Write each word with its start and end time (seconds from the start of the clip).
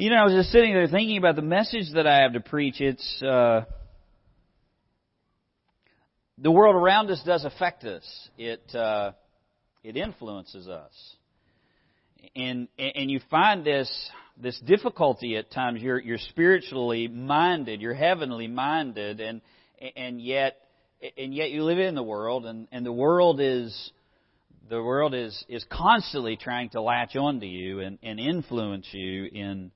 You 0.00 0.08
know, 0.08 0.16
I 0.16 0.24
was 0.24 0.32
just 0.32 0.50
sitting 0.50 0.72
there 0.72 0.86
thinking 0.86 1.18
about 1.18 1.36
the 1.36 1.42
message 1.42 1.92
that 1.92 2.06
I 2.06 2.22
have 2.22 2.32
to 2.32 2.40
preach. 2.40 2.80
It's 2.80 3.22
uh, 3.22 3.66
the 6.38 6.50
world 6.50 6.74
around 6.74 7.10
us 7.10 7.22
does 7.26 7.44
affect 7.44 7.84
us. 7.84 8.02
It 8.38 8.62
uh, 8.74 9.12
it 9.84 9.98
influences 9.98 10.68
us, 10.68 10.94
and 12.34 12.66
and 12.78 13.10
you 13.10 13.20
find 13.30 13.62
this 13.62 13.90
this 14.38 14.58
difficulty 14.60 15.36
at 15.36 15.50
times. 15.50 15.82
You're 15.82 16.00
you're 16.00 16.16
spiritually 16.16 17.06
minded, 17.06 17.82
you're 17.82 17.92
heavenly 17.92 18.48
minded, 18.48 19.20
and 19.20 19.42
and 19.98 20.18
yet 20.18 20.56
and 21.18 21.34
yet 21.34 21.50
you 21.50 21.62
live 21.62 21.78
in 21.78 21.94
the 21.94 22.02
world, 22.02 22.46
and 22.46 22.68
and 22.72 22.86
the 22.86 22.92
world 22.92 23.38
is 23.38 23.92
the 24.70 24.82
world 24.82 25.14
is 25.14 25.44
is 25.46 25.62
constantly 25.70 26.38
trying 26.38 26.70
to 26.70 26.80
latch 26.80 27.16
onto 27.16 27.44
you 27.44 27.80
and, 27.80 27.98
and 28.02 28.18
influence 28.18 28.86
you 28.92 29.26
in 29.26 29.70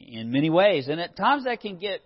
in 0.00 0.32
many 0.32 0.50
ways, 0.50 0.88
and 0.88 1.00
at 1.00 1.16
times 1.16 1.44
that 1.44 1.60
can 1.60 1.78
get 1.78 2.00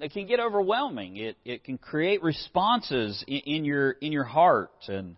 it 0.00 0.12
can 0.12 0.26
get 0.26 0.40
overwhelming. 0.40 1.16
It 1.16 1.36
it 1.44 1.64
can 1.64 1.78
create 1.78 2.22
responses 2.22 3.22
in, 3.26 3.38
in 3.38 3.64
your 3.64 3.90
in 3.92 4.12
your 4.12 4.24
heart. 4.24 4.72
And 4.88 5.16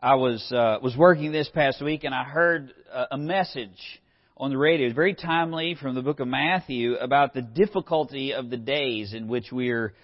I 0.00 0.14
was 0.16 0.52
uh, 0.52 0.78
was 0.82 0.96
working 0.96 1.32
this 1.32 1.48
past 1.48 1.82
week, 1.82 2.04
and 2.04 2.14
I 2.14 2.24
heard 2.24 2.72
a, 2.92 3.14
a 3.14 3.18
message 3.18 4.00
on 4.36 4.50
the 4.50 4.58
radio, 4.58 4.92
very 4.92 5.14
timely 5.14 5.74
from 5.80 5.94
the 5.94 6.02
book 6.02 6.20
of 6.20 6.28
Matthew, 6.28 6.94
about 6.96 7.32
the 7.32 7.42
difficulty 7.42 8.34
of 8.34 8.50
the 8.50 8.58
days 8.58 9.14
in 9.14 9.28
which 9.28 9.50
we're 9.50 9.94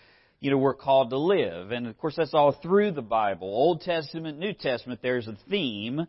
you 0.40 0.50
know 0.50 0.58
we're 0.58 0.74
called 0.74 1.10
to 1.10 1.18
live. 1.18 1.70
And 1.70 1.86
of 1.86 1.96
course, 1.98 2.14
that's 2.16 2.34
all 2.34 2.52
through 2.62 2.92
the 2.92 3.02
Bible, 3.02 3.48
Old 3.48 3.82
Testament, 3.82 4.38
New 4.38 4.54
Testament. 4.54 5.00
There's 5.02 5.28
a 5.28 5.36
theme 5.48 6.06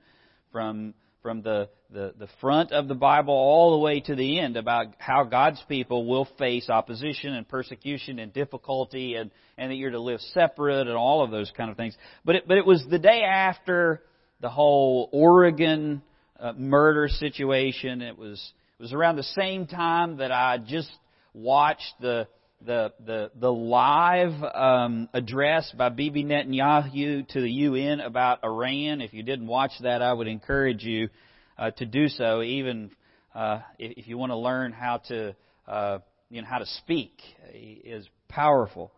from 0.52 0.94
from 1.24 1.42
the, 1.42 1.70
the, 1.90 2.14
the 2.20 2.28
front 2.42 2.74
of 2.74 2.88
the 2.88 2.94
Bible 2.94 3.34
all 3.34 3.72
the 3.72 3.80
way 3.80 4.02
to 4.02 4.14
the 4.14 4.40
end 4.40 4.58
about 4.58 4.88
how 5.00 5.24
God's 5.24 5.64
people 5.68 6.06
will 6.06 6.28
face 6.38 6.70
opposition 6.70 7.34
and 7.34 7.48
persecution 7.48 8.20
and 8.20 8.32
difficulty 8.32 9.16
and, 9.16 9.32
and 9.58 9.72
that 9.72 9.76
you're 9.76 9.92
to 9.92 10.00
live 10.00 10.20
separate 10.34 10.88
and 10.88 10.98
all 10.98 11.24
of 11.24 11.32
those 11.32 11.52
kind 11.56 11.72
of 11.72 11.78
things. 11.78 11.96
But 12.26 12.36
it, 12.36 12.48
but 12.48 12.58
it 12.58 12.66
was 12.66 12.86
the 12.92 13.00
day 13.00 13.24
after 13.24 14.04
the 14.42 14.50
whole 14.50 15.10
Oregon 15.14 16.04
uh, 16.40 16.52
murder 16.58 17.08
situation. 17.08 18.02
It 18.02 18.18
was, 18.18 18.54
it 18.78 18.82
was 18.84 18.94
around 18.94 19.16
the 19.16 19.24
same 19.24 19.66
time 19.66 20.18
that 20.18 20.32
I 20.32 20.58
just 20.58 20.92
watched 21.34 21.94
the, 22.02 22.28
the, 22.66 22.94
the, 23.06 23.32
the 23.40 23.52
live 23.52 24.44
um, 24.54 25.10
address 25.14 25.74
by 25.78 25.90
Bibi 25.90 26.24
Netanyahu 26.24 27.28
to 27.28 27.42
the 27.42 27.50
UN 27.50 28.00
about 28.00 28.44
Iran. 28.44 29.02
If 29.02 29.14
you 29.14 29.24
didn't 29.24 29.48
watch 29.48 29.72
that, 29.82 30.02
I 30.02 30.14
would 30.14 30.28
encourage 30.28 30.84
you 30.84 31.10
uh, 31.58 31.72
to 31.72 31.86
do 31.86 32.08
so. 32.08 32.42
Even 32.42 32.92
uh, 33.36 33.60
if, 33.78 34.08
you 34.08 34.18
want 34.18 34.32
to 34.32 34.38
learn 34.38 34.72
how 34.72 34.98
to 35.10 35.36
uh, 35.68 36.00
you 36.30 36.42
know 36.42 36.48
how 36.48 36.60
to 36.60 36.66
speak, 36.66 37.14
is 37.54 38.08
powerful. 38.28 38.92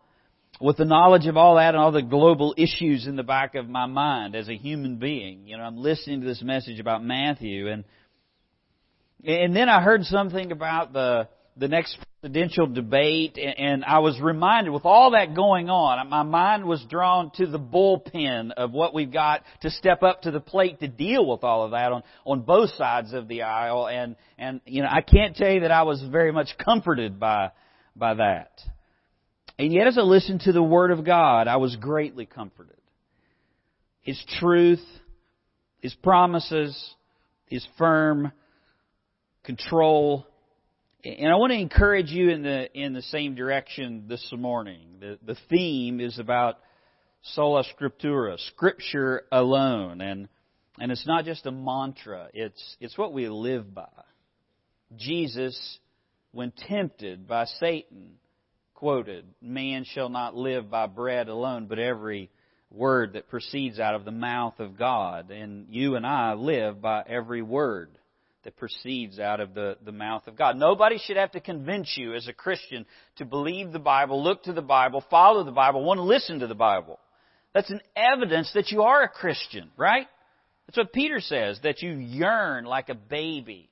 With 0.60 0.78
the 0.78 0.86
knowledge 0.86 1.26
of 1.26 1.36
all 1.36 1.56
that 1.56 1.74
and 1.74 1.76
all 1.76 1.92
the 1.92 2.02
global 2.02 2.54
issues 2.56 3.06
in 3.06 3.16
the 3.16 3.22
back 3.22 3.54
of 3.54 3.68
my 3.68 3.84
mind 3.84 4.34
as 4.34 4.48
a 4.48 4.56
human 4.56 4.96
being, 4.96 5.46
you 5.46 5.58
know, 5.58 5.62
I'm 5.62 5.76
listening 5.76 6.22
to 6.22 6.26
this 6.26 6.40
message 6.42 6.80
about 6.80 7.04
Matthew, 7.04 7.68
and 7.68 7.84
and 9.24 9.54
then 9.54 9.68
I 9.68 9.82
heard 9.82 10.04
something 10.04 10.52
about 10.52 10.92
the 10.92 11.28
the 11.56 11.68
next 11.68 11.98
presidential 12.20 12.66
debate, 12.66 13.38
and 13.38 13.84
I 13.84 13.98
was 13.98 14.18
reminded 14.20 14.70
with 14.70 14.84
all 14.84 15.10
that 15.12 15.34
going 15.34 15.68
on, 15.68 16.08
my 16.08 16.22
mind 16.22 16.64
was 16.64 16.84
drawn 16.88 17.30
to 17.36 17.46
the 17.46 17.58
bullpen 17.58 18.52
of 18.52 18.72
what 18.72 18.94
we've 18.94 19.12
got 19.12 19.42
to 19.60 19.70
step 19.70 20.02
up 20.02 20.22
to 20.22 20.30
the 20.30 20.40
plate 20.40 20.80
to 20.80 20.88
deal 20.88 21.26
with 21.26 21.44
all 21.44 21.64
of 21.64 21.72
that 21.72 21.92
on, 21.92 22.02
on 22.24 22.40
both 22.40 22.70
sides 22.70 23.12
of 23.12 23.28
the 23.28 23.42
aisle, 23.42 23.86
and, 23.86 24.16
and, 24.38 24.60
you 24.64 24.82
know, 24.82 24.88
I 24.90 25.02
can't 25.02 25.36
tell 25.36 25.50
you 25.50 25.60
that 25.60 25.70
I 25.70 25.82
was 25.82 26.02
very 26.10 26.32
much 26.32 26.48
comforted 26.64 27.20
by, 27.20 27.50
by 27.94 28.14
that. 28.14 28.60
And 29.58 29.72
yet 29.72 29.86
as 29.86 29.98
I 29.98 30.02
listened 30.02 30.40
to 30.42 30.52
the 30.52 30.62
Word 30.62 30.90
of 30.90 31.04
God, 31.04 31.48
I 31.48 31.56
was 31.56 31.76
greatly 31.76 32.26
comforted. 32.26 32.76
His 34.00 34.22
truth, 34.40 34.84
His 35.80 35.94
promises, 35.94 36.94
His 37.46 37.66
firm 37.76 38.32
control, 39.44 40.26
and 41.06 41.32
I 41.32 41.36
want 41.36 41.52
to 41.52 41.58
encourage 41.58 42.10
you 42.10 42.30
in 42.30 42.42
the 42.42 42.72
in 42.72 42.92
the 42.92 43.02
same 43.02 43.34
direction 43.34 44.06
this 44.08 44.32
morning. 44.36 44.96
The 45.00 45.18
the 45.24 45.36
theme 45.48 46.00
is 46.00 46.18
about 46.18 46.58
sola 47.22 47.64
scriptura, 47.64 48.38
scripture 48.48 49.22
alone, 49.30 50.00
and 50.00 50.28
and 50.80 50.90
it's 50.90 51.06
not 51.06 51.24
just 51.24 51.46
a 51.46 51.52
mantra. 51.52 52.28
It's 52.34 52.76
it's 52.80 52.98
what 52.98 53.12
we 53.12 53.28
live 53.28 53.72
by. 53.72 53.86
Jesus, 54.96 55.78
when 56.32 56.52
tempted 56.68 57.28
by 57.28 57.44
Satan, 57.44 58.18
quoted, 58.74 59.26
"Man 59.40 59.84
shall 59.84 60.08
not 60.08 60.36
live 60.36 60.70
by 60.70 60.86
bread 60.86 61.28
alone, 61.28 61.66
but 61.66 61.78
every 61.78 62.30
word 62.70 63.12
that 63.12 63.28
proceeds 63.28 63.78
out 63.78 63.94
of 63.94 64.04
the 64.04 64.10
mouth 64.10 64.58
of 64.58 64.76
God." 64.76 65.30
And 65.30 65.68
you 65.70 65.94
and 65.94 66.04
I 66.04 66.34
live 66.34 66.80
by 66.80 67.04
every 67.06 67.42
word 67.42 67.96
that 68.46 68.56
proceeds 68.56 69.18
out 69.18 69.40
of 69.40 69.54
the, 69.54 69.76
the 69.84 69.90
mouth 69.90 70.28
of 70.28 70.36
God. 70.36 70.56
Nobody 70.56 70.98
should 71.04 71.16
have 71.16 71.32
to 71.32 71.40
convince 71.40 71.96
you 71.96 72.14
as 72.14 72.28
a 72.28 72.32
Christian 72.32 72.86
to 73.16 73.24
believe 73.24 73.72
the 73.72 73.80
Bible, 73.80 74.22
look 74.22 74.44
to 74.44 74.52
the 74.52 74.62
Bible, 74.62 75.02
follow 75.10 75.42
the 75.42 75.50
Bible, 75.50 75.82
want 75.82 75.98
to 75.98 76.04
listen 76.04 76.38
to 76.38 76.46
the 76.46 76.54
Bible. 76.54 77.00
That's 77.54 77.70
an 77.70 77.80
evidence 77.96 78.52
that 78.54 78.70
you 78.70 78.82
are 78.82 79.02
a 79.02 79.08
Christian, 79.08 79.72
right? 79.76 80.06
That's 80.66 80.76
what 80.76 80.92
Peter 80.92 81.18
says, 81.18 81.58
that 81.64 81.82
you 81.82 81.94
yearn 81.94 82.66
like 82.66 82.88
a 82.88 82.94
baby 82.94 83.68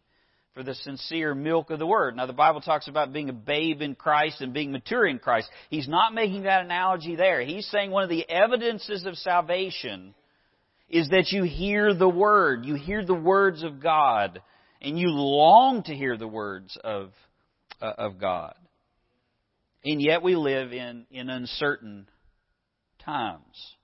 for 0.54 0.64
the 0.64 0.74
sincere 0.74 1.36
milk 1.36 1.70
of 1.70 1.78
the 1.78 1.86
Word. 1.86 2.16
Now 2.16 2.26
the 2.26 2.32
Bible 2.32 2.60
talks 2.60 2.88
about 2.88 3.12
being 3.12 3.28
a 3.28 3.32
babe 3.32 3.80
in 3.80 3.94
Christ 3.94 4.40
and 4.40 4.52
being 4.52 4.72
mature 4.72 5.06
in 5.06 5.20
Christ. 5.20 5.48
He's 5.70 5.86
not 5.86 6.12
making 6.12 6.42
that 6.42 6.64
analogy 6.64 7.14
there. 7.14 7.42
He's 7.42 7.68
saying 7.68 7.92
one 7.92 8.02
of 8.02 8.10
the 8.10 8.28
evidences 8.28 9.06
of 9.06 9.14
salvation 9.18 10.16
is 10.90 11.10
that 11.10 11.30
you 11.30 11.44
hear 11.44 11.94
the 11.94 12.08
Word. 12.08 12.64
You 12.64 12.74
hear 12.74 13.04
the 13.04 13.14
words 13.14 13.62
of 13.62 13.80
God 13.80 14.42
and 14.84 14.98
you 14.98 15.08
long 15.08 15.82
to 15.84 15.94
hear 15.94 16.16
the 16.16 16.28
words 16.28 16.78
of, 16.84 17.10
uh, 17.80 17.92
of 17.98 18.20
God. 18.20 18.54
And 19.84 20.00
yet 20.00 20.22
we 20.22 20.36
live 20.36 20.72
in, 20.72 21.06
in 21.10 21.28
uncertain 21.28 22.08
times. 23.04 23.74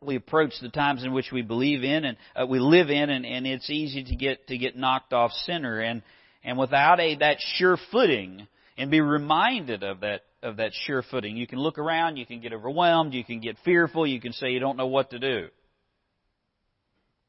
We 0.00 0.16
approach 0.16 0.52
the 0.60 0.68
times 0.68 1.04
in 1.04 1.12
which 1.12 1.32
we 1.32 1.42
believe 1.42 1.82
in 1.82 2.04
and 2.04 2.16
uh, 2.34 2.46
we 2.46 2.58
live 2.58 2.90
in, 2.90 3.10
and, 3.10 3.24
and 3.24 3.46
it's 3.46 3.70
easy 3.70 4.04
to 4.04 4.14
get 4.14 4.46
to 4.48 4.58
get 4.58 4.76
knocked 4.76 5.12
off 5.12 5.32
center. 5.44 5.80
And 5.80 6.02
and 6.44 6.58
without 6.58 7.00
a 7.00 7.16
that 7.16 7.38
sure 7.56 7.78
footing, 7.90 8.46
and 8.76 8.90
be 8.90 9.00
reminded 9.00 9.82
of 9.82 10.00
that 10.00 10.22
of 10.42 10.58
that 10.58 10.72
sure 10.84 11.02
footing, 11.02 11.36
you 11.36 11.46
can 11.46 11.58
look 11.58 11.78
around, 11.78 12.18
you 12.18 12.26
can 12.26 12.40
get 12.40 12.52
overwhelmed, 12.52 13.14
you 13.14 13.24
can 13.24 13.40
get 13.40 13.56
fearful, 13.64 14.06
you 14.06 14.20
can 14.20 14.32
say 14.32 14.50
you 14.50 14.60
don't 14.60 14.76
know 14.76 14.86
what 14.86 15.10
to 15.10 15.18
do. 15.18 15.48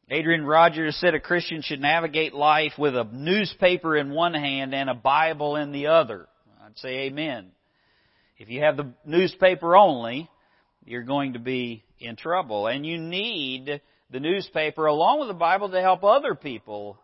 Adrian 0.09 0.45
Rogers 0.45 0.95
said 1.01 1.15
a 1.15 1.19
Christian 1.19 1.61
should 1.61 1.81
navigate 1.81 2.33
life 2.33 2.73
with 2.77 2.95
a 2.95 3.03
newspaper 3.11 3.97
in 3.97 4.11
one 4.11 4.33
hand 4.33 4.73
and 4.73 4.89
a 4.89 4.93
Bible 4.93 5.57
in 5.57 5.73
the 5.73 5.87
other. 5.87 6.27
I'd 6.65 6.77
say 6.77 7.07
amen. 7.07 7.51
If 8.37 8.49
you 8.49 8.61
have 8.61 8.77
the 8.77 8.93
newspaper 9.05 9.75
only, 9.75 10.29
you're 10.85 11.03
going 11.03 11.33
to 11.33 11.39
be 11.39 11.83
in 11.99 12.15
trouble. 12.15 12.67
And 12.67 12.85
you 12.85 12.97
need 12.97 13.81
the 14.09 14.19
newspaper 14.21 14.85
along 14.85 15.19
with 15.19 15.27
the 15.27 15.33
Bible 15.33 15.69
to 15.69 15.81
help 15.81 16.05
other 16.05 16.35
people 16.35 16.97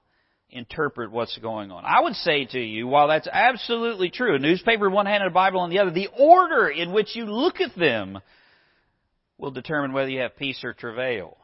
interpret 0.49 1.11
what's 1.11 1.37
going 1.39 1.71
on. 1.71 1.83
I 1.83 1.99
would 2.01 2.15
say 2.15 2.45
to 2.45 2.59
you, 2.59 2.87
while 2.87 3.09
that's 3.09 3.27
absolutely 3.27 4.11
true, 4.11 4.35
a 4.35 4.39
newspaper 4.39 4.87
in 4.87 4.93
one 4.93 5.07
hand 5.07 5.23
and 5.23 5.31
a 5.31 5.33
Bible 5.33 5.65
in 5.65 5.71
the 5.71 5.79
other, 5.79 5.91
the 5.91 6.09
order 6.17 6.69
in 6.69 6.93
which 6.93 7.15
you 7.15 7.25
look 7.25 7.59
at 7.59 7.75
them 7.75 8.19
will 9.37 9.51
determine 9.51 9.91
whether 9.91 10.09
you 10.09 10.21
have 10.21 10.37
peace 10.37 10.63
or 10.63 10.71
travail. 10.71 11.37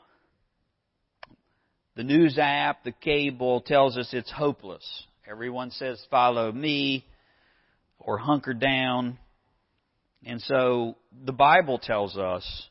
The 2.00 2.06
news 2.06 2.38
app, 2.42 2.86
the 2.86 2.94
cable 2.94 3.60
tells 3.60 3.98
us 3.98 4.08
it's 4.14 4.32
hopeless. 4.32 4.86
Everyone 5.30 5.70
says, 5.70 6.02
follow 6.10 6.50
me 6.50 7.04
or 8.00 8.18
hunker 8.18 8.54
down. 8.54 9.18
And 10.25 10.40
so 10.40 10.96
the 11.25 11.34
Bible 11.34 11.78
tells 11.78 12.16
us 12.16 12.69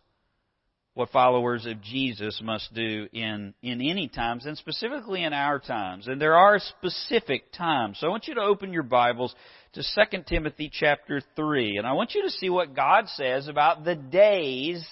what 0.94 1.10
followers 1.10 1.66
of 1.66 1.82
Jesus 1.82 2.40
must 2.42 2.72
do 2.72 3.06
in, 3.12 3.52
in 3.62 3.82
any 3.82 4.08
times, 4.08 4.46
and 4.46 4.56
specifically 4.56 5.22
in 5.22 5.34
our 5.34 5.58
times. 5.58 6.08
And 6.08 6.18
there 6.18 6.36
are 6.36 6.58
specific 6.58 7.52
times. 7.52 7.98
So 8.00 8.06
I 8.06 8.10
want 8.10 8.28
you 8.28 8.34
to 8.36 8.40
open 8.40 8.72
your 8.72 8.82
Bibles 8.82 9.34
to 9.74 9.82
2 9.82 10.22
Timothy 10.26 10.70
chapter 10.72 11.20
3. 11.36 11.76
And 11.76 11.86
I 11.86 11.92
want 11.92 12.14
you 12.14 12.22
to 12.22 12.30
see 12.30 12.48
what 12.48 12.74
God 12.74 13.08
says 13.08 13.46
about 13.46 13.84
the 13.84 13.94
days 13.94 14.82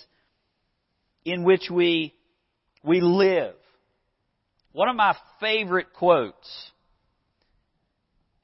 in 1.25 1.43
which 1.43 1.71
we, 1.71 2.13
we 2.85 3.01
live. 3.01 3.55
One 4.77 4.91
of 4.91 4.97
my 4.97 5.17
favorite 5.41 5.95
quotes 5.95 6.71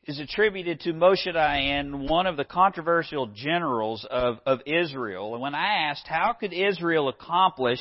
is 0.06 0.18
attributed 0.18 0.80
to 0.80 0.94
Moshe 0.94 1.26
Dayan, 1.26 2.08
one 2.08 2.26
of 2.26 2.38
the 2.38 2.44
controversial 2.46 3.26
generals 3.26 4.06
of, 4.10 4.38
of 4.46 4.60
Israel. 4.64 5.34
And 5.34 5.42
when 5.42 5.54
I 5.54 5.90
asked 5.90 6.06
how 6.06 6.32
could 6.32 6.54
Israel 6.54 7.10
accomplish 7.10 7.80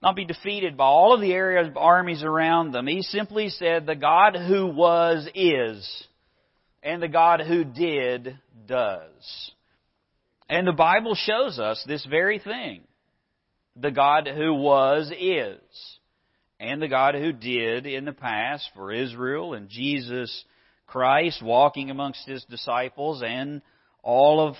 not 0.00 0.14
be 0.14 0.24
defeated 0.24 0.76
by 0.76 0.84
all 0.84 1.12
of 1.12 1.20
the 1.20 1.32
Arab 1.32 1.76
armies 1.76 2.22
around 2.22 2.70
them. 2.70 2.86
He 2.86 3.02
simply 3.02 3.48
said, 3.48 3.84
the 3.84 3.96
God 3.96 4.36
who 4.36 4.68
was 4.68 5.28
is, 5.34 6.04
and 6.80 7.02
the 7.02 7.08
God 7.08 7.40
who 7.40 7.64
did 7.64 8.38
does. 8.68 9.50
And 10.48 10.64
the 10.64 10.72
Bible 10.72 11.16
shows 11.16 11.58
us 11.58 11.82
this 11.88 12.06
very 12.06 12.38
thing. 12.38 12.82
The 13.74 13.90
God 13.90 14.28
who 14.32 14.54
was 14.54 15.10
is, 15.18 15.97
and 16.60 16.82
the 16.82 16.88
God 16.88 17.14
who 17.14 17.32
did 17.32 17.86
in 17.86 18.04
the 18.04 18.12
past 18.12 18.68
for 18.74 18.92
Israel 18.92 19.54
and 19.54 19.68
Jesus 19.68 20.44
Christ 20.86 21.42
walking 21.42 21.90
amongst 21.90 22.26
His 22.26 22.44
disciples 22.44 23.22
and 23.24 23.62
all 24.02 24.46
of 24.46 24.56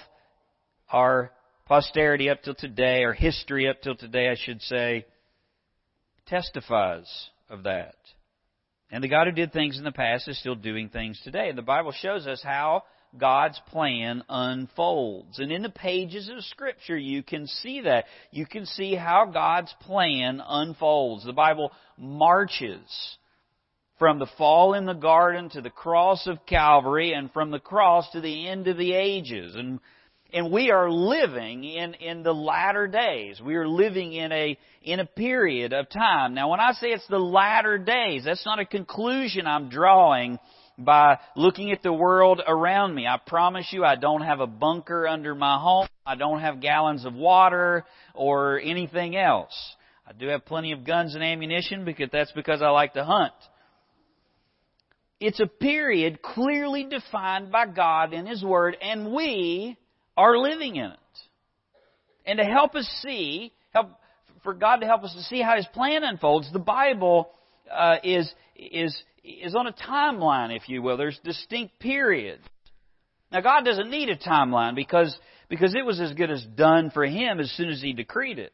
our 0.93 1.33
posterity 1.67 2.31
up 2.31 2.43
till 2.43 2.55
today, 2.55 3.03
or 3.03 3.13
history 3.13 3.69
up 3.69 3.83
till 3.83 3.95
today, 3.95 4.29
I 4.29 4.37
should 4.37 4.63
say, 4.63 5.07
testifies 6.27 7.09
of 7.51 7.65
that. 7.65 7.97
And 8.91 9.05
the 9.05 9.09
God 9.09 9.27
who 9.27 9.33
did 9.33 9.53
things 9.53 9.77
in 9.77 9.85
the 9.85 9.93
past 9.93 10.29
is 10.29 10.39
still 10.39 10.55
doing 10.55 10.89
things 10.89 11.21
today. 11.23 11.49
And 11.51 11.59
the 11.59 11.63
Bible 11.63 11.93
shows 11.93 12.27
us 12.27 12.43
how 12.43 12.85
God's 13.17 13.61
plan 13.69 14.23
unfolds. 14.29 15.39
And 15.39 15.51
in 15.51 15.63
the 15.63 15.71
pages 15.71 16.29
of 16.29 16.45
Scripture, 16.45 16.97
you 16.97 17.23
can 17.23 17.47
see 17.47 17.83
that. 17.83 18.05
You 18.31 18.47
can 18.47 18.67
see 18.67 18.95
how 18.95 19.27
God's 19.33 19.75
plan 19.81 20.43
unfolds. 20.47 21.25
The 21.25 21.33
Bible 21.33 21.73
marches 21.97 23.17
from 23.99 24.19
the 24.19 24.29
fall 24.37 24.75
in 24.75 24.87
the 24.87 24.93
garden 24.93 25.51
to 25.51 25.61
the 25.61 25.71
cross 25.71 26.27
of 26.27 26.47
Calvary 26.47 27.13
and 27.13 27.33
from 27.33 27.51
the 27.51 27.59
cross 27.59 28.11
to 28.13 28.21
the 28.21 28.49
end 28.49 28.69
of 28.69 28.77
the 28.77 28.93
ages. 28.93 29.55
And 29.57 29.81
and 30.33 30.53
we 30.53 30.71
are 30.71 30.91
living 30.91 31.65
in, 31.65 31.95
in 31.95 32.23
the 32.23 32.35
latter 32.35 32.87
days. 32.87 33.41
We 33.41 33.55
are 33.55 33.67
living 33.67 34.13
in 34.13 34.31
a, 34.31 34.59
in 34.83 35.01
a 35.01 35.07
period 35.07 35.73
of 35.73 35.89
time. 35.89 36.35
Now 36.35 36.51
when 36.51 36.61
I 36.61 36.73
say 36.73 36.89
it's 36.89 37.07
the 37.09 37.19
latter 37.19 37.79
days, 37.79 38.25
that's 38.25 38.45
not 38.45 38.59
a 38.59 38.67
conclusion 38.67 39.47
I'm 39.47 39.71
drawing 39.71 40.39
by 40.79 41.19
looking 41.35 41.73
at 41.73 41.83
the 41.83 41.93
world 41.93 42.41
around 42.47 42.95
me. 42.95 43.07
I 43.07 43.19
promise 43.19 43.67
you 43.73 43.85
I 43.85 43.97
don't 43.97 44.23
have 44.23 44.41
a 44.41 44.47
bunker 44.47 45.09
under 45.09 45.35
my 45.35 45.59
home. 45.59 45.89
I 46.07 46.15
don't 46.15 46.41
have 46.41 46.61
gallons 46.61 47.05
of 47.05 47.15
water 47.15 47.85
or 48.15 48.61
anything 48.61 49.17
else. 49.17 49.53
I 50.07 50.13
do 50.13 50.29
have 50.29 50.47
plenty 50.47 50.73
of 50.73 50.85
guns 50.85 51.15
and 51.15 51.23
ammunition 51.23 51.85
because 51.85 52.09
that's 52.13 52.33
because 52.33 52.63
I 52.63 52.69
like 52.71 52.95
to 52.95 53.05
hunt. 53.05 53.35
It's 55.21 55.41
a 55.41 55.47
period 55.47 56.23
clearly 56.23 56.85
defined 56.85 57.51
by 57.51 57.67
God 57.67 58.15
in 58.15 58.25
His 58.25 58.43
Word 58.43 58.77
and 58.81 59.13
we 59.13 59.77
are 60.17 60.39
living 60.39 60.77
in 60.77 60.87
it. 60.87 60.99
And 62.25 62.39
to 62.39 62.45
help 62.45 62.77
us 62.77 62.89
see, 63.03 63.53
help, 63.75 63.91
for 64.45 64.55
God 64.55 64.77
to 64.77 64.87
help 64.87 65.03
us 65.03 65.13
to 65.15 65.23
see 65.23 65.43
how 65.43 65.57
His 65.57 65.67
plan 65.75 66.05
unfolds, 66.05 66.53
the 66.53 66.59
Bible 66.61 67.31
uh, 67.73 67.97
is, 68.03 68.33
is, 68.57 68.97
is 69.25 69.55
on 69.55 69.67
a 69.67 69.73
timeline, 69.73 70.55
if 70.57 70.69
you 70.69 70.83
will. 70.83 70.97
There's 70.97 71.19
distinct 71.25 71.79
periods. 71.79 72.45
Now, 73.31 73.41
God 73.41 73.65
doesn't 73.65 73.91
need 73.91 74.09
a 74.09 74.17
timeline 74.17 74.75
because, 74.75 75.17
because 75.49 75.75
it 75.75 75.85
was 75.85 76.01
as 76.01 76.13
good 76.15 76.31
as 76.31 76.45
done 76.57 76.91
for 76.91 77.05
Him 77.05 77.41
as 77.41 77.51
soon 77.53 77.69
as 77.69 77.81
He 77.81 77.93
decreed 77.93 78.39
it. 78.39 78.53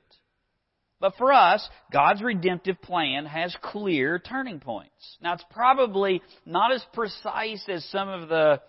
But 1.00 1.14
for 1.16 1.32
us, 1.32 1.68
God's 1.92 2.22
redemptive 2.22 2.80
plan 2.80 3.26
has 3.26 3.54
clear 3.60 4.18
turning 4.18 4.60
points. 4.60 5.18
Now, 5.20 5.34
it's 5.34 5.44
probably 5.50 6.22
not 6.46 6.72
as 6.72 6.82
precise 6.92 7.64
as 7.68 7.84
some 7.90 8.08
of 8.08 8.28
the 8.28 8.60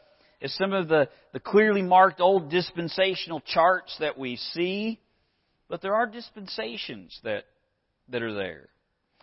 is 0.41 0.55
some 0.57 0.73
of 0.73 0.87
the, 0.87 1.09
the 1.33 1.39
clearly 1.39 1.81
marked 1.81 2.19
old 2.19 2.49
dispensational 2.49 3.41
charts 3.41 3.95
that 3.99 4.17
we 4.17 4.35
see, 4.35 4.99
but 5.69 5.81
there 5.81 5.95
are 5.95 6.05
dispensations 6.05 7.17
that, 7.23 7.45
that 8.09 8.21
are 8.21 8.33
there. 8.33 8.67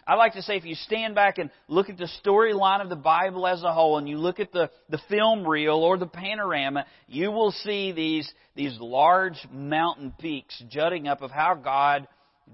I 0.07 0.15
like 0.17 0.33
to 0.33 0.43
say 0.43 0.57
if 0.57 0.65
you 0.65 0.75
stand 0.75 1.15
back 1.15 1.39
and 1.39 1.51
look 1.69 1.89
at 1.89 1.97
the 1.97 2.09
storyline 2.25 2.83
of 2.83 2.89
the 2.89 2.97
Bible 2.97 3.47
as 3.47 3.63
a 3.63 3.73
whole 3.73 3.99
and 3.99 4.09
you 4.09 4.19
look 4.19 4.41
at 4.41 4.53
the, 4.53 4.71
the 4.89 5.01
film 5.09 5.47
reel 5.47 5.77
or 5.77 5.97
the 5.97 6.07
panorama, 6.07 6.87
you 7.07 7.31
will 7.31 7.53
see 7.53 7.93
these, 7.93 8.31
these 8.57 8.77
large 8.81 9.39
mountain 9.53 10.13
peaks 10.19 10.61
jutting 10.69 11.07
up 11.07 11.23
of 11.23 11.31
how 11.31 11.55
God 11.55 12.09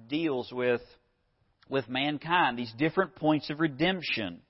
deals 0.08 0.52
with, 0.52 0.82
with 1.70 1.88
mankind, 1.88 2.58
these 2.58 2.72
different 2.78 3.16
points 3.16 3.48
of 3.48 3.60
redemption. 3.60 4.40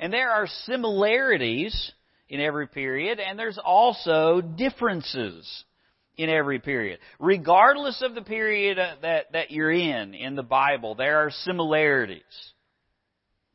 And 0.00 0.12
there 0.12 0.30
are 0.30 0.48
similarities 0.64 1.92
in 2.28 2.40
every 2.40 2.66
period, 2.66 3.20
and 3.20 3.38
there's 3.38 3.58
also 3.62 4.40
differences 4.40 5.64
in 6.16 6.28
every 6.28 6.58
period. 6.58 6.98
Regardless 7.18 8.02
of 8.02 8.14
the 8.14 8.22
period 8.22 8.78
uh, 8.78 8.96
that, 9.02 9.32
that 9.32 9.50
you're 9.50 9.72
in, 9.72 10.14
in 10.14 10.36
the 10.36 10.42
Bible, 10.42 10.94
there 10.94 11.18
are 11.18 11.30
similarities. 11.30 12.22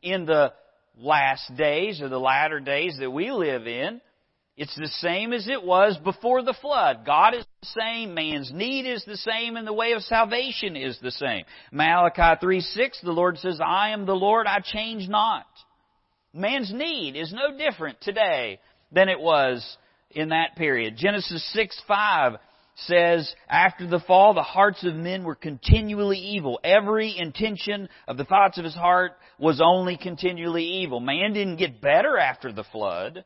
In 0.01 0.25
the 0.25 0.53
last 0.97 1.55
days 1.55 2.01
or 2.01 2.09
the 2.09 2.19
latter 2.19 2.59
days 2.59 2.97
that 2.99 3.11
we 3.11 3.31
live 3.31 3.67
in, 3.67 4.01
it's 4.55 4.75
the 4.75 4.87
same 4.87 5.33
as 5.33 5.47
it 5.47 5.63
was 5.63 5.97
before 6.03 6.41
the 6.41 6.55
flood. 6.59 7.05
God 7.05 7.35
is 7.35 7.45
the 7.61 7.67
same, 7.79 8.15
man's 8.15 8.51
need 8.51 8.87
is 8.87 9.05
the 9.05 9.17
same, 9.17 9.55
and 9.55 9.67
the 9.67 9.73
way 9.73 9.91
of 9.91 10.01
salvation 10.01 10.75
is 10.75 10.97
the 10.99 11.11
same. 11.11 11.45
Malachi 11.71 12.39
3 12.41 12.61
6, 12.61 13.01
the 13.03 13.11
Lord 13.11 13.37
says, 13.37 13.59
I 13.63 13.91
am 13.91 14.07
the 14.07 14.15
Lord, 14.15 14.47
I 14.47 14.59
change 14.63 15.07
not. 15.07 15.45
Man's 16.33 16.73
need 16.73 17.15
is 17.15 17.31
no 17.31 17.55
different 17.55 18.01
today 18.01 18.59
than 18.91 19.09
it 19.09 19.19
was 19.19 19.77
in 20.09 20.29
that 20.29 20.55
period. 20.55 20.95
Genesis 20.97 21.47
6 21.53 21.79
5 21.87 22.37
says, 22.85 23.33
After 23.49 23.87
the 23.87 23.99
fall, 23.99 24.33
the 24.33 24.43
hearts 24.43 24.83
of 24.83 24.95
men 24.95 25.23
were 25.23 25.35
continually 25.35 26.17
evil. 26.17 26.59
Every 26.63 27.17
intention 27.17 27.89
of 28.07 28.17
the 28.17 28.25
thoughts 28.25 28.57
of 28.57 28.65
his 28.65 28.75
heart 28.75 29.13
was 29.39 29.61
only 29.63 29.97
continually 29.97 30.63
evil. 30.63 30.99
Man 30.99 31.33
didn't 31.33 31.57
get 31.57 31.81
better 31.81 32.17
after 32.17 32.51
the 32.51 32.63
flood. 32.63 33.25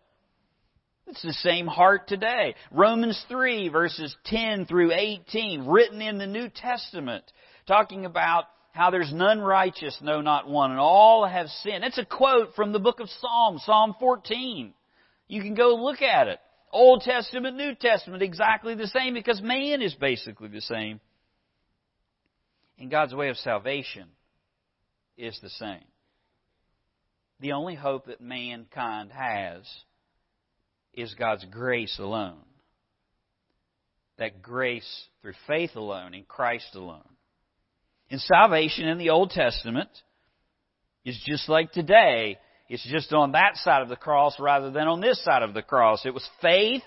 It's 1.08 1.22
the 1.22 1.34
same 1.34 1.68
heart 1.68 2.08
today. 2.08 2.56
Romans 2.72 3.22
3 3.28 3.70
verses 3.70 4.16
10 4.26 4.66
through 4.66 4.94
18, 4.94 5.68
written 5.68 6.02
in 6.02 6.18
the 6.18 6.28
New 6.28 6.48
Testament, 6.48 7.24
talking 7.68 8.06
about 8.06 8.46
how 8.72 8.90
there's 8.90 9.12
none 9.14 9.42
righteous, 9.42 9.98
no 10.02 10.22
not 10.22 10.48
one, 10.48 10.72
and 10.72 10.80
all 10.80 11.26
have 11.26 11.48
sinned. 11.48 11.84
It's 11.84 11.98
a 11.98 12.06
quote 12.06 12.56
from 12.56 12.72
the 12.72 12.80
book 12.80 13.02
of 13.02 13.10
Psalms, 13.10 13.64
Psalm 13.66 13.96
14. 14.00 14.74
You 15.28 15.42
can 15.42 15.56
go 15.56 15.76
look 15.76 16.02
at 16.02 16.28
it. 16.28 16.40
Old 16.72 17.02
Testament, 17.02 17.58
New 17.58 17.76
Testament, 17.76 18.24
exactly 18.24 18.76
the 18.76 18.88
same 18.88 19.14
because 19.14 19.42
man 19.42 19.82
is 19.82 19.94
basically 19.94 20.48
the 20.48 20.62
same. 20.62 21.00
And 22.80 22.90
God's 22.90 23.14
way 23.14 23.30
of 23.30 23.38
salvation 23.38 24.08
is 25.18 25.38
the 25.42 25.50
same. 25.50 25.84
The 27.40 27.54
only 27.54 27.76
hope 27.76 28.06
that 28.06 28.22
mankind 28.22 29.12
has 29.12 29.64
is 30.94 31.14
God's 31.16 31.46
grace 31.46 31.98
alone. 32.00 32.44
That 34.18 34.42
grace 34.42 35.08
through 35.22 35.34
faith 35.48 35.76
alone, 35.76 36.14
in 36.14 36.24
Christ 36.24 36.76
alone. 36.76 37.08
And 38.10 38.20
salvation 38.22 38.88
in 38.88 38.98
the 38.98 39.10
Old 39.10 39.32
Testament 39.32 39.90
is 41.06 41.22
just 41.26 41.50
like 41.50 41.72
today. 41.72 42.38
It's 42.72 42.88
just 42.88 43.12
on 43.12 43.34
that 43.34 43.58
side 43.58 43.82
of 43.82 43.90
the 43.90 43.98
cross 43.98 44.40
rather 44.40 44.72
than 44.72 44.88
on 44.88 45.02
this 45.02 45.22
side 45.26 45.44
of 45.44 45.54
the 45.54 45.62
cross. 45.62 46.06
It 46.06 46.14
was 46.14 46.26
faith 46.42 46.84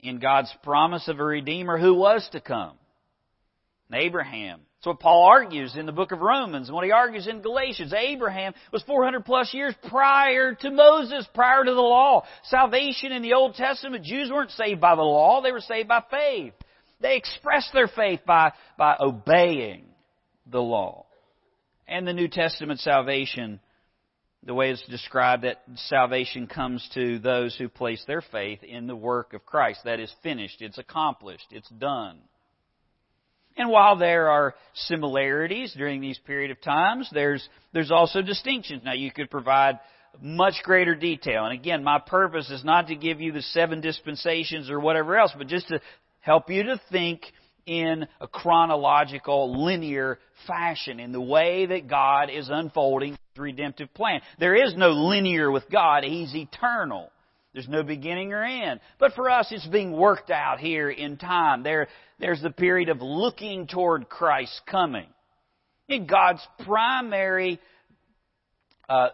in 0.00 0.18
God's 0.18 0.50
promise 0.62 1.08
of 1.08 1.20
a 1.20 1.24
Redeemer 1.24 1.76
who 1.76 1.92
was 1.92 2.26
to 2.32 2.40
come. 2.40 2.72
Abraham. 3.92 4.60
That's 4.78 4.86
what 4.86 5.00
Paul 5.00 5.26
argues 5.26 5.76
in 5.76 5.84
the 5.84 5.92
book 5.92 6.12
of 6.12 6.20
Romans 6.20 6.68
and 6.68 6.74
what 6.74 6.86
he 6.86 6.90
argues 6.90 7.26
in 7.26 7.42
Galatians. 7.42 7.92
Abraham 7.92 8.54
was 8.72 8.82
400 8.84 9.26
plus 9.26 9.52
years 9.52 9.74
prior 9.90 10.54
to 10.54 10.70
Moses, 10.70 11.28
prior 11.34 11.62
to 11.62 11.70
the 11.70 11.78
law. 11.78 12.24
Salvation 12.44 13.12
in 13.12 13.20
the 13.20 13.34
Old 13.34 13.56
Testament, 13.56 14.06
Jews 14.06 14.30
weren't 14.30 14.52
saved 14.52 14.80
by 14.80 14.94
the 14.94 15.02
law, 15.02 15.42
they 15.42 15.52
were 15.52 15.60
saved 15.60 15.88
by 15.88 16.02
faith. 16.10 16.54
They 16.98 17.18
expressed 17.18 17.74
their 17.74 17.88
faith 17.88 18.20
by, 18.26 18.52
by 18.78 18.96
obeying 18.98 19.84
the 20.50 20.62
law. 20.62 21.04
And 21.86 22.08
the 22.08 22.14
New 22.14 22.28
Testament 22.28 22.80
salvation 22.80 23.60
the 24.44 24.54
way 24.54 24.70
it's 24.70 24.86
described 24.88 25.44
that 25.44 25.62
salvation 25.76 26.46
comes 26.46 26.88
to 26.94 27.18
those 27.20 27.56
who 27.56 27.68
place 27.68 28.02
their 28.06 28.22
faith 28.22 28.62
in 28.64 28.86
the 28.86 28.96
work 28.96 29.34
of 29.34 29.46
Christ. 29.46 29.80
That 29.84 30.00
is 30.00 30.12
finished. 30.22 30.60
It's 30.60 30.78
accomplished. 30.78 31.46
It's 31.50 31.68
done. 31.68 32.18
And 33.56 33.68
while 33.68 33.96
there 33.96 34.30
are 34.30 34.54
similarities 34.74 35.74
during 35.76 36.00
these 36.00 36.18
period 36.18 36.50
of 36.50 36.60
times, 36.60 37.08
there's, 37.12 37.46
there's 37.72 37.90
also 37.90 38.22
distinctions. 38.22 38.82
Now 38.84 38.94
you 38.94 39.12
could 39.12 39.30
provide 39.30 39.78
much 40.20 40.54
greater 40.64 40.94
detail. 40.94 41.44
And 41.44 41.58
again, 41.58 41.84
my 41.84 41.98
purpose 41.98 42.50
is 42.50 42.64
not 42.64 42.88
to 42.88 42.96
give 42.96 43.20
you 43.20 43.32
the 43.32 43.42
seven 43.42 43.80
dispensations 43.80 44.70
or 44.70 44.80
whatever 44.80 45.16
else, 45.16 45.32
but 45.36 45.46
just 45.46 45.68
to 45.68 45.80
help 46.20 46.50
you 46.50 46.64
to 46.64 46.80
think 46.90 47.22
in 47.66 48.06
a 48.20 48.26
chronological, 48.26 49.64
linear 49.64 50.18
fashion 50.46 50.98
in 50.98 51.12
the 51.12 51.20
way 51.20 51.66
that 51.66 51.88
God 51.88 52.28
is 52.30 52.48
unfolding 52.50 53.16
redemptive 53.36 53.92
plan. 53.94 54.20
There 54.38 54.54
is 54.54 54.74
no 54.76 54.90
linear 54.90 55.50
with 55.50 55.64
God. 55.70 56.04
He's 56.04 56.34
eternal. 56.34 57.10
There's 57.52 57.68
no 57.68 57.82
beginning 57.82 58.32
or 58.32 58.42
end. 58.42 58.80
But 58.98 59.12
for 59.12 59.28
us, 59.28 59.48
it's 59.50 59.66
being 59.66 59.92
worked 59.92 60.30
out 60.30 60.58
here 60.58 60.90
in 60.90 61.18
time. 61.18 61.62
There, 61.62 61.88
there's 62.18 62.40
the 62.40 62.50
period 62.50 62.88
of 62.88 63.02
looking 63.02 63.66
toward 63.66 64.08
Christ's 64.08 64.60
coming. 64.66 65.06
And 65.88 66.08
God's 66.08 66.46
primary 66.64 67.60
uh, 68.88 69.08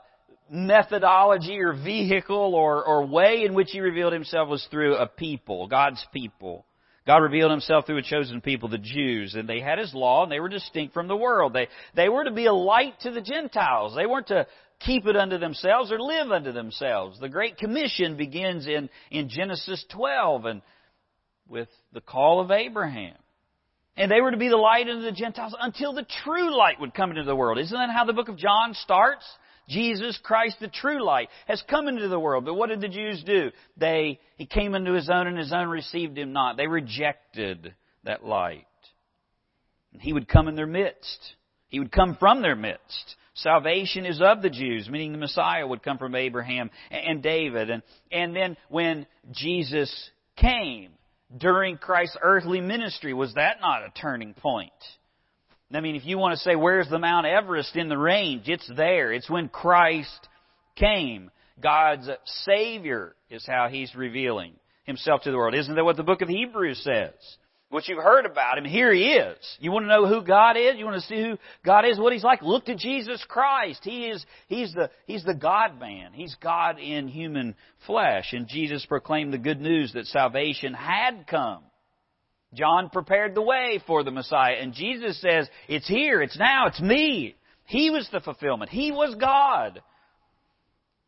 methodology 0.51 1.59
or 1.59 1.73
vehicle 1.73 2.55
or, 2.55 2.85
or 2.85 3.07
way 3.07 3.43
in 3.45 3.55
which 3.55 3.71
He 3.73 3.81
revealed 3.81 4.13
Himself 4.13 4.49
was 4.49 4.67
through 4.71 4.97
a 4.97 5.07
people, 5.07 5.67
God's 5.67 6.05
people. 6.13 6.65
God 7.09 7.23
revealed 7.23 7.51
Himself 7.51 7.87
through 7.87 7.97
a 7.97 8.03
chosen 8.03 8.43
people, 8.43 8.69
the 8.69 8.77
Jews, 8.77 9.35
and 9.35 9.49
they 9.49 9.61
had 9.61 9.79
His 9.79 9.95
law 9.95 10.25
and 10.25 10.31
they 10.31 10.41
were 10.41 10.51
distinct 10.51 10.93
from 10.93 11.09
the 11.09 11.17
world. 11.17 11.55
They, 11.55 11.69
they 11.97 12.11
were 12.11 12.25
to 12.25 12.31
be 12.31 12.45
a 12.45 12.53
light 12.53 13.01
to 13.01 13.11
the 13.11 13.23
Gentiles. 13.23 13.95
They 13.97 14.05
weren't 14.05 14.27
to 14.27 14.47
keep 14.81 15.07
it 15.07 15.17
unto 15.17 15.39
themselves 15.39 15.91
or 15.91 15.99
live 15.99 16.31
unto 16.31 16.53
themselves. 16.53 17.19
The 17.19 17.31
Great 17.31 17.57
Commission 17.57 18.19
begins 18.19 18.67
in, 18.67 18.91
in 19.11 19.31
Genesis 19.31 19.83
12 19.91 20.45
and 20.45 20.63
with 21.49 21.71
the 21.95 22.03
call 22.03 22.43
of 22.43 22.51
Abraham. 22.51 23.17
And 23.97 24.11
they 24.11 24.21
were 24.21 24.31
to 24.31 24.37
be 24.37 24.51
the 24.51 24.57
light 24.57 24.87
unto 24.87 25.01
the 25.01 25.11
Gentiles 25.11 25.57
until 25.59 25.95
the 25.95 26.07
true 26.23 26.55
light 26.55 26.79
would 26.79 26.93
come 26.93 27.09
into 27.09 27.25
the 27.25 27.35
world. 27.35 27.59
Isn't 27.59 27.75
that 27.75 27.89
how 27.91 28.05
the 28.05 28.13
book 28.13 28.29
of 28.29 28.37
John 28.37 28.75
starts? 28.75 29.25
Jesus 29.69 30.19
Christ, 30.23 30.57
the 30.61 30.69
true 30.69 31.05
light, 31.05 31.29
has 31.47 31.63
come 31.69 31.89
into 31.89 32.09
the 32.09 32.19
world. 32.19 32.45
But 32.45 32.55
what 32.55 32.71
did 32.71 32.81
the 32.81 32.89
Jews 32.89 33.23
do? 33.25 33.51
They, 33.77 34.19
he 34.37 34.47
came 34.47 34.75
into 34.75 34.95
his 34.95 35.11
own 35.11 35.27
and 35.27 35.39
his 35.39 35.53
own 35.53 35.69
received 35.69 36.17
him 36.17 36.33
not. 36.33 36.57
They 36.57 36.67
rejected 36.67 37.75
that 38.05 38.25
light. 38.25 38.65
And 39.93 40.01
he 40.01 40.13
would 40.13 40.29
come 40.29 40.49
in 40.49 40.57
their 40.57 40.67
midst. 40.67 41.35
He 41.69 41.79
would 41.79 41.93
come 41.93 42.17
from 42.19 42.41
their 42.41 42.57
midst. 42.57 43.17
Salvation 43.35 44.05
is 44.05 44.21
of 44.21 44.43
the 44.43 44.51
Jews, 44.51 44.89
meaning 44.89 45.13
the 45.13 45.19
Messiah 45.19 45.67
would 45.67 45.83
come 45.83 45.99
from 45.99 46.15
Abraham 46.15 46.71
and 46.91 47.23
David. 47.23 47.71
And, 47.71 47.83
and 48.11 48.35
then 48.35 48.57
when 48.69 49.07
Jesus 49.31 50.11
came 50.37 50.93
during 51.37 51.77
Christ's 51.77 52.17
earthly 52.23 52.61
ministry, 52.61 53.13
was 53.13 53.35
that 53.35 53.61
not 53.61 53.83
a 53.83 53.91
turning 53.91 54.35
point? 54.35 54.73
I 55.73 55.81
mean, 55.81 55.97
if 55.97 56.07
you 56.07 56.17
want 56.17 56.39
to 56.39 56.43
say, 56.43 56.57
where's 56.57 56.89
the 56.89 56.99
Mount 56.99 57.27
Everest 57.27 57.77
in 57.77 57.89
the 57.89 57.99
range? 57.99 58.49
It's 58.49 58.71
there. 58.75 59.13
It's 59.13 59.29
when 59.29 59.49
Christ 59.49 60.29
came. 60.77 61.31
God's 61.63 62.09
Savior 62.45 63.15
is 63.29 63.45
how 63.47 63.69
He's 63.69 63.95
revealing 63.95 64.55
Himself 64.85 65.23
to 65.23 65.31
the 65.31 65.37
world. 65.37 65.55
Isn't 65.55 65.75
that 65.75 65.85
what 65.85 65.97
the 65.97 66.03
book 66.03 66.23
of 66.23 66.29
Hebrews 66.29 66.83
says? 66.83 67.13
What 67.71 67.87
you've 67.87 68.03
heard 68.03 68.25
about 68.25 68.57
Him, 68.57 68.65
here 68.65 68.95
He 68.95 69.13
is. 69.13 69.37
You 69.61 69.71
want 69.71 69.85
to 69.85 69.89
know 69.89 70.07
who 70.07 70.25
God 70.25 70.57
is? 70.57 70.77
You 70.79 70.87
want 70.87 71.03
to 71.03 71.07
see 71.07 71.21
who 71.21 71.39
God 71.67 71.85
is, 71.85 71.99
what 71.99 72.15
He's 72.15 72.25
like? 72.25 72.41
Look 72.41 72.65
to 72.67 72.75
Jesus 72.75 73.23
Christ. 73.29 73.81
He 73.83 74.07
is, 74.07 74.25
He's 74.47 74.73
the, 74.73 74.91
He's 75.05 75.25
the 75.25 75.35
God 75.35 75.79
man. 75.79 76.15
He's 76.15 76.35
God 76.43 76.79
in 76.79 77.09
human 77.09 77.55
flesh. 77.87 78.33
And 78.33 78.49
Jesus 78.49 78.87
proclaimed 78.87 79.35
the 79.35 79.39
good 79.39 79.61
news 79.61 79.93
that 79.93 80.07
salvation 80.07 80.73
had 80.73 81.27
come. 81.27 81.63
John 82.55 82.89
prepared 82.89 83.35
the 83.35 83.43
way 83.43 83.81
for 83.87 84.03
the 84.03 84.11
Messiah. 84.11 84.57
And 84.61 84.73
Jesus 84.73 85.21
says, 85.21 85.49
it's 85.69 85.89
here, 85.89 86.23
it's 86.23 86.39
now, 86.39 86.67
it's 86.67 86.81
me. 86.81 87.37
He 87.65 87.91
was 87.91 88.09
the 88.11 88.21
fulfillment. 88.21 88.71
He 88.71 88.91
was 88.91 89.15
God. 89.17 89.83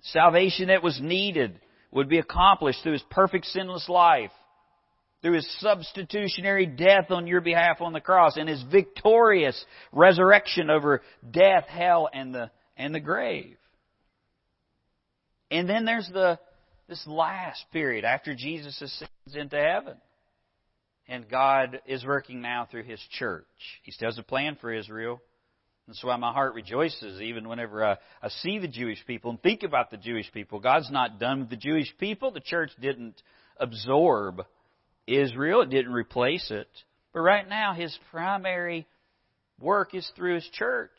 Salvation 0.02 0.68
that 0.68 0.82
was 0.82 1.00
needed 1.00 1.59
would 1.90 2.09
be 2.09 2.18
accomplished 2.18 2.82
through 2.82 2.92
His 2.92 3.04
perfect 3.11 3.47
sinless 3.47 3.88
life, 3.88 4.30
through 5.23 5.35
His 5.35 5.61
substitutionary 5.61 6.66
death 6.66 7.11
on 7.11 7.26
your 7.26 7.40
behalf 7.40 7.80
on 7.80 7.92
the 7.92 8.00
cross, 8.00 8.37
and 8.37 8.49
His 8.49 8.62
victorious 8.70 9.62
resurrection 9.92 10.68
over 10.68 11.02
death, 11.30 11.64
hell, 11.68 12.09
and 12.12 12.35
the, 12.35 12.50
and 12.76 12.94
the 12.94 13.00
grave. 13.00 13.56
And 15.50 15.68
then 15.68 15.85
there's 15.87 16.09
the, 16.12 16.38
this 16.88 17.04
last 17.06 17.64
period 17.73 18.04
after 18.04 18.35
Jesus 18.35 18.80
ascends 18.80 19.35
into 19.35 19.56
heaven 19.56 19.97
and 21.11 21.29
God 21.29 21.81
is 21.87 22.05
working 22.07 22.40
now 22.40 22.69
through 22.71 22.85
His 22.85 23.00
church. 23.19 23.45
He 23.83 23.90
still 23.90 24.09
has 24.09 24.19
a 24.19 24.23
plan 24.23 24.57
for 24.61 24.73
Israel. 24.73 25.21
That's 25.88 26.05
why 26.05 26.17
my 26.17 26.33
heart 26.33 26.55
rejoices 26.55 27.21
even 27.21 27.49
whenever 27.49 27.85
I, 27.85 27.97
I 28.23 28.29
see 28.29 28.61
the 28.61 28.69
Jewish 28.69 29.05
people 29.07 29.31
and 29.31 29.43
think 29.43 29.64
about 29.64 29.90
the 29.90 29.97
Jewish 29.97 30.31
people. 30.33 30.61
God's 30.61 30.90
not 30.90 31.19
done 31.19 31.40
with 31.40 31.50
the 31.50 31.57
Jewish 31.57 31.93
people. 31.99 32.31
The 32.31 32.38
church 32.38 32.71
didn't 32.81 33.21
absorb 33.57 34.43
Israel. 35.09 35.62
It 35.62 35.71
didn't 35.71 35.93
replace 35.93 36.49
it. 36.52 36.69
But 37.12 37.21
right 37.21 37.49
now, 37.49 37.75
His 37.75 37.99
primary 38.12 38.87
work 39.59 39.97
is 39.97 40.09
through 40.14 40.37
His 40.37 40.49
church. 40.52 40.90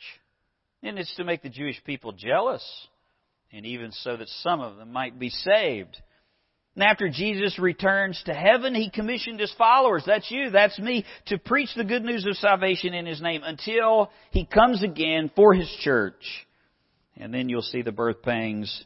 And 0.83 0.99
it's 0.99 1.15
to 1.15 1.23
make 1.23 1.41
the 1.41 1.49
Jewish 1.49 1.81
people 1.85 2.11
jealous. 2.11 2.63
And 3.53 3.65
even 3.65 3.93
so 3.93 4.17
that 4.17 4.27
some 4.27 4.59
of 4.59 4.75
them 4.75 4.91
might 4.91 5.17
be 5.17 5.29
saved. 5.29 5.95
And 6.75 6.83
after 6.83 7.09
Jesus 7.09 7.59
returns 7.59 8.21
to 8.25 8.33
heaven, 8.33 8.73
He 8.73 8.89
commissioned 8.89 9.39
His 9.39 9.53
followers, 9.57 10.03
that's 10.05 10.31
you, 10.31 10.51
that's 10.51 10.79
me, 10.79 11.05
to 11.27 11.37
preach 11.37 11.69
the 11.75 11.83
good 11.83 12.03
news 12.03 12.25
of 12.25 12.37
salvation 12.37 12.93
in 12.93 13.05
His 13.05 13.21
name 13.21 13.41
until 13.43 14.09
He 14.31 14.45
comes 14.45 14.81
again 14.81 15.31
for 15.35 15.53
His 15.53 15.69
church. 15.81 16.23
And 17.17 17.33
then 17.33 17.49
you'll 17.49 17.61
see 17.61 17.81
the 17.81 17.91
birth 17.91 18.21
pangs 18.21 18.85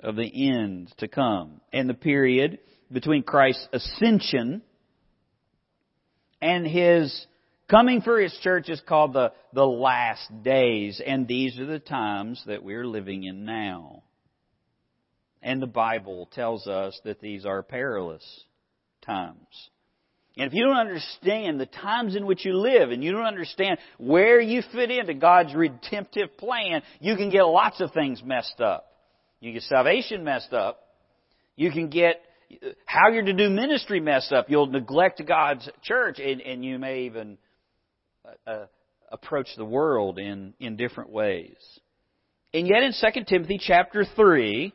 of 0.00 0.16
the 0.16 0.50
end 0.50 0.92
to 0.98 1.08
come. 1.08 1.60
And 1.72 1.90
the 1.90 1.94
period 1.94 2.58
between 2.90 3.22
Christ's 3.22 3.68
ascension 3.72 4.62
and 6.40 6.66
His 6.66 7.26
coming 7.68 8.00
for 8.00 8.18
His 8.18 8.32
church 8.42 8.70
is 8.70 8.80
called 8.88 9.12
the, 9.12 9.32
the 9.52 9.66
last 9.66 10.42
days. 10.42 11.02
And 11.04 11.28
these 11.28 11.58
are 11.58 11.66
the 11.66 11.80
times 11.80 12.42
that 12.46 12.62
we're 12.62 12.86
living 12.86 13.24
in 13.24 13.44
now. 13.44 14.04
And 15.46 15.62
the 15.62 15.68
Bible 15.68 16.28
tells 16.32 16.66
us 16.66 17.00
that 17.04 17.20
these 17.20 17.46
are 17.46 17.62
perilous 17.62 18.24
times. 19.02 19.36
And 20.36 20.48
if 20.48 20.52
you 20.52 20.64
don't 20.64 20.76
understand 20.76 21.60
the 21.60 21.66
times 21.66 22.16
in 22.16 22.26
which 22.26 22.44
you 22.44 22.58
live 22.58 22.90
and 22.90 23.02
you 23.02 23.12
don't 23.12 23.26
understand 23.26 23.78
where 23.96 24.40
you 24.40 24.60
fit 24.72 24.90
into 24.90 25.14
God's 25.14 25.54
redemptive 25.54 26.36
plan, 26.36 26.82
you 26.98 27.14
can 27.14 27.30
get 27.30 27.44
lots 27.44 27.80
of 27.80 27.92
things 27.92 28.24
messed 28.24 28.60
up. 28.60 28.86
You 29.38 29.52
get 29.52 29.62
salvation 29.62 30.24
messed 30.24 30.52
up. 30.52 30.80
You 31.54 31.70
can 31.70 31.90
get 31.90 32.20
how 32.84 33.10
you're 33.10 33.22
to 33.22 33.32
do 33.32 33.48
ministry 33.48 34.00
messed 34.00 34.32
up. 34.32 34.46
You'll 34.50 34.66
neglect 34.66 35.22
God's 35.28 35.70
church 35.80 36.18
and, 36.18 36.40
and 36.40 36.64
you 36.64 36.80
may 36.80 37.02
even 37.02 37.38
uh, 38.24 38.50
uh 38.50 38.66
approach 39.12 39.46
the 39.56 39.64
world 39.64 40.18
in, 40.18 40.54
in 40.58 40.74
different 40.76 41.10
ways. 41.10 41.54
And 42.52 42.66
yet 42.66 42.82
in 42.82 42.92
2 42.92 43.24
Timothy 43.28 43.60
chapter 43.64 44.04
3, 44.16 44.72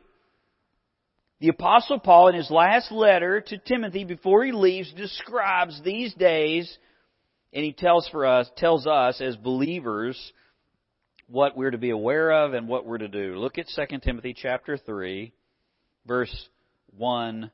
the 1.42 1.48
apostle 1.48 1.98
Paul 1.98 2.28
in 2.28 2.36
his 2.36 2.52
last 2.52 2.92
letter 2.92 3.40
to 3.40 3.58
Timothy 3.58 4.04
before 4.04 4.44
he 4.44 4.52
leaves 4.52 4.92
describes 4.92 5.82
these 5.82 6.14
days 6.14 6.72
and 7.52 7.64
he 7.64 7.72
tells 7.72 8.08
for 8.10 8.24
us 8.24 8.48
tells 8.56 8.86
us 8.86 9.20
as 9.20 9.34
believers 9.34 10.16
what 11.26 11.56
we're 11.56 11.72
to 11.72 11.78
be 11.78 11.90
aware 11.90 12.30
of 12.30 12.54
and 12.54 12.68
what 12.68 12.86
we're 12.86 12.98
to 12.98 13.08
do. 13.08 13.34
Look 13.34 13.58
at 13.58 13.66
2 13.74 13.98
Timothy 14.04 14.36
chapter 14.40 14.76
3 14.76 15.32
verse 16.06 16.48
1 16.96 17.50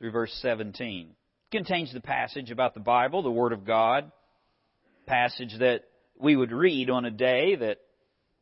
through 0.00 0.10
verse 0.10 0.36
17. 0.42 1.10
It 1.10 1.56
contains 1.56 1.92
the 1.92 2.00
passage 2.00 2.50
about 2.50 2.74
the 2.74 2.80
Bible, 2.80 3.22
the 3.22 3.30
word 3.30 3.52
of 3.52 3.64
God, 3.64 4.10
passage 5.06 5.54
that 5.60 5.84
we 6.18 6.34
would 6.34 6.50
read 6.50 6.90
on 6.90 7.04
a 7.04 7.10
day 7.12 7.54
that 7.54 7.78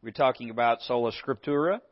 we're 0.03 0.11
talking 0.11 0.49
about 0.49 0.81
sola 0.81 1.13
scriptura 1.13 1.83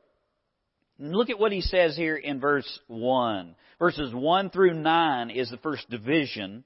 Look 0.98 1.30
at 1.30 1.38
what 1.38 1.52
he 1.52 1.60
says 1.60 1.96
here 1.96 2.16
in 2.16 2.40
verse 2.40 2.80
1. 2.88 3.54
Verses 3.78 4.12
1 4.12 4.50
through 4.50 4.74
9 4.74 5.30
is 5.30 5.50
the 5.50 5.58
first 5.58 5.88
division. 5.88 6.64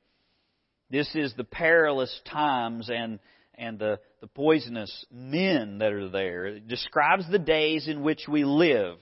This 0.90 1.14
is 1.14 1.34
the 1.36 1.44
perilous 1.44 2.18
times 2.30 2.90
and, 2.90 3.18
and 3.54 3.78
the, 3.78 4.00
the 4.20 4.26
poisonous 4.26 5.06
men 5.10 5.78
that 5.78 5.92
are 5.92 6.08
there. 6.08 6.46
It 6.46 6.68
describes 6.68 7.30
the 7.30 7.38
days 7.38 7.88
in 7.88 8.02
which 8.02 8.26
we 8.26 8.44
live. 8.44 8.96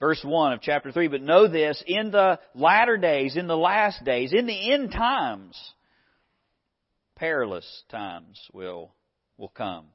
Verse 0.00 0.20
1 0.22 0.52
of 0.52 0.60
chapter 0.60 0.92
3, 0.92 1.08
but 1.08 1.22
know 1.22 1.48
this, 1.48 1.82
in 1.86 2.10
the 2.10 2.38
latter 2.54 2.98
days, 2.98 3.36
in 3.36 3.46
the 3.46 3.56
last 3.56 4.04
days, 4.04 4.32
in 4.32 4.46
the 4.46 4.72
end 4.72 4.92
times, 4.92 5.58
perilous 7.14 7.84
times 7.88 8.38
will, 8.52 8.92
will 9.38 9.48
come. 9.48 9.86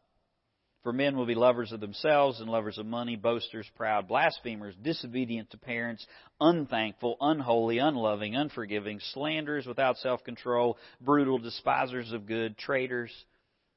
For 0.84 0.92
men 0.92 1.16
will 1.16 1.28
be 1.28 1.36
lovers 1.36 1.72
of 1.72 1.80
themselves 1.80 2.40
and 2.40 2.50
lovers 2.50 2.80
of 2.80 2.88
money, 2.88 3.16
boasters, 3.16 3.70
proud, 3.76 4.08
blasphemers, 4.08 4.76
disobedient 4.82 5.52
to 5.52 5.58
parents, 5.58 6.06
unthankful, 6.40 7.18
unholy, 7.22 7.78
unloving, 7.78 8.36
unforgiving, 8.36 9.00
slanderers 9.14 9.68
without 9.68 9.98
self-control, 9.98 10.78
brutal, 11.00 11.38
despisers 11.38 12.12
of 12.12 12.26
good, 12.26 12.58
traitors, 12.58 13.14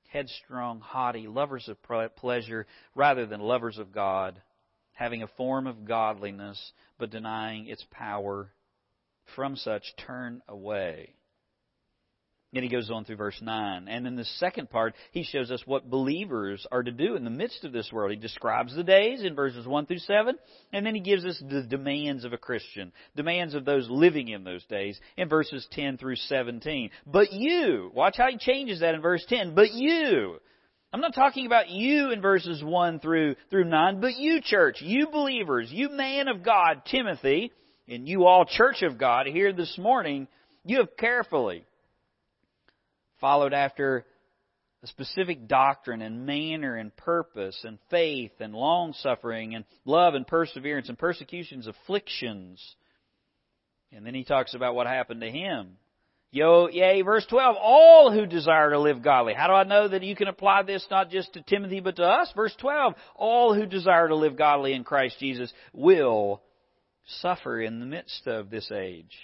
headstrong, 0.08 0.80
haughty, 0.80 1.26
lovers 1.26 1.68
of 1.68 1.76
pleasure 2.16 2.66
rather 2.94 3.26
than 3.26 3.40
lovers 3.40 3.78
of 3.78 3.92
God, 3.92 4.40
having 4.92 5.22
a 5.22 5.28
form 5.36 5.66
of 5.66 5.84
godliness 5.84 6.72
but 6.98 7.10
denying 7.10 7.66
its 7.66 7.84
power. 7.90 8.50
From 9.34 9.56
such 9.56 9.82
turn 10.06 10.42
away. 10.48 11.14
And 12.54 12.62
he 12.62 12.70
goes 12.70 12.88
on 12.88 13.04
through 13.04 13.16
verse 13.16 13.38
9. 13.42 13.88
And 13.88 14.06
in 14.06 14.14
the 14.14 14.24
second 14.24 14.70
part, 14.70 14.94
he 15.10 15.24
shows 15.24 15.50
us 15.50 15.60
what 15.66 15.90
believers 15.90 16.64
are 16.70 16.84
to 16.84 16.92
do 16.92 17.16
in 17.16 17.24
the 17.24 17.30
midst 17.30 17.64
of 17.64 17.72
this 17.72 17.90
world. 17.92 18.12
He 18.12 18.16
describes 18.16 18.74
the 18.74 18.84
days 18.84 19.24
in 19.24 19.34
verses 19.34 19.66
1 19.66 19.86
through 19.86 19.98
7, 19.98 20.36
and 20.72 20.86
then 20.86 20.94
he 20.94 21.00
gives 21.00 21.24
us 21.24 21.42
the 21.50 21.62
demands 21.62 22.24
of 22.24 22.32
a 22.32 22.38
Christian, 22.38 22.92
demands 23.16 23.54
of 23.54 23.64
those 23.64 23.90
living 23.90 24.28
in 24.28 24.44
those 24.44 24.64
days 24.66 25.00
in 25.16 25.28
verses 25.28 25.66
10 25.72 25.98
through 25.98 26.14
17. 26.14 26.90
But 27.06 27.32
you, 27.32 27.90
watch 27.92 28.16
how 28.16 28.30
he 28.30 28.38
changes 28.38 28.80
that 28.80 28.94
in 28.94 29.02
verse 29.02 29.24
10. 29.28 29.56
But 29.56 29.72
you, 29.72 30.38
I'm 30.92 31.00
not 31.00 31.14
talking 31.16 31.46
about 31.46 31.70
you 31.70 32.12
in 32.12 32.22
verses 32.22 32.62
1 32.62 33.00
through, 33.00 33.34
through 33.50 33.64
9, 33.64 34.00
but 34.00 34.16
you 34.16 34.40
church, 34.40 34.80
you 34.80 35.08
believers, 35.08 35.70
you 35.72 35.88
man 35.88 36.28
of 36.28 36.44
God, 36.44 36.82
Timothy, 36.88 37.50
and 37.88 38.06
you 38.06 38.26
all 38.26 38.44
church 38.44 38.82
of 38.82 38.96
God 38.96 39.26
here 39.26 39.52
this 39.52 39.76
morning, 39.76 40.28
you 40.64 40.78
have 40.78 40.96
carefully 40.96 41.64
followed 43.20 43.52
after 43.52 44.04
a 44.82 44.86
specific 44.86 45.48
doctrine 45.48 46.02
and 46.02 46.26
manner 46.26 46.76
and 46.76 46.94
purpose 46.94 47.58
and 47.64 47.78
faith 47.90 48.32
and 48.40 48.54
long 48.54 48.92
suffering 48.92 49.54
and 49.54 49.64
love 49.84 50.14
and 50.14 50.26
perseverance 50.26 50.88
and 50.88 50.98
persecutions, 50.98 51.66
afflictions. 51.66 52.76
And 53.92 54.04
then 54.04 54.14
he 54.14 54.24
talks 54.24 54.54
about 54.54 54.74
what 54.74 54.86
happened 54.86 55.22
to 55.22 55.30
him. 55.30 55.78
Yo, 56.30 56.68
yea, 56.68 57.00
verse 57.02 57.24
12, 57.30 57.56
all 57.60 58.12
who 58.12 58.26
desire 58.26 58.70
to 58.70 58.80
live 58.80 59.02
godly. 59.02 59.34
How 59.34 59.46
do 59.46 59.52
I 59.52 59.62
know 59.62 59.86
that 59.86 60.02
you 60.02 60.16
can 60.16 60.26
apply 60.26 60.64
this 60.64 60.84
not 60.90 61.08
just 61.08 61.32
to 61.34 61.42
Timothy 61.42 61.78
but 61.78 61.96
to 61.96 62.02
us? 62.02 62.30
Verse 62.34 62.54
12, 62.60 62.94
all 63.14 63.54
who 63.54 63.66
desire 63.66 64.08
to 64.08 64.16
live 64.16 64.36
godly 64.36 64.72
in 64.74 64.82
Christ 64.82 65.16
Jesus 65.20 65.52
will 65.72 66.42
suffer 67.20 67.60
in 67.60 67.78
the 67.78 67.86
midst 67.86 68.26
of 68.26 68.50
this 68.50 68.70
age. 68.72 69.16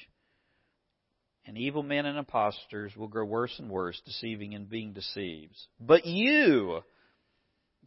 And 1.50 1.59
evil 1.59 1.83
men 1.83 2.07
and 2.07 2.16
impostors 2.16 2.95
will 2.97 3.09
grow 3.09 3.25
worse 3.25 3.52
and 3.59 3.69
worse, 3.69 4.00
deceiving 4.07 4.54
and 4.54 4.71
being 4.71 4.92
deceived. 4.92 5.57
But 5.80 6.07
you, 6.07 6.83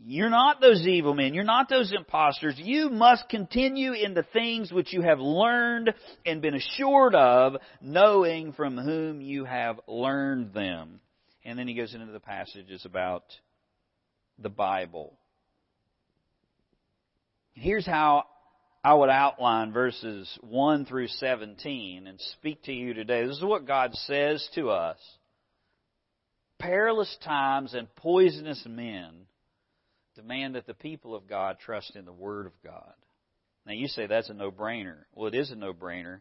you're 0.04 0.30
not 0.30 0.60
those 0.60 0.86
evil 0.86 1.14
men. 1.14 1.34
You're 1.34 1.46
not 1.46 1.70
those 1.70 1.94
impostors. 1.94 2.56
You 2.58 2.90
must 2.90 3.30
continue 3.30 3.94
in 3.94 4.16
the 4.16 4.26
things 4.34 4.74
which 4.74 4.92
you 4.92 5.02
have 5.04 5.22
learned 5.22 5.94
and 6.26 6.42
been 6.42 6.56
assured 6.56 7.16
of, 7.16 7.56
knowing 7.80 8.52
from 8.52 8.78
whom 8.78 9.22
you 9.22 9.46
have 9.46 9.80
learned 9.88 10.54
them. 10.54 11.00
And 11.46 11.58
then 11.58 11.70
he 11.70 11.74
goes 11.74 11.94
into 11.94 12.12
the 12.12 12.20
passages 12.20 12.84
about 12.84 13.24
the 14.38 14.50
Bible. 14.50 15.18
Here's 17.54 17.86
how 17.86 18.26
I 18.86 18.94
would 18.94 19.10
outline 19.10 19.72
verses 19.72 20.38
1 20.42 20.86
through 20.86 21.08
17 21.08 22.06
and 22.06 22.20
speak 22.20 22.64
to 22.64 22.74
you 22.74 22.94
today. 22.94 23.26
This 23.26 23.38
is 23.38 23.44
what 23.44 23.66
God 23.66 23.94
says 23.94 24.46
to 24.56 24.72
us. 24.72 24.98
Perilous 26.60 27.16
times 27.24 27.74
and 27.74 27.94
poisonous 27.96 28.66
men 28.68 29.26
demand 30.16 30.56
that 30.56 30.68
the 30.68 30.74
people 30.74 31.16
of 31.16 31.28
God 31.30 31.58
trust 31.60 31.96
in 31.96 32.04
the 32.04 32.12
Word 32.12 32.46
of 32.46 32.52
God. 32.62 32.94
Now 33.66 33.72
you 33.72 33.88
say 33.88 34.06
that's 34.06 34.30
a 34.30 34.34
no-brainer. 34.34 34.98
Well, 35.16 35.28
it 35.28 35.36
is 35.36 35.52
a 35.52 35.56
no-brainer. 35.56 36.20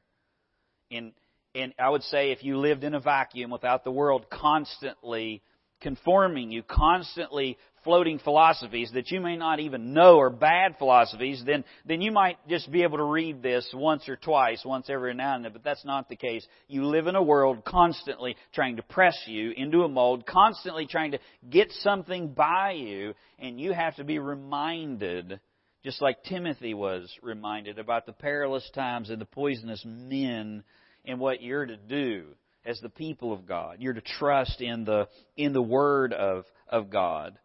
And, 0.93 1.13
and 1.57 1.75
I 1.81 1.91
would 1.91 2.05
say 2.05 2.31
if 2.31 2.45
you 2.45 2.59
lived 2.59 2.85
in 2.85 2.95
a 2.95 3.01
vacuum 3.01 3.51
without 3.51 3.83
the 3.83 3.91
world 3.91 4.31
constantly 4.31 5.43
conforming 5.83 6.51
you, 6.51 6.63
constantly 6.63 7.59
floating 7.85 8.19
philosophies 8.21 8.91
that 8.95 9.11
you 9.11 9.21
may 9.21 9.37
not 9.37 9.61
even 9.61 9.93
know 9.93 10.21
are 10.21 10.31
bad 10.31 10.77
philosophies, 10.79 11.43
then, 11.45 11.65
then 11.85 12.01
you 12.01 12.13
might 12.13 12.37
just 12.49 12.71
be 12.71 12.83
able 12.83 12.99
to 12.99 13.05
read 13.05 13.43
this 13.43 13.69
once 13.75 14.09
or 14.09 14.17
twice, 14.17 14.63
once 14.65 14.89
every 14.89 15.15
now 15.15 15.35
and 15.35 15.45
then, 15.45 15.53
but 15.53 15.65
that's 15.65 15.85
not 15.85 16.09
the 16.09 16.17
case. 16.17 16.47
You 16.69 16.85
live 16.85 17.07
in 17.07 17.17
a 17.17 17.23
world 17.23 17.65
constantly 17.65 18.37
trying 18.55 18.77
to 18.77 18.83
press 18.83 19.17
you 19.27 19.51
into 19.57 19.83
a 19.83 19.89
mold, 19.89 20.27
constantly 20.27 20.87
trying 20.87 21.13
to 21.13 21.19
get 21.51 21.71
something 21.81 22.29
by 22.29 22.73
you, 22.73 23.15
and 23.39 23.61
you 23.61 23.73
have 23.73 23.97
to 23.97 24.05
be 24.05 24.19
reminded, 24.19 25.41
just 25.85 26.01
like 26.01 26.23
Timothy 26.25 26.75
was 26.75 27.13
reminded, 27.21 27.79
about 27.79 28.07
the 28.07 28.13
perilous 28.13 28.69
times 28.75 29.11
and 29.11 29.21
the 29.21 29.27
poisonous 29.27 29.83
men 29.85 30.63
and 31.05 31.19
what 31.19 31.43
you're 31.43 31.67
to 31.67 31.77
do 31.77 32.27
as 32.65 32.81
the 32.81 32.89
people 32.89 33.33
of 33.33 33.47
God. 33.47 33.77
You're 33.81 33.93
to 33.93 34.01
trust 34.01 34.61
in 34.61 34.85
the, 34.85 35.09
in 35.37 35.53
the 35.53 35.63
Word 35.63 36.13
of, 36.13 36.45
of 36.69 36.91
God. 36.91 37.39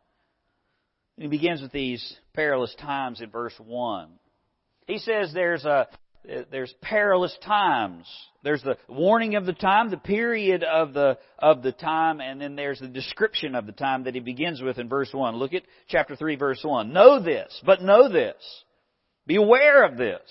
And 1.17 1.23
he 1.23 1.29
begins 1.29 1.61
with 1.61 1.71
these 1.71 2.15
perilous 2.33 2.75
times 2.79 3.21
in 3.21 3.29
verse 3.29 3.55
1. 3.57 4.09
He 4.85 4.99
says 4.99 5.31
there's 5.33 5.65
a, 5.65 5.87
there's 6.51 6.73
perilous 6.81 7.35
times. 7.43 8.05
There's 8.43 8.61
the 8.61 8.77
warning 8.87 9.35
of 9.35 9.45
the 9.45 9.53
time, 9.53 9.89
the 9.89 9.97
period 9.97 10.63
of 10.63 10.93
the, 10.93 11.17
of 11.39 11.63
the 11.63 11.71
time, 11.71 12.21
and 12.21 12.39
then 12.39 12.55
there's 12.55 12.79
the 12.79 12.87
description 12.87 13.55
of 13.55 13.65
the 13.65 13.71
time 13.71 14.03
that 14.03 14.13
he 14.13 14.19
begins 14.19 14.61
with 14.61 14.77
in 14.77 14.89
verse 14.89 15.09
1. 15.11 15.35
Look 15.35 15.53
at 15.53 15.63
chapter 15.87 16.15
3 16.15 16.35
verse 16.35 16.59
1. 16.63 16.93
Know 16.93 17.21
this, 17.21 17.61
but 17.65 17.81
know 17.81 18.09
this. 18.09 18.35
Be 19.25 19.35
aware 19.35 19.83
of 19.85 19.97
this. 19.97 20.21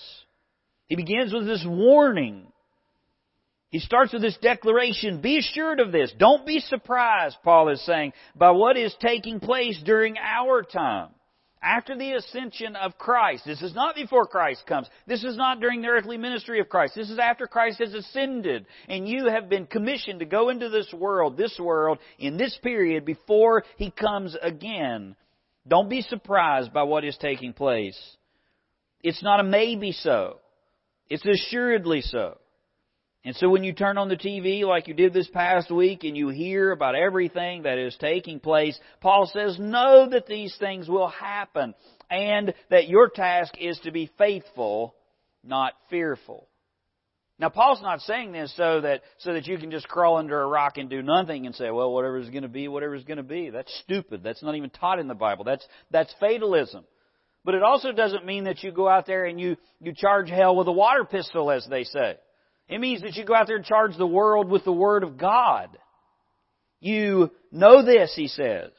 He 0.87 0.95
begins 0.95 1.33
with 1.33 1.45
this 1.45 1.65
warning. 1.67 2.47
He 3.69 3.79
starts 3.79 4.13
with 4.13 4.21
this 4.21 4.37
declaration, 4.37 5.21
be 5.21 5.39
assured 5.39 5.79
of 5.79 5.91
this. 5.91 6.13
Don't 6.17 6.45
be 6.45 6.59
surprised, 6.59 7.37
Paul 7.43 7.69
is 7.69 7.85
saying, 7.85 8.13
by 8.35 8.51
what 8.51 8.77
is 8.77 8.95
taking 9.01 9.39
place 9.39 9.81
during 9.83 10.17
our 10.17 10.63
time. 10.63 11.09
After 11.61 11.97
the 11.97 12.13
ascension 12.13 12.75
of 12.75 12.97
Christ. 12.99 13.43
This 13.45 13.63
is 13.63 13.73
not 13.73 13.95
before 13.95 14.27
Christ 14.27 14.63
comes. 14.67 14.87
This 15.07 15.23
is 15.23 15.35
not 15.35 15.59
during 15.59 15.81
the 15.81 15.87
earthly 15.87 16.15
ministry 16.15 16.59
of 16.59 16.69
Christ. 16.69 16.93
This 16.95 17.09
is 17.09 17.17
after 17.17 17.47
Christ 17.47 17.79
has 17.79 17.93
ascended. 17.95 18.67
And 18.87 19.07
you 19.07 19.25
have 19.25 19.49
been 19.49 19.65
commissioned 19.65 20.19
to 20.19 20.25
go 20.25 20.49
into 20.49 20.69
this 20.69 20.93
world, 20.93 21.35
this 21.35 21.59
world, 21.59 21.97
in 22.19 22.37
this 22.37 22.57
period 22.61 23.05
before 23.05 23.63
He 23.75 23.89
comes 23.89 24.37
again. 24.39 25.15
Don't 25.67 25.89
be 25.89 26.03
surprised 26.03 26.71
by 26.71 26.83
what 26.83 27.03
is 27.03 27.17
taking 27.17 27.53
place. 27.53 27.99
It's 29.01 29.23
not 29.23 29.39
a 29.39 29.43
maybe 29.43 29.91
so. 29.91 30.37
It's 31.09 31.25
assuredly 31.25 32.01
so. 32.01 32.37
And 33.27 33.35
so 33.35 33.49
when 33.49 33.65
you 33.65 33.73
turn 33.73 33.97
on 33.97 34.07
the 34.07 34.15
TV 34.15 34.63
like 34.63 34.87
you 34.87 34.93
did 34.93 35.11
this 35.11 35.27
past 35.27 35.69
week 35.69 36.05
and 36.05 36.15
you 36.15 36.29
hear 36.29 36.71
about 36.71 36.95
everything 36.95 37.63
that 37.63 37.77
is 37.77 37.93
taking 37.99 38.39
place, 38.39 38.79
Paul 39.01 39.29
says, 39.33 39.59
know 39.59 40.07
that 40.09 40.27
these 40.27 40.55
things 40.61 40.87
will 40.87 41.09
happen 41.09 41.75
and 42.09 42.53
that 42.69 42.87
your 42.87 43.09
task 43.09 43.53
is 43.59 43.77
to 43.79 43.91
be 43.91 44.09
faithful, 44.17 44.95
not 45.43 45.73
fearful. 45.89 46.47
Now 47.37 47.49
Paul's 47.49 47.81
not 47.81 47.99
saying 47.99 48.31
this 48.31 48.55
so 48.55 48.79
that 48.79 49.01
so 49.17 49.33
that 49.33 49.45
you 49.45 49.57
can 49.57 49.71
just 49.71 49.89
crawl 49.89 50.15
under 50.15 50.41
a 50.41 50.47
rock 50.47 50.77
and 50.77 50.89
do 50.89 51.01
nothing 51.01 51.45
and 51.45 51.53
say, 51.53 51.69
well, 51.69 51.91
whatever's 51.91 52.29
going 52.29 52.43
to 52.43 52.47
be, 52.47 52.69
whatever's 52.69 53.03
going 53.03 53.17
to 53.17 53.23
be. 53.23 53.49
That's 53.49 53.77
stupid. 53.83 54.23
That's 54.23 54.41
not 54.41 54.55
even 54.55 54.69
taught 54.69 54.99
in 54.99 55.09
the 55.09 55.15
Bible. 55.15 55.43
That's 55.43 55.67
that's 55.91 56.15
fatalism. 56.21 56.85
But 57.43 57.55
it 57.55 57.61
also 57.61 57.91
doesn't 57.91 58.25
mean 58.25 58.45
that 58.45 58.63
you 58.63 58.71
go 58.71 58.87
out 58.87 59.05
there 59.05 59.25
and 59.25 59.37
you 59.37 59.57
you 59.81 59.93
charge 59.93 60.29
hell 60.29 60.55
with 60.55 60.69
a 60.69 60.71
water 60.71 61.03
pistol, 61.03 61.51
as 61.51 61.67
they 61.69 61.83
say. 61.83 62.15
It 62.69 62.79
means 62.79 63.01
that 63.01 63.15
you 63.15 63.25
go 63.25 63.33
out 63.33 63.47
there 63.47 63.55
and 63.55 63.65
charge 63.65 63.95
the 63.97 64.07
world 64.07 64.49
with 64.49 64.65
the 64.65 64.73
Word 64.73 65.03
of 65.03 65.17
God. 65.17 65.77
You 66.79 67.31
know 67.51 67.83
this, 67.83 68.13
he 68.15 68.27
says. 68.27 68.71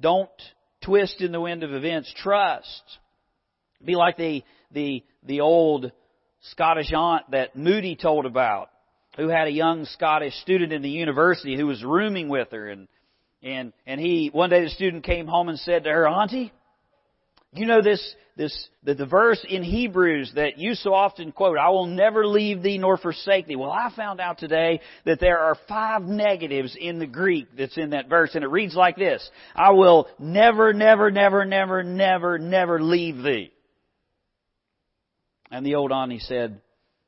Don't 0.00 0.30
twist 0.84 1.20
in 1.20 1.32
the 1.32 1.40
wind 1.40 1.64
of 1.64 1.72
events. 1.72 2.12
Trust. 2.16 2.82
Be 3.84 3.96
like 3.96 4.16
the, 4.16 4.44
the, 4.72 5.04
the 5.24 5.40
old 5.40 5.90
Scottish 6.52 6.92
aunt 6.92 7.30
that 7.32 7.56
Moody 7.56 7.96
told 7.96 8.26
about, 8.26 8.70
who 9.16 9.28
had 9.28 9.48
a 9.48 9.52
young 9.52 9.84
Scottish 9.84 10.34
student 10.42 10.72
in 10.72 10.82
the 10.82 10.88
university 10.88 11.56
who 11.56 11.66
was 11.66 11.82
rooming 11.82 12.28
with 12.28 12.52
her 12.52 12.68
and, 12.68 12.86
and, 13.42 13.72
and 13.86 14.00
he, 14.00 14.30
one 14.32 14.50
day 14.50 14.64
the 14.64 14.70
student 14.70 15.04
came 15.04 15.26
home 15.26 15.48
and 15.48 15.58
said 15.60 15.84
to 15.84 15.90
her, 15.90 16.08
Auntie, 16.08 16.52
you 17.52 17.66
know 17.66 17.80
this, 17.80 18.14
this, 18.36 18.68
the, 18.84 18.94
the 18.94 19.06
verse 19.06 19.44
in 19.48 19.62
Hebrews 19.62 20.32
that 20.34 20.58
you 20.58 20.74
so 20.74 20.92
often 20.92 21.32
quote, 21.32 21.56
I 21.58 21.70
will 21.70 21.86
never 21.86 22.26
leave 22.26 22.62
thee 22.62 22.78
nor 22.78 22.98
forsake 22.98 23.46
thee. 23.46 23.56
Well, 23.56 23.70
I 23.70 23.90
found 23.96 24.20
out 24.20 24.38
today 24.38 24.80
that 25.06 25.18
there 25.18 25.38
are 25.38 25.56
five 25.66 26.02
negatives 26.02 26.76
in 26.78 26.98
the 26.98 27.06
Greek 27.06 27.48
that's 27.56 27.78
in 27.78 27.90
that 27.90 28.08
verse, 28.08 28.34
and 28.34 28.44
it 28.44 28.48
reads 28.48 28.74
like 28.74 28.96
this. 28.96 29.28
I 29.54 29.70
will 29.70 30.08
never, 30.18 30.72
never, 30.72 31.10
never, 31.10 31.44
never, 31.44 31.82
never, 31.82 32.38
never 32.38 32.82
leave 32.82 33.22
thee. 33.22 33.50
And 35.50 35.64
the 35.64 35.76
old 35.76 35.90
auntie 35.90 36.18
said, 36.20 36.60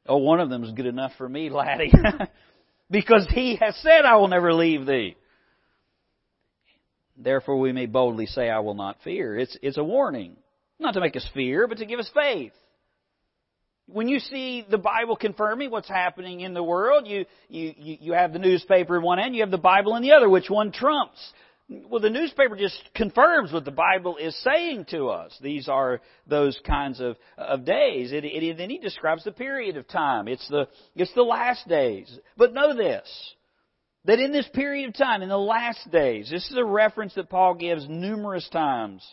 Oh, 0.07 0.17
one 0.17 0.41
of 0.41 0.49
them 0.49 0.65
is 0.65 0.73
good 0.73 0.87
enough 0.87 1.13
for 1.19 1.29
me, 1.29 1.51
laddie. 1.51 1.93
because 2.91 3.27
he 3.33 3.57
has 3.61 3.77
said, 3.77 4.07
I 4.07 4.17
will 4.17 4.29
never 4.29 4.55
leave 4.55 4.87
thee. 4.87 5.17
Therefore 7.23 7.59
we 7.59 7.73
may 7.73 7.87
boldly 7.87 8.27
say, 8.27 8.49
I 8.49 8.61
will 8.61 8.75
not 8.75 8.97
fear. 9.05 9.39
It's, 9.39 9.57
it's 9.63 9.79
a 9.79 9.85
warning. 9.85 10.37
Not 10.79 10.95
to 10.95 11.01
make 11.01 11.17
us 11.17 11.29
fear, 11.35 11.69
but 11.69 11.79
to 11.79 11.87
give 11.87 12.01
us 12.01 12.11
faith. 12.15 12.53
When 13.87 14.09
you 14.09 14.21
see 14.21 14.65
the 14.69 14.79
Bible 14.79 15.17
confirming 15.17 15.71
what's 15.71 15.89
happening 15.89 16.41
in 16.41 16.55
the 16.55 16.63
world, 16.63 17.07
you, 17.07 17.27
you, 17.49 17.75
you 17.79 18.13
have 18.13 18.33
the 18.33 18.39
newspaper 18.39 18.97
in 18.97 19.03
one 19.03 19.19
end, 19.19 19.35
you 19.35 19.43
have 19.43 19.51
the 19.51 19.59
Bible 19.59 19.97
in 19.97 20.03
the 20.03 20.13
other. 20.13 20.29
Which 20.29 20.49
one 20.49 20.73
trumps? 20.73 21.19
Well, 21.69 22.01
the 22.01 22.11
newspaper 22.11 22.57
just 22.57 22.81
confirms 22.95 23.53
what 23.53 23.65
the 23.65 23.71
Bible 23.71 24.17
is 24.17 24.37
saying 24.43 24.87
to 24.91 25.09
us. 25.09 25.37
These 25.41 25.69
are 25.69 26.01
those 26.27 26.59
kinds 26.67 27.01
of, 27.01 27.17
of 27.37 27.65
days. 27.65 28.13
It, 28.13 28.25
it, 28.25 28.57
then 28.57 28.71
he 28.71 28.79
describes 28.79 29.23
the 29.23 29.33
period 29.33 29.77
of 29.77 29.87
time. 29.87 30.27
It's 30.27 30.49
the, 30.49 30.69
it's 30.97 31.15
the 31.15 31.23
last 31.23 31.69
days. 31.69 32.11
But 32.37 32.55
know 32.55 32.75
this. 32.75 33.09
That 34.07 34.19
in 34.19 34.33
this 34.33 34.49
period 34.55 34.89
of 34.89 34.95
time, 34.95 35.23
in 35.23 35.29
the 35.29 35.37
last 35.37 35.91
days, 35.91 36.31
this 36.31 36.51
is 36.51 36.57
a 36.57 36.65
reference 36.65 37.15
that 37.15 37.29
Paul 37.29 37.55
gives 37.55 37.87
numerous 37.89 38.49
times. 38.49 39.07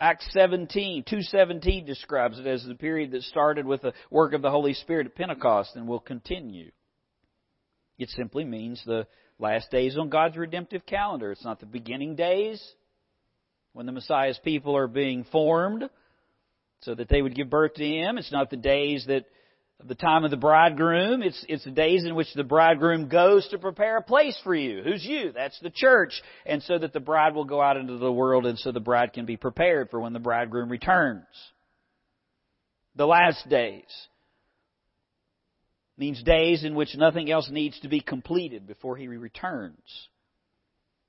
Acts 0.00 0.28
17, 0.32 1.04
217 1.04 1.84
describes 1.84 2.38
it 2.38 2.46
as 2.46 2.64
the 2.64 2.74
period 2.74 3.12
that 3.12 3.22
started 3.22 3.66
with 3.66 3.82
the 3.82 3.92
work 4.10 4.32
of 4.32 4.42
the 4.42 4.50
Holy 4.50 4.74
Spirit 4.74 5.06
at 5.06 5.14
Pentecost 5.14 5.74
and 5.74 5.88
will 5.88 6.00
continue. 6.00 6.70
It 7.98 8.10
simply 8.10 8.44
means 8.44 8.82
the 8.84 9.06
last 9.38 9.70
days 9.70 9.98
on 9.98 10.08
God's 10.08 10.36
redemptive 10.36 10.86
calendar. 10.86 11.32
It's 11.32 11.44
not 11.44 11.58
the 11.58 11.66
beginning 11.66 12.14
days 12.14 12.62
when 13.72 13.86
the 13.86 13.92
Messiah's 13.92 14.38
people 14.44 14.76
are 14.76 14.86
being 14.86 15.24
formed 15.24 15.88
so 16.80 16.94
that 16.94 17.08
they 17.08 17.22
would 17.22 17.34
give 17.34 17.50
birth 17.50 17.74
to 17.74 17.84
him. 17.84 18.18
It's 18.18 18.32
not 18.32 18.50
the 18.50 18.56
days 18.56 19.04
that 19.08 19.24
the 19.84 19.94
time 19.94 20.24
of 20.24 20.30
the 20.30 20.36
bridegroom. 20.36 21.22
It's, 21.22 21.44
it's 21.48 21.64
the 21.64 21.70
days 21.70 22.04
in 22.04 22.14
which 22.14 22.32
the 22.34 22.44
bridegroom 22.44 23.08
goes 23.08 23.46
to 23.48 23.58
prepare 23.58 23.98
a 23.98 24.02
place 24.02 24.38
for 24.42 24.54
you. 24.54 24.82
Who's 24.82 25.04
you? 25.04 25.32
That's 25.32 25.58
the 25.60 25.70
church. 25.70 26.20
And 26.44 26.62
so 26.62 26.78
that 26.78 26.92
the 26.92 27.00
bride 27.00 27.34
will 27.34 27.44
go 27.44 27.62
out 27.62 27.76
into 27.76 27.96
the 27.96 28.12
world 28.12 28.44
and 28.46 28.58
so 28.58 28.72
the 28.72 28.80
bride 28.80 29.12
can 29.12 29.24
be 29.24 29.36
prepared 29.36 29.90
for 29.90 30.00
when 30.00 30.12
the 30.12 30.18
bridegroom 30.18 30.68
returns. 30.68 31.26
The 32.96 33.06
last 33.06 33.48
days 33.48 33.84
means 35.96 36.22
days 36.22 36.64
in 36.64 36.74
which 36.74 36.96
nothing 36.96 37.30
else 37.30 37.48
needs 37.50 37.78
to 37.80 37.88
be 37.88 38.00
completed 38.00 38.66
before 38.66 38.96
he 38.96 39.06
returns. 39.06 40.08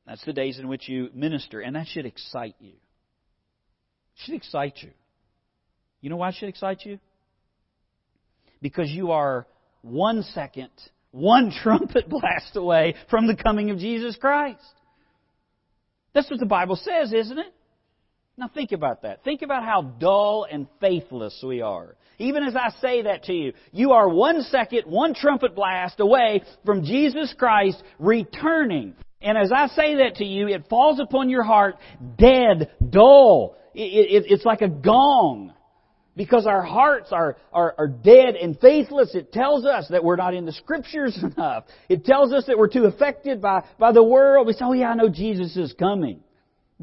That's 0.05 0.23
the 0.25 0.33
days 0.33 0.57
in 0.59 0.67
which 0.67 0.89
you 0.89 1.09
minister, 1.13 1.61
and 1.61 1.75
that 1.75 1.87
should 1.87 2.07
excite 2.07 2.55
you. 2.59 2.73
It 2.73 4.23
should 4.23 4.35
excite 4.35 4.77
you. 4.81 4.91
You 6.01 6.09
know 6.09 6.15
why 6.15 6.29
it 6.29 6.35
should 6.35 6.49
excite 6.49 6.83
you? 6.85 6.99
Because 8.61 8.89
you 8.89 9.11
are 9.11 9.45
one 9.81 10.23
second, 10.23 10.69
one 11.11 11.51
trumpet 11.63 12.09
blast 12.09 12.55
away 12.55 12.95
from 13.09 13.27
the 13.27 13.35
coming 13.35 13.69
of 13.69 13.77
Jesus 13.77 14.15
Christ. 14.15 14.61
That's 16.13 16.29
what 16.29 16.39
the 16.39 16.45
Bible 16.45 16.75
says, 16.75 17.13
isn't 17.13 17.37
it? 17.37 17.53
Now 18.37 18.47
think 18.47 18.71
about 18.71 19.01
that. 19.01 19.23
Think 19.23 19.41
about 19.41 19.63
how 19.63 19.81
dull 19.81 20.47
and 20.49 20.67
faithless 20.79 21.43
we 21.45 21.61
are. 21.61 21.95
Even 22.19 22.43
as 22.43 22.55
I 22.55 22.69
say 22.81 23.03
that 23.03 23.23
to 23.23 23.33
you, 23.33 23.53
you 23.71 23.91
are 23.91 24.07
one 24.07 24.41
second, 24.43 24.83
one 24.85 25.13
trumpet 25.13 25.55
blast 25.55 25.99
away 25.99 26.43
from 26.65 26.83
Jesus 26.83 27.33
Christ 27.37 27.81
returning. 27.97 28.95
And 29.21 29.37
as 29.37 29.51
I 29.51 29.67
say 29.67 29.95
that 29.95 30.15
to 30.15 30.25
you, 30.25 30.47
it 30.47 30.67
falls 30.69 30.99
upon 31.01 31.29
your 31.29 31.43
heart 31.43 31.75
dead, 32.17 32.71
dull. 32.89 33.57
It, 33.73 34.23
it, 34.23 34.31
it's 34.31 34.45
like 34.45 34.61
a 34.61 34.69
gong 34.69 35.53
because 36.15 36.45
our 36.45 36.61
hearts 36.61 37.11
are, 37.11 37.37
are, 37.53 37.75
are 37.77 37.87
dead 37.87 38.35
and 38.35 38.59
faithless. 38.59 39.15
It 39.15 39.31
tells 39.31 39.65
us 39.65 39.87
that 39.89 40.03
we're 40.03 40.15
not 40.15 40.33
in 40.33 40.45
the 40.45 40.51
scriptures 40.51 41.17
enough. 41.37 41.65
It 41.87 42.05
tells 42.05 42.33
us 42.33 42.45
that 42.47 42.57
we're 42.57 42.67
too 42.67 42.85
affected 42.85 43.41
by, 43.41 43.63
by 43.77 43.91
the 43.91 44.03
world. 44.03 44.47
We 44.47 44.53
say, 44.53 44.65
oh 44.65 44.73
yeah, 44.73 44.89
I 44.89 44.95
know 44.95 45.09
Jesus 45.09 45.55
is 45.55 45.73
coming. 45.73 46.21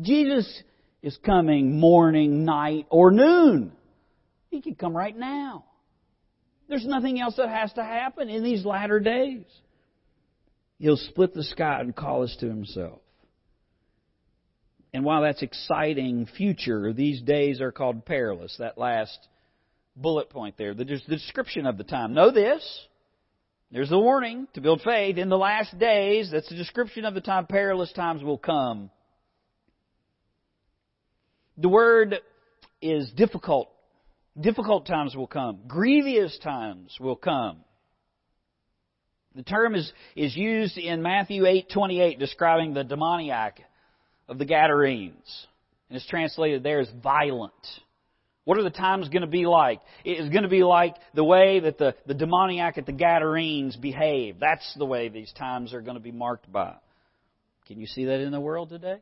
Jesus 0.01 0.63
is 1.03 1.19
coming 1.25 1.79
morning, 1.79 2.45
night, 2.45 2.87
or 2.91 3.11
noon. 3.11 3.73
He 4.51 4.61
can 4.61 4.75
come 4.75 4.97
right 4.97 5.17
now. 5.17 5.65
There's 6.69 6.87
nothing 6.87 7.21
else 7.21 7.37
that 7.37 7.49
has 7.49 7.73
to 7.75 7.85
happen 7.85 8.29
in 8.29 8.43
these 8.43 8.65
latter 8.65 9.01
days. 9.01 9.45
He'll 10.79 10.97
split 10.97 11.33
the 11.33 11.45
sky 11.45 11.81
and 11.81 11.95
call 11.95 12.23
us 12.23 12.37
to 12.41 12.47
himself. 12.47 13.01
And 14.93 15.05
while 15.05 15.23
that's 15.23 15.43
exciting 15.43 16.27
future, 16.37 16.93
these 16.93 17.21
days 17.21 17.61
are 17.61 17.73
called 17.73 18.07
perilous. 18.07 18.57
That 18.59 18.79
last 18.79 19.19
bullet 19.97 20.31
point 20.31 20.57
there, 20.57 20.75
the, 20.75 20.85
description 20.85 21.67
of 21.67 21.79
the 21.79 21.85
time. 21.85 22.15
Know 22.15 22.31
this. 22.31 22.87
There's 23.73 23.91
the 23.91 23.99
warning 23.99 24.47
to 24.55 24.61
build 24.61 24.81
faith. 24.83 25.19
In 25.19 25.29
the 25.29 25.37
last 25.37 25.77
days, 25.79 26.31
that's 26.31 26.49
the 26.49 26.55
description 26.55 27.05
of 27.05 27.15
the 27.15 27.21
time, 27.21 27.47
perilous 27.47 27.93
times 27.93 28.23
will 28.23 28.39
come. 28.39 28.91
The 31.59 31.69
word 31.69 32.21
is 32.81 33.11
difficult. 33.11 33.69
Difficult 34.39 34.87
times 34.87 35.17
will 35.17 35.27
come. 35.27 35.61
Grievous 35.67 36.39
times 36.43 36.97
will 37.01 37.17
come. 37.17 37.59
The 39.35 39.43
term 39.43 39.75
is, 39.75 39.91
is 40.15 40.37
used 40.37 40.79
in 40.79 41.03
Matthew 41.03 41.43
8:28 41.43 42.19
describing 42.19 42.73
the 42.73 42.85
demoniac 42.85 43.61
of 44.29 44.39
the 44.39 44.45
Gadarenes. 44.45 45.47
And 45.89 45.97
it's 45.97 46.07
translated 46.07 46.63
there 46.63 46.81
as 46.81 46.91
violent. 47.03 47.53
What 48.45 48.59
are 48.59 48.63
the 48.63 48.71
times 48.71 49.09
going 49.09 49.23
to 49.23 49.29
be 49.29 49.47
like? 49.47 49.81
It 50.05 50.21
is 50.21 50.31
going 50.31 50.45
to 50.45 50.49
be 50.49 50.63
like 50.63 50.95
the 51.15 51.25
way 51.25 51.61
that 51.61 51.79
the, 51.79 51.95
the 52.07 52.15
demoniac 52.15 52.79
at 52.79 52.87
the 52.87 52.93
Gadarenes 52.93 53.77
behave. 53.77 54.39
That's 54.39 54.73
the 54.77 54.87
way 54.87 55.09
these 55.09 55.33
times 55.33 55.75
are 55.75 55.81
going 55.81 55.97
to 55.97 56.03
be 56.03 56.13
marked 56.13 56.51
by. 56.51 56.75
Can 57.67 57.81
you 57.81 57.87
see 57.87 58.05
that 58.05 58.21
in 58.21 58.31
the 58.31 58.41
world 58.41 58.69
today? 58.69 58.99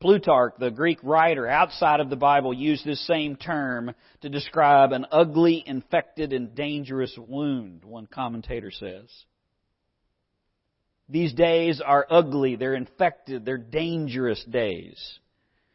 Plutarch, 0.00 0.54
the 0.58 0.70
Greek 0.70 0.98
writer 1.02 1.46
outside 1.46 2.00
of 2.00 2.10
the 2.10 2.16
Bible, 2.16 2.52
used 2.52 2.84
this 2.84 3.06
same 3.06 3.36
term 3.36 3.94
to 4.20 4.28
describe 4.28 4.92
an 4.92 5.06
ugly, 5.10 5.62
infected, 5.66 6.32
and 6.32 6.54
dangerous 6.54 7.16
wound, 7.18 7.84
one 7.84 8.06
commentator 8.06 8.70
says. 8.70 9.08
These 11.08 11.34
days 11.34 11.82
are 11.84 12.06
ugly, 12.08 12.56
they're 12.56 12.74
infected, 12.74 13.44
they're 13.44 13.58
dangerous 13.58 14.42
days. 14.44 15.18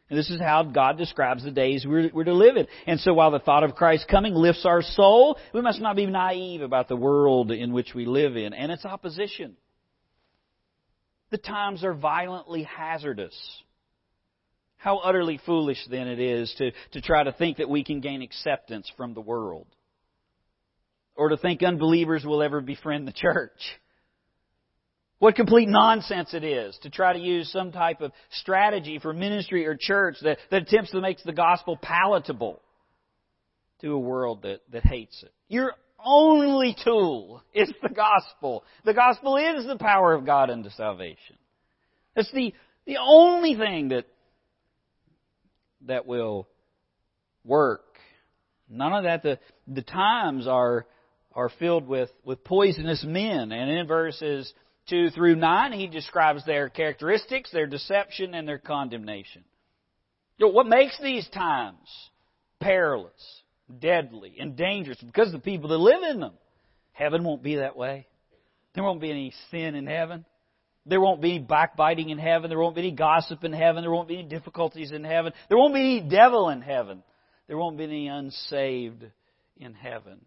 And 0.10 0.18
this 0.18 0.30
is 0.32 0.42
how 0.42 0.64
God 0.64 0.98
describes 0.98 1.44
the 1.44 1.52
days 1.52 1.86
we're, 1.88 2.10
we're, 2.12 2.24
to 2.24 2.34
live 2.34 2.58
in. 2.58 2.66
And 2.88 3.00
so 3.00 3.14
while 3.14 3.30
the 3.30 3.40
thought 3.40 3.64
of 3.64 3.76
Christ 3.76 4.08
coming 4.10 4.34
lifts 4.34 4.66
our 4.66 4.82
soul, 4.82 5.38
we 5.54 5.62
must 5.62 5.80
not 5.80 5.96
be 5.96 6.08
naive 6.08 6.62
about 6.62 6.88
the 6.88 6.96
world 6.96 7.52
in 7.52 7.74
which 7.74 7.94
we 7.94 8.06
live 8.06 8.36
in 8.36 8.54
and 8.54 8.72
its 8.72 8.86
opposition. 8.86 9.56
The 11.30 11.38
times 11.38 11.84
are 11.84 11.94
violently 11.94 12.64
hazardous. 12.64 13.38
How 14.78 14.98
utterly 14.98 15.40
foolish 15.46 15.78
then 15.92 16.08
it 16.08 16.20
is 16.20 16.52
to, 16.58 16.72
to 16.94 17.02
try 17.02 17.24
to 17.24 17.32
think 17.34 17.58
that 17.58 17.70
we 17.70 17.84
can 17.84 18.00
gain 18.00 18.24
acceptance 18.24 18.92
from 18.98 19.14
the 19.14 19.22
world. 19.22 19.68
Or 21.16 21.30
to 21.30 21.38
think 21.38 21.62
unbelievers 21.62 22.26
will 22.26 22.42
ever 22.42 22.62
befriend 22.62 23.08
the 23.08 23.12
church. 23.12 23.60
What 25.20 25.36
complete 25.36 25.68
nonsense 25.68 26.34
it 26.34 26.46
is 26.46 26.78
to 26.84 26.90
try 26.90 27.12
to 27.12 27.20
use 27.20 27.52
some 27.52 27.74
type 27.74 28.00
of 28.00 28.14
strategy 28.32 29.00
for 29.00 29.14
ministry 29.14 29.68
or 29.68 29.76
church 29.78 30.16
that, 30.22 30.38
that 30.50 30.62
attempts 30.64 30.92
to 30.92 31.02
make 31.02 31.22
the 31.24 31.34
gospel 31.34 31.78
palatable 31.78 32.62
to 33.82 33.92
a 33.92 34.00
world 34.00 34.44
that, 34.44 34.62
that 34.72 34.86
hates 34.86 35.22
it. 35.22 35.34
Your 35.50 35.74
only 36.04 36.74
tool 36.86 37.44
is 37.54 37.70
the 37.82 37.90
gospel. 37.90 38.64
The 38.86 38.94
gospel 38.94 39.36
is 39.36 39.66
the 39.66 39.78
power 39.78 40.14
of 40.14 40.26
God 40.26 40.50
unto 40.50 40.70
salvation. 40.70 41.36
It's 42.16 42.32
the, 42.32 42.54
the 42.86 42.98
only 42.98 43.56
thing 43.56 43.90
that, 43.90 44.06
that 45.86 46.06
will 46.06 46.48
work. 47.44 47.84
None 48.70 48.94
of 48.94 49.04
that, 49.04 49.24
the, 49.24 49.40
the 49.68 49.82
times 49.82 50.48
are, 50.48 50.86
are 51.34 51.50
filled 51.60 51.88
with, 51.88 52.10
with 52.24 52.44
poisonous 52.46 53.04
men. 53.06 53.52
And 53.52 53.70
in 53.70 53.86
verses 53.86 54.54
2 54.90 55.12
through 55.12 55.36
9, 55.36 55.72
he 55.74 55.88
describes 55.88 56.46
their 56.46 56.70
characteristics, 56.70 57.52
their 57.52 57.68
deception, 57.68 58.34
and 58.34 58.48
their 58.48 58.58
condemnation. 58.58 59.44
what 60.40 60.68
makes 60.68 61.00
these 61.00 61.28
times 61.30 61.88
perilous, 62.60 63.42
deadly, 63.80 64.36
and 64.40 64.56
dangerous? 64.56 64.98
Because 65.00 65.32
the 65.32 65.40
people 65.40 65.70
that 65.70 65.78
live 65.78 66.04
in 66.04 66.20
them. 66.20 66.34
Heaven 66.92 67.24
won't 67.24 67.44
be 67.44 67.56
that 67.56 67.78
way. 67.78 68.08
There 68.74 68.84
won't 68.84 69.02
be 69.02 69.10
any 69.10 69.34
sin 69.52 69.76
in 69.76 69.88
heaven. 69.88 70.26
There 70.86 71.00
won't 71.00 71.22
be 71.22 71.36
any 71.36 71.44
backbiting 71.44 72.10
in 72.10 72.18
heaven. 72.18 72.50
There 72.50 72.60
won't 72.60 72.76
be 72.76 72.82
any 72.82 72.92
gossip 72.92 73.44
in 73.44 73.54
heaven. 73.54 73.84
There 73.84 73.92
won't 73.92 74.08
be 74.08 74.20
any 74.20 74.28
difficulties 74.28 74.92
in 74.92 75.04
heaven. 75.04 75.34
There 75.48 75.58
won't 75.58 75.74
be 75.74 75.82
any 75.82 76.02
devil 76.02 76.50
in 76.50 76.62
heaven. 76.62 77.04
There 77.48 77.58
won't 77.58 77.78
be 77.78 77.84
any 77.84 78.08
unsaved 78.08 79.06
in 79.58 79.74
heaven. 79.74 80.20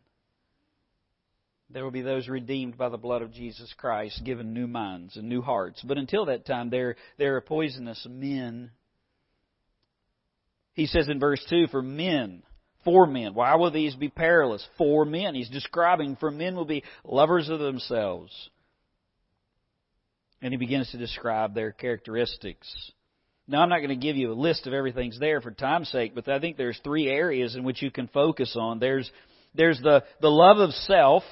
There 1.72 1.84
will 1.84 1.90
be 1.90 2.02
those 2.02 2.28
redeemed 2.28 2.76
by 2.76 2.90
the 2.90 2.98
blood 2.98 3.22
of 3.22 3.32
Jesus 3.32 3.72
Christ, 3.78 4.22
given 4.24 4.52
new 4.52 4.66
minds 4.66 5.16
and 5.16 5.28
new 5.28 5.40
hearts. 5.40 5.82
But 5.82 5.96
until 5.96 6.26
that 6.26 6.44
time, 6.44 6.68
they're, 6.68 6.96
they're 7.16 7.40
poisonous 7.40 8.06
men. 8.08 8.70
He 10.74 10.86
says 10.86 11.08
in 11.08 11.18
verse 11.18 11.44
2, 11.48 11.68
for 11.68 11.80
men, 11.82 12.42
for 12.84 13.06
men. 13.06 13.34
Why 13.34 13.54
will 13.54 13.70
these 13.70 13.94
be 13.94 14.08
perilous? 14.08 14.66
For 14.76 15.04
men. 15.04 15.34
He's 15.34 15.48
describing 15.48 16.16
for 16.16 16.30
men 16.30 16.56
will 16.56 16.66
be 16.66 16.84
lovers 17.04 17.48
of 17.48 17.58
themselves. 17.58 18.32
And 20.42 20.52
he 20.52 20.58
begins 20.58 20.90
to 20.90 20.98
describe 20.98 21.54
their 21.54 21.72
characteristics. 21.72 22.68
Now, 23.48 23.62
I'm 23.62 23.68
not 23.68 23.78
going 23.78 23.88
to 23.88 23.96
give 23.96 24.16
you 24.16 24.32
a 24.32 24.34
list 24.34 24.66
of 24.66 24.72
everything's 24.72 25.18
there 25.18 25.40
for 25.40 25.50
time's 25.52 25.88
sake, 25.88 26.14
but 26.14 26.28
I 26.28 26.38
think 26.38 26.56
there's 26.56 26.80
three 26.84 27.08
areas 27.08 27.54
in 27.54 27.64
which 27.64 27.82
you 27.82 27.90
can 27.90 28.08
focus 28.08 28.56
on. 28.58 28.78
There's, 28.78 29.10
there's 29.54 29.80
the, 29.80 30.04
the 30.20 30.30
love 30.30 30.58
of 30.58 30.70
self, 30.70 31.22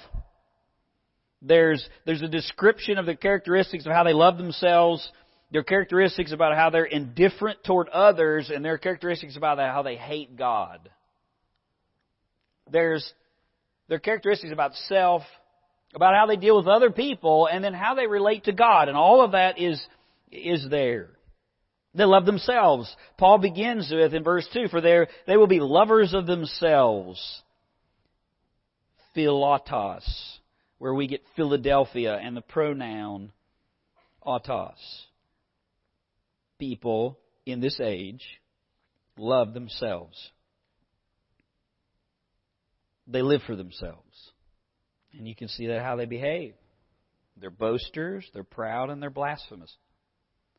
there's, 1.42 1.86
there's 2.04 2.22
a 2.22 2.28
description 2.28 2.98
of 2.98 3.06
the 3.06 3.16
characteristics 3.16 3.86
of 3.86 3.92
how 3.92 4.04
they 4.04 4.12
love 4.12 4.36
themselves, 4.36 5.08
their 5.50 5.62
characteristics 5.62 6.32
about 6.32 6.54
how 6.54 6.70
they're 6.70 6.84
indifferent 6.84 7.64
toward 7.64 7.88
others, 7.88 8.50
and 8.54 8.64
their 8.64 8.78
characteristics 8.78 9.36
about 9.36 9.58
how 9.58 9.82
they 9.82 9.96
hate 9.96 10.36
God. 10.36 10.90
There's 12.70 13.10
their 13.88 13.98
characteristics 13.98 14.52
about 14.52 14.74
self, 14.86 15.22
about 15.94 16.14
how 16.14 16.26
they 16.26 16.36
deal 16.36 16.56
with 16.56 16.68
other 16.68 16.90
people, 16.90 17.48
and 17.50 17.64
then 17.64 17.74
how 17.74 17.94
they 17.94 18.06
relate 18.06 18.44
to 18.44 18.52
God. 18.52 18.88
And 18.88 18.96
all 18.96 19.24
of 19.24 19.32
that 19.32 19.58
is, 19.58 19.82
is 20.30 20.66
there. 20.70 21.08
They 21.94 22.04
love 22.04 22.26
themselves. 22.26 22.94
Paul 23.18 23.38
begins 23.38 23.90
with 23.90 24.14
in 24.14 24.22
verse 24.22 24.46
2, 24.52 24.68
for 24.68 24.80
there 24.80 25.08
they 25.26 25.36
will 25.36 25.48
be 25.48 25.58
lovers 25.58 26.14
of 26.14 26.26
themselves. 26.26 27.42
Philotos 29.16 30.38
where 30.80 30.94
we 30.94 31.06
get 31.06 31.20
Philadelphia 31.36 32.14
and 32.16 32.34
the 32.34 32.40
pronoun 32.40 33.32
autos. 34.22 35.04
People 36.58 37.18
in 37.44 37.60
this 37.60 37.78
age 37.84 38.24
love 39.18 39.52
themselves. 39.52 40.30
They 43.06 43.20
live 43.20 43.42
for 43.46 43.56
themselves. 43.56 44.32
And 45.12 45.28
you 45.28 45.36
can 45.36 45.48
see 45.48 45.66
that 45.66 45.82
how 45.82 45.96
they 45.96 46.06
behave. 46.06 46.54
They're 47.36 47.50
boasters, 47.50 48.26
they're 48.32 48.42
proud, 48.42 48.88
and 48.88 49.02
they're 49.02 49.10
blasphemous. 49.10 49.76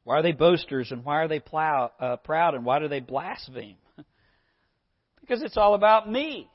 Why 0.04 0.20
are 0.20 0.24
they 0.24 0.34
boasters 0.34 0.92
and 0.92 1.04
why 1.04 1.24
are 1.24 1.28
they 1.28 1.40
plow, 1.40 1.92
uh, 2.00 2.18
proud 2.18 2.54
and 2.54 2.64
why 2.64 2.78
do 2.78 2.88
they 2.88 3.00
blaspheme? 3.00 3.78
because 5.22 5.42
it's 5.42 5.58
all 5.58 5.74
about 5.74 6.08
me. 6.08 6.48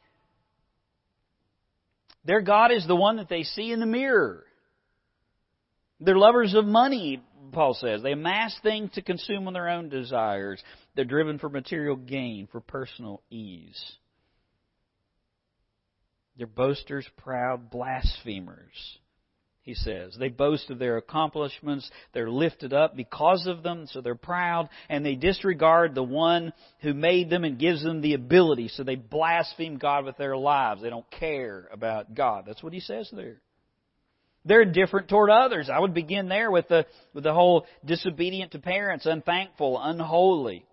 Their 2.26 2.40
God 2.40 2.72
is 2.72 2.86
the 2.86 2.96
one 2.96 3.16
that 3.16 3.28
they 3.28 3.44
see 3.44 3.70
in 3.70 3.80
the 3.80 3.86
mirror. 3.86 4.44
They're 6.00 6.18
lovers 6.18 6.54
of 6.54 6.66
money, 6.66 7.22
Paul 7.52 7.74
says. 7.74 8.02
They 8.02 8.12
amass 8.12 8.54
things 8.62 8.90
to 8.92 9.02
consume 9.02 9.46
on 9.46 9.52
their 9.52 9.68
own 9.68 9.88
desires. 9.88 10.62
They're 10.94 11.04
driven 11.04 11.38
for 11.38 11.48
material 11.48 11.96
gain, 11.96 12.48
for 12.50 12.60
personal 12.60 13.22
ease. 13.30 13.80
They're 16.36 16.46
boasters, 16.46 17.08
proud, 17.16 17.70
blasphemers 17.70 18.98
he 19.66 19.74
says. 19.74 20.16
They 20.16 20.29
boast 20.29 20.70
of 20.70 20.79
their 20.79 20.96
accomplishments. 20.96 21.90
They're 22.14 22.31
lifted 22.31 22.72
up 22.72 22.96
because 22.96 23.48
of 23.48 23.64
them, 23.64 23.88
so 23.90 24.00
they're 24.00 24.14
proud, 24.14 24.68
and 24.88 25.05
they 25.05 25.16
disregard 25.16 25.94
the 25.94 26.05
one 26.05 26.52
who 26.81 26.94
made 26.94 27.29
them 27.31 27.42
and 27.42 27.59
gives 27.59 27.83
them 27.83 28.00
the 28.00 28.14
ability, 28.14 28.68
so 28.68 28.85
they 28.85 28.94
blaspheme 28.94 29.76
God 29.76 30.05
with 30.05 30.16
their 30.16 30.37
lives. 30.37 30.83
They 30.83 30.88
don't 30.88 31.11
care 31.11 31.68
about 31.72 32.14
God. 32.14 32.44
That's 32.46 32.62
what 32.62 32.72
he 32.72 32.81
says 32.81 33.11
there. 33.12 33.40
They're 34.44 34.64
different 34.64 35.09
toward 35.09 35.31
others. 35.31 35.68
I 35.68 35.81
would 35.81 35.94
begin 35.94 36.29
there 36.29 36.52
with 36.52 36.68
the, 36.68 36.87
with 37.12 37.24
the 37.24 37.35
whole 37.35 37.66
disobedient 37.85 38.52
to 38.52 38.61
parents, 38.61 39.05
unthankful, 39.05 39.81
unholy. 39.83 40.64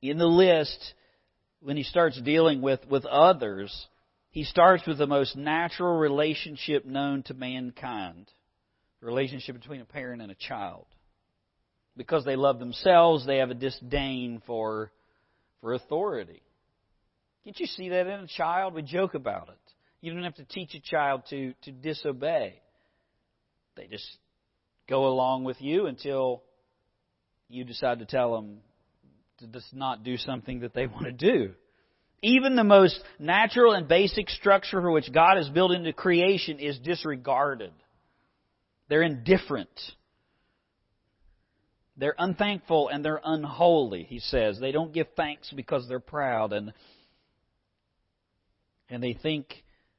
In 0.00 0.18
the 0.18 0.26
list, 0.26 0.94
when 1.60 1.76
he 1.76 1.82
starts 1.82 2.20
dealing 2.22 2.62
with, 2.62 2.86
with 2.88 3.04
others, 3.06 3.88
he 4.34 4.42
starts 4.42 4.84
with 4.84 4.98
the 4.98 5.06
most 5.06 5.36
natural 5.36 5.96
relationship 5.96 6.84
known 6.84 7.22
to 7.22 7.34
mankind 7.34 8.28
the 8.98 9.06
relationship 9.06 9.54
between 9.54 9.80
a 9.80 9.84
parent 9.84 10.20
and 10.20 10.32
a 10.32 10.34
child. 10.34 10.86
Because 11.96 12.24
they 12.24 12.34
love 12.34 12.58
themselves, 12.58 13.24
they 13.24 13.36
have 13.36 13.50
a 13.50 13.54
disdain 13.54 14.42
for, 14.44 14.90
for 15.60 15.72
authority. 15.72 16.42
Can't 17.44 17.60
you 17.60 17.66
see 17.66 17.90
that 17.90 18.08
in 18.08 18.20
a 18.20 18.26
child? 18.26 18.74
We 18.74 18.82
joke 18.82 19.14
about 19.14 19.50
it. 19.50 19.72
You 20.00 20.12
don't 20.12 20.24
have 20.24 20.34
to 20.34 20.44
teach 20.44 20.74
a 20.74 20.80
child 20.80 21.22
to, 21.30 21.54
to 21.62 21.70
disobey. 21.70 22.60
They 23.76 23.86
just 23.86 24.16
go 24.88 25.06
along 25.06 25.44
with 25.44 25.60
you 25.60 25.86
until 25.86 26.42
you 27.48 27.62
decide 27.62 28.00
to 28.00 28.04
tell 28.04 28.34
them 28.34 28.56
to 29.38 29.46
just 29.46 29.72
not 29.72 30.02
do 30.02 30.16
something 30.16 30.58
that 30.60 30.74
they 30.74 30.86
want 30.88 31.04
to 31.04 31.12
do. 31.12 31.54
Even 32.22 32.56
the 32.56 32.64
most 32.64 32.98
natural 33.18 33.72
and 33.72 33.86
basic 33.86 34.30
structure 34.30 34.80
for 34.80 34.90
which 34.90 35.12
God 35.12 35.36
has 35.36 35.48
built 35.48 35.72
into 35.72 35.92
creation 35.92 36.58
is 36.58 36.78
disregarded. 36.78 37.72
They're 38.88 39.02
indifferent. 39.02 39.68
They're 41.96 42.14
unthankful 42.18 42.88
and 42.88 43.04
they're 43.04 43.20
unholy, 43.24 44.04
he 44.04 44.18
says. 44.18 44.58
They 44.58 44.72
don't 44.72 44.92
give 44.92 45.06
thanks 45.16 45.52
because 45.54 45.86
they're 45.88 46.00
proud 46.00 46.52
and 46.52 46.72
and 48.90 49.02
they 49.02 49.14
think 49.14 49.46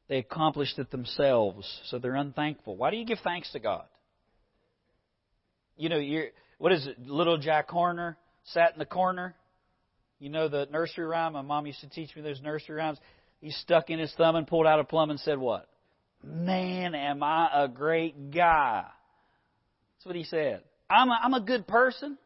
they 0.08 0.17
accomplished 0.17 0.78
it 0.78 0.91
themselves, 0.91 1.67
so 1.86 1.97
they're 1.97 2.15
unthankful. 2.15 2.75
Why 2.75 2.91
do 2.91 2.97
you 2.97 3.06
give 3.06 3.17
thanks 3.23 3.51
to 3.54 3.60
God? 3.60 3.86
You 5.78 5.89
know, 5.89 5.97
you're 5.97 6.28
what 6.58 6.71
is 6.71 6.86
it? 6.88 6.99
Little 7.08 7.38
Jack 7.38 7.69
Horner 7.69 8.17
sat 8.45 8.73
in 8.73 8.80
the 8.80 8.86
corner 8.86 9.36
you 10.19 10.30
know 10.30 10.47
the 10.47 10.67
nursery 10.71 11.06
rhyme? 11.06 11.34
My 11.34 11.41
mom 11.41 11.65
used 11.65 11.82
to 11.82 11.89
teach 11.89 12.15
me 12.15 12.21
those 12.21 12.41
nursery 12.41 12.75
rhymes. 12.75 12.99
He 13.41 13.51
stuck 13.51 13.89
in 13.89 13.99
his 13.99 14.13
thumb 14.17 14.36
and 14.36 14.47
pulled 14.47 14.65
out 14.65 14.80
a 14.80 14.84
plum 14.84 15.10
and 15.10 15.19
said, 15.19 15.38
What? 15.38 15.67
Man, 16.23 16.95
am 16.95 17.21
I 17.21 17.49
a 17.54 17.67
great 17.67 18.32
guy. 18.32 18.86
That's 19.97 20.06
what 20.06 20.15
he 20.15 20.23
said. 20.23 20.62
I'm 20.89 21.10
a, 21.10 21.19
I'm 21.21 21.34
a 21.34 21.41
good 21.41 21.67
person. 21.67 22.17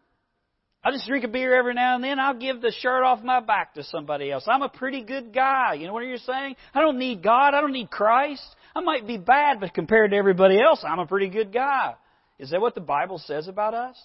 I 0.81 0.91
just 0.91 1.07
drink 1.07 1.25
a 1.25 1.27
beer 1.27 1.57
every 1.57 1.73
now 1.73 1.95
and 1.95 2.03
then. 2.03 2.19
I'll 2.19 2.37
give 2.37 2.61
the 2.61 2.71
shirt 2.71 3.03
off 3.03 3.21
my 3.21 3.41
back 3.41 3.73
to 3.73 3.83
somebody 3.83 4.31
else. 4.31 4.45
I'm 4.47 4.61
a 4.61 4.69
pretty 4.69 5.03
good 5.03 5.33
guy. 5.33 5.73
You 5.73 5.87
know 5.87 5.93
what 5.93 6.05
you're 6.05 6.17
saying? 6.17 6.55
I 6.73 6.79
don't 6.79 6.97
need 6.97 7.21
God. 7.21 7.53
I 7.53 7.59
don't 7.59 7.73
need 7.73 7.89
Christ. 7.89 8.43
I 8.73 8.79
might 8.79 9.05
be 9.05 9.17
bad, 9.17 9.59
but 9.59 9.73
compared 9.73 10.11
to 10.11 10.17
everybody 10.17 10.61
else, 10.61 10.83
I'm 10.87 10.99
a 10.99 11.05
pretty 11.05 11.27
good 11.29 11.51
guy. 11.51 11.95
Is 12.37 12.51
that 12.51 12.61
what 12.61 12.75
the 12.75 12.81
Bible 12.81 13.17
says 13.17 13.49
about 13.49 13.73
us? 13.73 14.01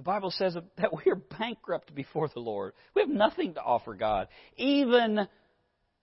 The 0.00 0.04
Bible 0.04 0.30
says 0.30 0.56
that 0.78 0.94
we 0.94 1.12
are 1.12 1.20
bankrupt 1.38 1.94
before 1.94 2.28
the 2.28 2.40
Lord. 2.40 2.72
We 2.94 3.02
have 3.02 3.10
nothing 3.10 3.52
to 3.54 3.62
offer 3.62 3.92
God. 3.92 4.28
Even 4.56 5.28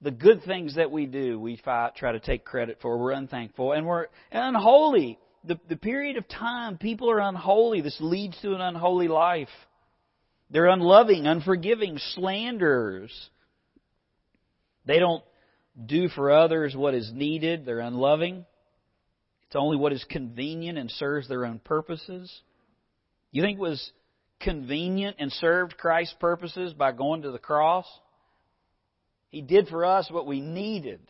the 0.01 0.11
good 0.11 0.43
things 0.43 0.75
that 0.75 0.91
we 0.91 1.07
do, 1.07 1.39
we 1.39 1.57
try 1.57 2.11
to 2.11 2.19
take 2.19 2.45
credit 2.45 2.77
for. 2.79 2.95
We're 2.99 3.13
unthankful 3.13 3.71
and 3.71 3.87
we're 3.87 4.05
unholy. 4.31 5.17
The, 5.45 5.59
the 5.67 5.77
period 5.77 6.17
of 6.17 6.27
time, 6.27 6.77
people 6.77 7.09
are 7.09 7.19
unholy. 7.19 7.81
This 7.81 7.97
leads 7.99 8.39
to 8.41 8.53
an 8.53 8.61
unholy 8.61 9.07
life. 9.07 9.49
They're 10.51 10.67
unloving, 10.67 11.25
unforgiving, 11.25 11.97
slanderers. 12.13 13.11
They 14.85 14.99
don't 14.99 15.23
do 15.83 16.07
for 16.09 16.29
others 16.29 16.75
what 16.75 16.93
is 16.93 17.11
needed. 17.11 17.65
They're 17.65 17.79
unloving. 17.79 18.45
It's 19.47 19.55
only 19.55 19.75
what 19.77 19.91
is 19.91 20.05
convenient 20.07 20.77
and 20.77 20.91
serves 20.91 21.27
their 21.27 21.47
own 21.47 21.57
purposes. 21.57 22.31
You 23.31 23.41
think 23.41 23.57
it 23.57 23.61
was 23.61 23.91
convenient 24.39 25.17
and 25.19 25.31
served 25.31 25.77
Christ's 25.77 26.15
purposes 26.19 26.73
by 26.73 26.91
going 26.91 27.23
to 27.23 27.31
the 27.31 27.39
cross? 27.39 27.85
He 29.29 29.41
did 29.41 29.67
for 29.67 29.85
us 29.85 30.09
what 30.09 30.27
we 30.27 30.41
needed, 30.41 31.01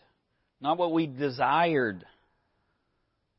not 0.60 0.78
what 0.78 0.92
we 0.92 1.06
desired. 1.06 2.04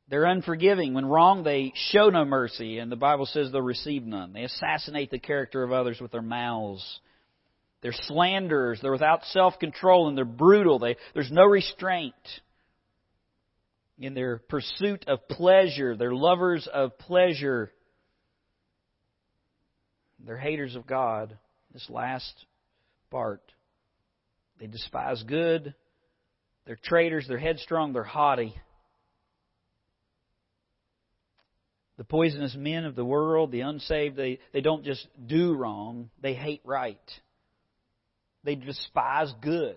They're 0.08 0.24
unforgiving. 0.24 0.94
When 0.94 1.06
wrong, 1.06 1.42
they 1.42 1.72
show 1.90 2.08
no 2.08 2.24
mercy, 2.24 2.78
and 2.78 2.90
the 2.90 2.96
Bible 2.96 3.26
says 3.26 3.50
they'll 3.52 3.60
receive 3.60 4.04
none. 4.04 4.32
They 4.32 4.44
assassinate 4.44 5.10
the 5.10 5.18
character 5.18 5.62
of 5.62 5.72
others 5.72 6.00
with 6.00 6.12
their 6.12 6.22
mouths. 6.22 7.00
They're 7.82 7.92
slanderers. 7.92 8.80
They're 8.80 8.92
without 8.92 9.24
self 9.26 9.58
control, 9.58 10.08
and 10.08 10.16
they're 10.16 10.24
brutal. 10.24 10.78
They, 10.78 10.96
there's 11.14 11.30
no 11.30 11.44
restraint 11.44 12.14
in 13.98 14.14
their 14.14 14.38
pursuit 14.38 15.04
of 15.08 15.28
pleasure. 15.28 15.96
They're 15.96 16.14
lovers 16.14 16.68
of 16.72 16.96
pleasure. 16.98 17.72
They're 20.28 20.36
haters 20.36 20.76
of 20.76 20.86
God. 20.86 21.38
This 21.72 21.88
last 21.88 22.34
part. 23.10 23.40
They 24.60 24.66
despise 24.66 25.22
good. 25.22 25.74
They're 26.66 26.78
traitors. 26.84 27.24
They're 27.26 27.38
headstrong. 27.38 27.94
They're 27.94 28.04
haughty. 28.04 28.54
The 31.96 32.04
poisonous 32.04 32.54
men 32.54 32.84
of 32.84 32.94
the 32.94 33.06
world, 33.06 33.52
the 33.52 33.62
unsaved, 33.62 34.16
they, 34.16 34.38
they 34.52 34.60
don't 34.60 34.84
just 34.84 35.08
do 35.26 35.54
wrong, 35.54 36.10
they 36.20 36.34
hate 36.34 36.60
right. 36.62 37.00
They 38.44 38.54
despise 38.54 39.32
good. 39.40 39.76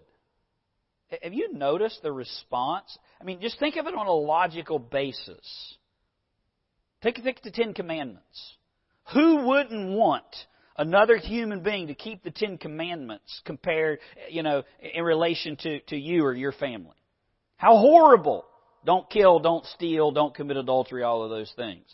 Have 1.24 1.34
you 1.34 1.54
noticed 1.54 2.04
the 2.04 2.12
response? 2.12 2.96
I 3.22 3.24
mean, 3.24 3.40
just 3.40 3.58
think 3.58 3.78
of 3.78 3.88
it 3.88 3.96
on 3.96 4.06
a 4.06 4.14
logical 4.14 4.80
basis. 4.80 5.78
Take, 7.02 7.24
take 7.24 7.42
the 7.42 7.52
Ten 7.52 7.74
Commandments. 7.74 8.58
Who 9.14 9.48
wouldn't 9.48 9.90
want 9.90 10.26
another 10.78 11.18
human 11.18 11.62
being 11.62 11.88
to 11.88 11.94
keep 11.94 12.24
the 12.24 12.32
Ten 12.32 12.58
Commandments 12.58 13.42
compared, 13.46 14.00
you 14.30 14.44
know, 14.44 14.64
in 14.80 15.04
relation 15.04 15.58
to, 15.58 15.80
to 15.82 15.98
you 15.98 16.24
or 16.24 16.34
your 16.34 16.52
family? 16.54 16.96
How 17.58 17.78
horrible! 17.78 18.46
Don't 18.84 19.08
kill, 19.10 19.40
don't 19.40 19.66
steal, 19.66 20.12
don't 20.12 20.34
commit 20.34 20.58
adultery, 20.58 21.04
all 21.04 21.24
of 21.24 21.30
those 21.30 21.54
things. 21.56 21.86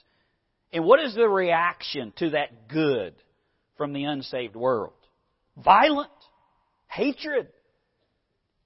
And 0.72 0.86
what 0.86 1.02
is 1.02 1.16
the 1.16 1.28
reaction 1.28 2.14
to 2.18 2.30
that 2.32 2.70
good 2.70 3.14
from 3.78 3.94
the 3.94 4.06
unsaved 4.06 4.56
world? 4.56 4.94
Violent, 5.58 6.10
hatred. 6.88 7.48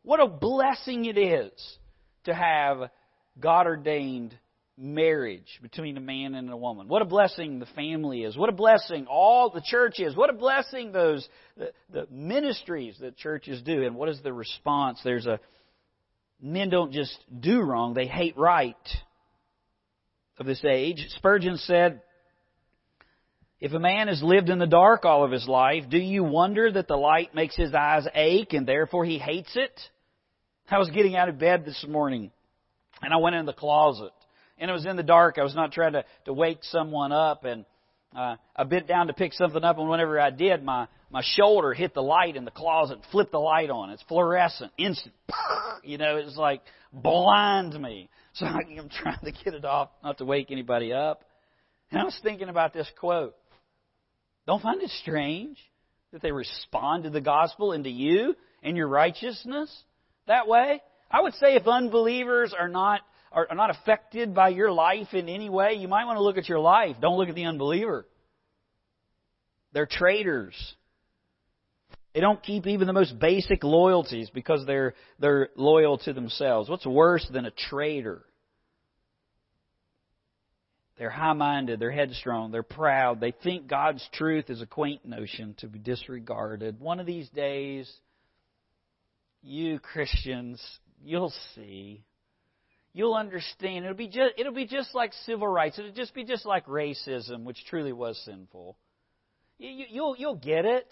What 0.03 0.19
a 0.19 0.27
blessing 0.27 1.05
it 1.05 1.17
is 1.17 1.51
to 2.25 2.33
have 2.33 2.89
God 3.39 3.65
ordained 3.65 4.37
marriage 4.81 5.59
between 5.61 5.95
a 5.95 6.01
man 6.01 6.33
and 6.33 6.49
a 6.49 6.57
woman. 6.57 6.87
What 6.87 7.01
a 7.01 7.05
blessing 7.05 7.59
the 7.59 7.67
family 7.67 8.23
is. 8.23 8.35
What 8.35 8.49
a 8.49 8.53
blessing 8.53 9.05
all 9.07 9.49
the 9.49 9.61
church 9.61 9.99
is. 9.99 10.15
What 10.15 10.29
a 10.29 10.33
blessing 10.33 10.91
those 10.91 11.27
the, 11.55 11.71
the 11.91 12.07
ministries 12.09 12.97
that 12.99 13.15
churches 13.15 13.61
do. 13.61 13.83
And 13.83 13.95
what 13.95 14.09
is 14.09 14.19
the 14.23 14.33
response? 14.33 14.99
There's 15.03 15.27
a 15.27 15.39
men 16.41 16.69
don't 16.69 16.91
just 16.91 17.17
do 17.39 17.61
wrong, 17.61 17.93
they 17.93 18.07
hate 18.07 18.37
right 18.37 18.75
of 20.39 20.47
this 20.47 20.63
age. 20.65 21.05
Spurgeon 21.09 21.57
said, 21.57 22.01
if 23.59 23.73
a 23.73 23.79
man 23.79 24.07
has 24.07 24.23
lived 24.23 24.49
in 24.49 24.57
the 24.57 24.65
dark 24.65 25.05
all 25.05 25.23
of 25.23 25.31
his 25.31 25.47
life, 25.47 25.83
do 25.87 25.99
you 25.99 26.23
wonder 26.23 26.71
that 26.71 26.87
the 26.87 26.97
light 26.97 27.35
makes 27.35 27.55
his 27.55 27.75
eyes 27.75 28.07
ache 28.15 28.53
and 28.53 28.67
therefore 28.67 29.05
he 29.05 29.19
hates 29.19 29.55
it? 29.55 29.79
I 30.67 30.79
was 30.79 30.89
getting 30.89 31.15
out 31.15 31.29
of 31.29 31.37
bed 31.37 31.65
this 31.65 31.85
morning 31.87 32.31
and 33.03 33.13
I 33.13 33.17
went 33.17 33.35
in 33.35 33.45
the 33.45 33.53
closet 33.53 34.13
and 34.61 34.69
it 34.69 34.73
was 34.73 34.85
in 34.85 34.95
the 34.95 35.03
dark. 35.03 35.37
I 35.39 35.43
was 35.43 35.55
not 35.55 35.73
trying 35.73 35.93
to, 35.93 36.05
to 36.25 36.33
wake 36.33 36.59
someone 36.61 37.11
up 37.11 37.43
and 37.43 37.65
uh, 38.15 38.35
I 38.55 38.63
bent 38.63 38.87
down 38.87 39.07
to 39.07 39.13
pick 39.13 39.33
something 39.33 39.63
up 39.63 39.79
and 39.79 39.89
whenever 39.89 40.19
I 40.19 40.29
did, 40.29 40.63
my, 40.63 40.87
my 41.09 41.23
shoulder 41.23 41.73
hit 41.73 41.93
the 41.93 42.03
light 42.03 42.35
in 42.35 42.45
the 42.45 42.51
closet 42.51 42.99
flipped 43.11 43.31
the 43.31 43.39
light 43.39 43.71
on. 43.71 43.89
It's 43.89 44.03
fluorescent, 44.03 44.71
instant. 44.77 45.15
You 45.83 45.97
know, 45.97 46.17
it's 46.17 46.37
like 46.37 46.61
blind 46.93 47.73
me. 47.73 48.07
So 48.33 48.45
I'm 48.45 48.87
trying 49.01 49.17
to 49.23 49.31
get 49.31 49.55
it 49.55 49.65
off, 49.65 49.89
not 50.03 50.19
to 50.19 50.25
wake 50.25 50.51
anybody 50.51 50.93
up. 50.93 51.23
And 51.89 51.99
I 51.99 52.03
was 52.03 52.17
thinking 52.21 52.49
about 52.49 52.71
this 52.71 52.87
quote. 52.99 53.35
Don't 54.45 54.61
find 54.61 54.79
it 54.83 54.91
strange 55.01 55.57
that 56.13 56.21
they 56.21 56.31
respond 56.31 57.05
to 57.05 57.09
the 57.09 57.19
gospel 57.19 57.71
and 57.71 57.83
to 57.85 57.89
you 57.89 58.35
and 58.61 58.77
your 58.77 58.87
righteousness 58.87 59.75
that 60.27 60.47
way? 60.47 60.83
I 61.09 61.21
would 61.21 61.33
say 61.33 61.55
if 61.55 61.67
unbelievers 61.67 62.53
are 62.57 62.69
not 62.69 63.01
are, 63.31 63.47
not 63.53 63.69
affected 63.69 64.33
by 64.33 64.49
your 64.49 64.71
life 64.71 65.13
in 65.13 65.29
any 65.29 65.49
way, 65.49 65.73
you 65.73 65.87
might 65.87 66.05
want 66.05 66.17
to 66.17 66.23
look 66.23 66.37
at 66.37 66.49
your 66.49 66.59
life. 66.59 66.97
Don't 66.99 67.17
look 67.17 67.29
at 67.29 67.35
the 67.35 67.45
unbeliever. 67.45 68.05
They're 69.73 69.87
traitors. 69.89 70.55
They 72.13 72.19
don't 72.19 72.43
keep 72.43 72.67
even 72.67 72.87
the 72.87 72.93
most 72.93 73.17
basic 73.19 73.63
loyalties 73.63 74.29
because 74.33 74.65
they're 74.65 74.95
they're 75.17 75.49
loyal 75.55 75.97
to 75.99 76.11
themselves. 76.11 76.69
What's 76.69 76.85
worse 76.85 77.25
than 77.31 77.45
a 77.45 77.51
traitor? 77.51 78.23
They're 80.97 81.09
high 81.09 81.33
minded, 81.33 81.79
they're 81.79 81.89
headstrong, 81.89 82.51
they're 82.51 82.61
proud. 82.61 83.21
They 83.21 83.31
think 83.31 83.67
God's 83.67 84.07
truth 84.13 84.49
is 84.49 84.61
a 84.61 84.67
quaint 84.67 85.03
notion 85.05 85.55
to 85.59 85.67
be 85.67 85.79
disregarded. 85.79 86.79
One 86.79 86.99
of 86.99 87.07
these 87.07 87.27
days, 87.29 87.91
you 89.41 89.79
Christians, 89.79 90.61
you'll 91.03 91.33
see. 91.55 92.03
You'll 92.93 93.13
understand. 93.13 93.85
It'll 93.85 93.95
be 93.95 94.07
just, 94.07 94.33
it'll 94.37 94.53
be 94.53 94.65
just 94.65 94.93
like 94.93 95.13
civil 95.25 95.47
rights. 95.47 95.79
It'll 95.79 95.91
just 95.91 96.13
be 96.13 96.25
just 96.25 96.45
like 96.45 96.65
racism, 96.65 97.43
which 97.43 97.63
truly 97.69 97.93
was 97.93 98.21
sinful. 98.25 98.77
You, 99.57 99.85
you'll, 99.89 100.15
you'll 100.17 100.35
get 100.35 100.65
it. 100.65 100.91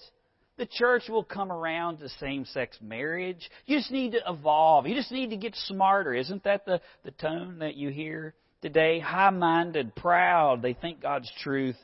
The 0.57 0.65
church 0.65 1.03
will 1.09 1.23
come 1.23 1.51
around 1.51 1.97
to 1.97 2.09
same 2.19 2.45
sex 2.45 2.77
marriage. 2.81 3.49
You 3.65 3.77
just 3.77 3.91
need 3.91 4.11
to 4.11 4.21
evolve. 4.27 4.87
You 4.87 4.95
just 4.95 5.11
need 5.11 5.29
to 5.31 5.37
get 5.37 5.55
smarter. 5.55 6.13
Isn't 6.13 6.43
that 6.43 6.65
the, 6.65 6.81
the 7.03 7.11
tone 7.11 7.59
that 7.59 7.75
you 7.75 7.89
hear 7.89 8.33
today, 8.61 8.99
high 8.99 9.29
minded, 9.29 9.95
proud. 9.95 10.61
They 10.61 10.73
think 10.73 11.01
God's 11.01 11.31
truth 11.41 11.77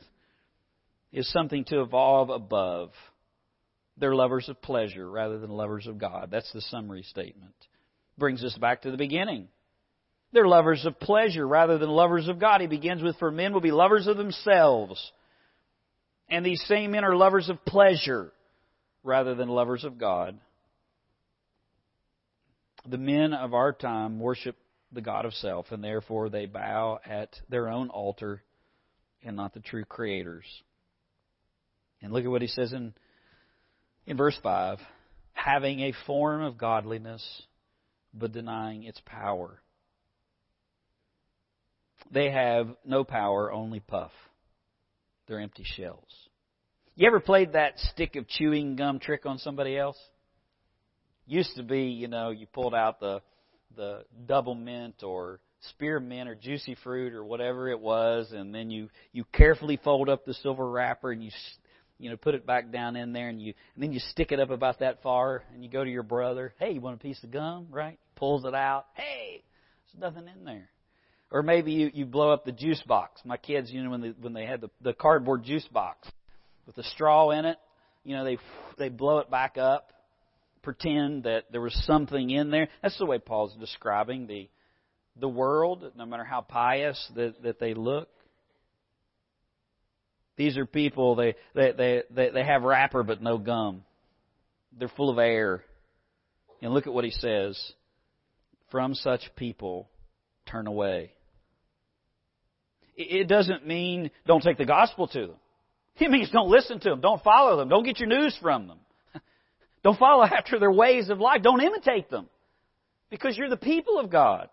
is 1.12 1.30
something 1.32 1.64
to 1.66 1.80
evolve 1.80 2.30
above. 2.30 2.90
They're 3.96 4.14
lovers 4.14 4.48
of 4.48 4.60
pleasure 4.60 5.08
rather 5.08 5.38
than 5.38 5.50
lovers 5.50 5.86
of 5.86 5.98
God. 5.98 6.28
That's 6.30 6.52
the 6.52 6.60
summary 6.60 7.02
statement. 7.02 7.54
Brings 8.18 8.44
us 8.44 8.56
back 8.58 8.82
to 8.82 8.90
the 8.90 8.96
beginning. 8.96 9.48
They're 10.32 10.48
lovers 10.48 10.84
of 10.84 10.98
pleasure 11.00 11.46
rather 11.46 11.78
than 11.78 11.88
lovers 11.88 12.28
of 12.28 12.38
God. 12.38 12.60
He 12.60 12.66
begins 12.66 13.02
with, 13.02 13.16
For 13.18 13.30
men 13.30 13.52
will 13.52 13.60
be 13.60 13.70
lovers 13.70 14.06
of 14.06 14.16
themselves. 14.16 15.12
And 16.28 16.44
these 16.44 16.62
same 16.66 16.90
men 16.90 17.04
are 17.04 17.16
lovers 17.16 17.48
of 17.48 17.64
pleasure 17.64 18.32
rather 19.02 19.34
than 19.34 19.48
lovers 19.48 19.84
of 19.84 19.98
God. 19.98 20.38
The 22.88 22.98
men 22.98 23.32
of 23.32 23.54
our 23.54 23.72
time 23.72 24.18
worship 24.18 24.56
the 24.92 25.00
God 25.00 25.24
of 25.24 25.34
self, 25.34 25.66
and 25.70 25.82
therefore 25.82 26.28
they 26.28 26.46
bow 26.46 27.00
at 27.04 27.30
their 27.48 27.68
own 27.68 27.88
altar 27.90 28.42
and 29.24 29.36
not 29.36 29.54
the 29.54 29.60
true 29.60 29.84
Creator's. 29.84 30.46
And 32.02 32.12
look 32.12 32.24
at 32.24 32.30
what 32.30 32.42
he 32.42 32.48
says 32.48 32.72
in, 32.72 32.94
in 34.06 34.16
verse 34.16 34.38
5 34.42 34.78
having 35.32 35.80
a 35.80 35.92
form 36.06 36.42
of 36.42 36.56
godliness, 36.56 37.22
but 38.14 38.32
denying 38.32 38.84
its 38.84 39.00
power. 39.04 39.60
They 42.10 42.30
have 42.30 42.68
no 42.84 43.04
power, 43.04 43.52
only 43.52 43.80
puff. 43.80 44.12
They're 45.26 45.40
empty 45.40 45.64
shells. 45.64 46.08
You 46.94 47.06
ever 47.06 47.20
played 47.20 47.52
that 47.52 47.78
stick 47.78 48.16
of 48.16 48.26
chewing 48.28 48.76
gum 48.76 48.98
trick 49.00 49.26
on 49.26 49.38
somebody 49.38 49.76
else? 49.76 49.98
Used 51.26 51.56
to 51.56 51.62
be, 51.62 51.88
you 51.88 52.08
know, 52.08 52.30
you 52.30 52.46
pulled 52.46 52.74
out 52.74 53.00
the 53.00 53.20
the 53.76 54.04
Doublemint 54.26 55.02
or 55.02 55.40
spearmint 55.70 56.28
or 56.28 56.34
juicy 56.34 56.76
fruit 56.82 57.12
or 57.12 57.24
whatever 57.24 57.68
it 57.68 57.80
was, 57.80 58.32
and 58.32 58.54
then 58.54 58.70
you 58.70 58.88
you 59.12 59.24
carefully 59.32 59.78
fold 59.82 60.08
up 60.08 60.24
the 60.24 60.34
silver 60.34 60.68
wrapper 60.70 61.12
and 61.12 61.22
you 61.22 61.30
you 61.98 62.10
know 62.10 62.16
put 62.16 62.34
it 62.34 62.46
back 62.46 62.70
down 62.70 62.96
in 62.96 63.12
there 63.12 63.28
and 63.28 63.40
you 63.40 63.52
and 63.74 63.82
then 63.82 63.92
you 63.92 64.00
stick 64.10 64.32
it 64.32 64.40
up 64.40 64.50
about 64.50 64.78
that 64.78 65.02
far 65.02 65.42
and 65.52 65.64
you 65.64 65.70
go 65.70 65.84
to 65.84 65.90
your 65.90 66.02
brother, 66.02 66.54
hey, 66.58 66.72
you 66.72 66.80
want 66.80 66.96
a 66.96 67.00
piece 67.00 67.22
of 67.24 67.30
gum, 67.30 67.66
right? 67.70 67.98
Pulls 68.14 68.44
it 68.44 68.54
out, 68.54 68.86
hey, 68.94 69.42
there's 69.92 70.00
nothing 70.00 70.28
in 70.28 70.44
there. 70.44 70.70
Or 71.30 71.42
maybe 71.42 71.72
you 71.72 71.90
you 71.92 72.06
blow 72.06 72.30
up 72.30 72.44
the 72.44 72.52
juice 72.52 72.82
box. 72.86 73.20
My 73.24 73.36
kids, 73.36 73.70
you 73.70 73.82
know, 73.82 73.90
when 73.90 74.00
they 74.00 74.14
when 74.20 74.32
they 74.32 74.46
had 74.46 74.60
the 74.60 74.70
the 74.80 74.92
cardboard 74.92 75.44
juice 75.44 75.66
box 75.68 76.08
with 76.66 76.76
the 76.76 76.84
straw 76.84 77.30
in 77.30 77.44
it, 77.44 77.58
you 78.04 78.14
know, 78.14 78.24
they 78.24 78.38
they 78.78 78.88
blow 78.88 79.18
it 79.18 79.30
back 79.30 79.58
up 79.58 79.90
pretend 80.66 81.22
that 81.22 81.44
there 81.52 81.60
was 81.60 81.72
something 81.86 82.28
in 82.28 82.50
there. 82.50 82.68
That's 82.82 82.98
the 82.98 83.06
way 83.06 83.20
Paul's 83.20 83.54
describing 83.60 84.26
the 84.26 84.48
the 85.18 85.28
world, 85.28 85.92
no 85.96 86.04
matter 86.04 86.24
how 86.24 86.40
pious 86.40 87.00
that, 87.14 87.40
that 87.44 87.60
they 87.60 87.72
look. 87.72 88.08
These 90.36 90.58
are 90.58 90.66
people 90.66 91.14
they, 91.14 91.36
they 91.54 91.70
they 91.70 92.02
they 92.10 92.30
they 92.30 92.44
have 92.44 92.64
wrapper 92.64 93.04
but 93.04 93.22
no 93.22 93.38
gum. 93.38 93.84
They're 94.76 94.88
full 94.88 95.08
of 95.08 95.18
air. 95.18 95.62
And 96.60 96.74
look 96.74 96.88
at 96.88 96.92
what 96.92 97.04
he 97.04 97.12
says. 97.12 97.72
From 98.72 98.94
such 98.94 99.20
people 99.36 99.88
turn 100.46 100.66
away. 100.66 101.12
It 102.96 103.28
doesn't 103.28 103.66
mean 103.66 104.10
don't 104.26 104.42
take 104.42 104.58
the 104.58 104.64
gospel 104.64 105.06
to 105.08 105.26
them. 105.26 105.36
It 105.98 106.10
means 106.10 106.30
don't 106.30 106.50
listen 106.50 106.80
to 106.80 106.90
them, 106.90 107.00
don't 107.00 107.22
follow 107.22 107.56
them, 107.56 107.68
don't 107.68 107.84
get 107.84 107.98
your 107.98 108.08
news 108.08 108.36
from 108.40 108.68
them. 108.68 108.78
Don't 109.82 109.98
follow 109.98 110.24
after 110.24 110.58
their 110.58 110.72
ways 110.72 111.10
of 111.10 111.20
life. 111.20 111.42
Don't 111.42 111.62
imitate 111.62 112.10
them. 112.10 112.28
Because 113.08 113.38
you're 113.38 113.48
the 113.48 113.56
people 113.56 114.00
of 114.00 114.10
God. 114.10 114.48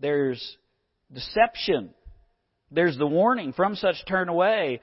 There's 0.00 0.56
deception. 1.12 1.90
There's 2.70 2.98
the 2.98 3.06
warning 3.06 3.52
from 3.52 3.74
such 3.74 3.96
turn 4.06 4.28
away. 4.28 4.80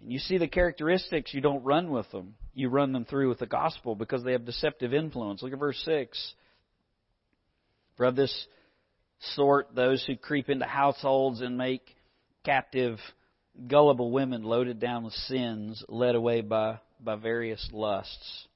And 0.00 0.12
you 0.12 0.18
see 0.18 0.38
the 0.38 0.48
characteristics, 0.48 1.34
you 1.34 1.40
don't 1.40 1.64
run 1.64 1.90
with 1.90 2.10
them. 2.12 2.34
You 2.54 2.68
run 2.68 2.92
them 2.92 3.04
through 3.04 3.28
with 3.28 3.38
the 3.38 3.46
gospel 3.46 3.94
because 3.94 4.22
they 4.22 4.32
have 4.32 4.44
deceptive 4.44 4.94
influence. 4.94 5.42
Look 5.42 5.52
at 5.52 5.58
verse 5.58 5.80
6. 5.84 6.34
For 7.96 8.06
of 8.06 8.16
this 8.16 8.46
sort, 9.34 9.74
those 9.74 10.04
who 10.06 10.16
creep 10.16 10.48
into 10.48 10.64
households 10.64 11.40
and 11.40 11.58
make 11.58 11.82
captive 12.44 12.98
gullible 13.66 14.10
women 14.10 14.42
loaded 14.42 14.78
down 14.78 15.04
with 15.04 15.12
sins, 15.12 15.82
led 15.88 16.14
away 16.14 16.40
by, 16.40 16.78
by 17.00 17.16
various 17.16 17.68
lusts. 17.72 18.46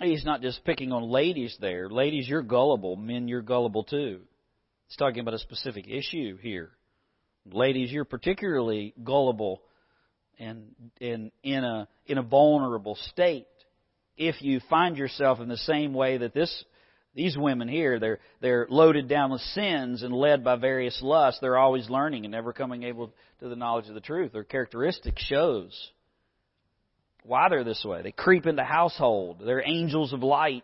He's 0.00 0.24
not 0.24 0.42
just 0.42 0.64
picking 0.64 0.92
on 0.92 1.02
ladies 1.02 1.56
there. 1.60 1.88
Ladies, 1.88 2.28
you're 2.28 2.42
gullible. 2.42 2.94
Men, 2.94 3.26
you're 3.26 3.42
gullible 3.42 3.82
too. 3.82 4.20
He's 4.86 4.96
talking 4.96 5.20
about 5.20 5.34
a 5.34 5.38
specific 5.38 5.88
issue 5.88 6.36
here. 6.36 6.70
Ladies, 7.50 7.90
you're 7.90 8.04
particularly 8.04 8.94
gullible 9.02 9.62
and 10.38 10.68
in, 11.00 11.32
in, 11.42 11.64
a, 11.64 11.88
in 12.06 12.18
a 12.18 12.22
vulnerable 12.22 12.96
state 13.12 13.46
if 14.16 14.40
you 14.42 14.60
find 14.68 14.96
yourself 14.96 15.40
in 15.40 15.48
the 15.48 15.56
same 15.56 15.94
way 15.94 16.18
that 16.18 16.34
this 16.34 16.64
these 17.18 17.36
women 17.36 17.66
here, 17.66 17.98
they're, 17.98 18.20
they're 18.40 18.68
loaded 18.70 19.08
down 19.08 19.32
with 19.32 19.40
sins 19.40 20.04
and 20.04 20.14
led 20.14 20.44
by 20.44 20.54
various 20.54 21.00
lusts. 21.02 21.40
They're 21.40 21.58
always 21.58 21.90
learning 21.90 22.24
and 22.24 22.30
never 22.30 22.52
coming 22.52 22.84
able 22.84 23.12
to 23.40 23.48
the 23.48 23.56
knowledge 23.56 23.88
of 23.88 23.94
the 23.94 24.00
truth. 24.00 24.32
Their 24.32 24.44
characteristic 24.44 25.14
shows 25.18 25.90
why 27.24 27.48
they're 27.48 27.64
this 27.64 27.84
way. 27.84 28.02
They 28.02 28.12
creep 28.12 28.46
into 28.46 28.62
household. 28.62 29.42
They're 29.44 29.66
angels 29.66 30.12
of 30.12 30.22
light. 30.22 30.62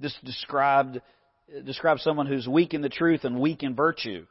This 0.00 0.16
described 0.24 1.02
describes 1.66 2.02
someone 2.02 2.26
who's 2.26 2.48
weak 2.48 2.72
in 2.72 2.80
the 2.80 2.88
truth 2.88 3.24
and 3.24 3.38
weak 3.38 3.62
in 3.62 3.76
virtue. 3.76 4.24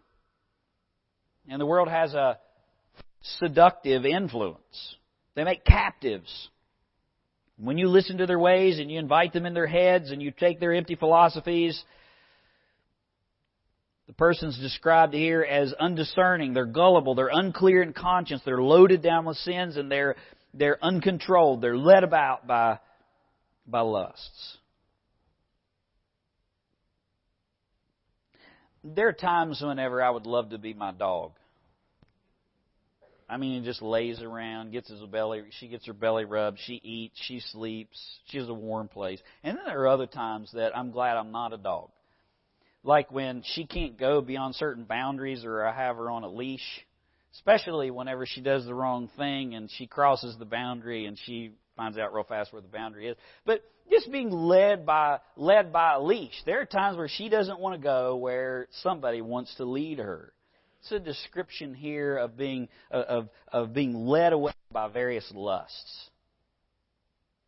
And 1.47 1.61
the 1.61 1.67
world 1.67 1.89
has 1.89 2.15
a 2.15 2.39
seductive 3.37 4.03
influence. 4.03 4.95
They 5.35 5.43
make 5.43 5.63
captives 5.63 6.49
when 7.61 7.77
you 7.77 7.87
listen 7.87 8.17
to 8.17 8.25
their 8.25 8.39
ways 8.39 8.79
and 8.79 8.89
you 8.89 8.97
invite 8.97 9.33
them 9.33 9.45
in 9.45 9.53
their 9.53 9.67
heads 9.67 10.09
and 10.09 10.21
you 10.21 10.31
take 10.31 10.59
their 10.59 10.73
empty 10.73 10.95
philosophies, 10.95 11.81
the 14.07 14.13
person's 14.13 14.57
described 14.57 15.13
here 15.13 15.43
as 15.43 15.71
undiscerning, 15.73 16.53
they're 16.53 16.65
gullible, 16.65 17.13
they're 17.13 17.29
unclear 17.31 17.83
in 17.83 17.93
conscience, 17.93 18.41
they're 18.43 18.61
loaded 18.61 19.03
down 19.03 19.25
with 19.25 19.37
sins, 19.37 19.77
and 19.77 19.91
they're 19.91 20.15
they're 20.53 20.83
uncontrolled, 20.83 21.61
they're 21.61 21.77
led 21.77 22.03
about 22.03 22.47
by 22.47 22.79
by 23.67 23.81
lusts. 23.81 24.57
There 28.83 29.07
are 29.07 29.13
times 29.13 29.61
whenever 29.63 30.01
I 30.01 30.09
would 30.09 30.25
love 30.25 30.49
to 30.49 30.57
be 30.57 30.73
my 30.73 30.91
dog. 30.91 31.33
I 33.31 33.37
mean, 33.37 33.61
he 33.61 33.65
just 33.65 33.81
lays 33.81 34.21
around, 34.21 34.73
gets 34.73 34.89
his 34.89 34.99
belly, 35.03 35.43
she 35.51 35.69
gets 35.69 35.87
her 35.87 35.93
belly 35.93 36.25
rubbed, 36.25 36.59
she 36.65 36.73
eats, 36.83 37.17
she 37.23 37.39
sleeps, 37.39 37.97
she 38.25 38.37
has 38.37 38.49
a 38.49 38.53
warm 38.53 38.89
place. 38.89 39.21
And 39.41 39.57
then 39.57 39.63
there 39.65 39.79
are 39.83 39.87
other 39.87 40.05
times 40.05 40.51
that 40.53 40.75
I'm 40.77 40.91
glad 40.91 41.15
I'm 41.15 41.31
not 41.31 41.53
a 41.53 41.57
dog. 41.57 41.91
Like 42.83 43.09
when 43.09 43.43
she 43.45 43.65
can't 43.65 43.97
go 43.97 44.19
beyond 44.19 44.55
certain 44.55 44.83
boundaries 44.83 45.45
or 45.45 45.63
I 45.63 45.73
have 45.73 45.95
her 45.95 46.09
on 46.09 46.23
a 46.25 46.27
leash, 46.29 46.85
especially 47.35 47.89
whenever 47.89 48.25
she 48.25 48.41
does 48.41 48.65
the 48.65 48.73
wrong 48.73 49.09
thing 49.15 49.55
and 49.55 49.69
she 49.77 49.87
crosses 49.87 50.35
the 50.37 50.43
boundary 50.43 51.05
and 51.05 51.17
she 51.25 51.51
finds 51.77 51.97
out 51.97 52.13
real 52.13 52.25
fast 52.25 52.51
where 52.51 52.61
the 52.61 52.67
boundary 52.67 53.07
is. 53.07 53.15
But 53.45 53.63
just 53.89 54.11
being 54.11 54.29
led 54.31 54.85
by 54.85 55.19
led 55.37 55.71
by 55.71 55.93
a 55.93 56.01
leash. 56.01 56.35
There 56.45 56.59
are 56.59 56.65
times 56.65 56.97
where 56.97 57.07
she 57.07 57.29
doesn't 57.29 57.59
want 57.61 57.79
to 57.79 57.81
go 57.81 58.17
where 58.17 58.67
somebody 58.81 59.21
wants 59.21 59.55
to 59.55 59.63
lead 59.63 59.99
her. 59.99 60.33
It's 60.81 60.91
a 60.91 60.99
description 60.99 61.75
here 61.75 62.17
of 62.17 62.35
being 62.35 62.67
uh, 62.91 63.03
of 63.07 63.29
of 63.51 63.71
being 63.71 63.93
led 63.93 64.33
away 64.33 64.53
by 64.71 64.87
various 64.87 65.31
lusts. 65.33 66.09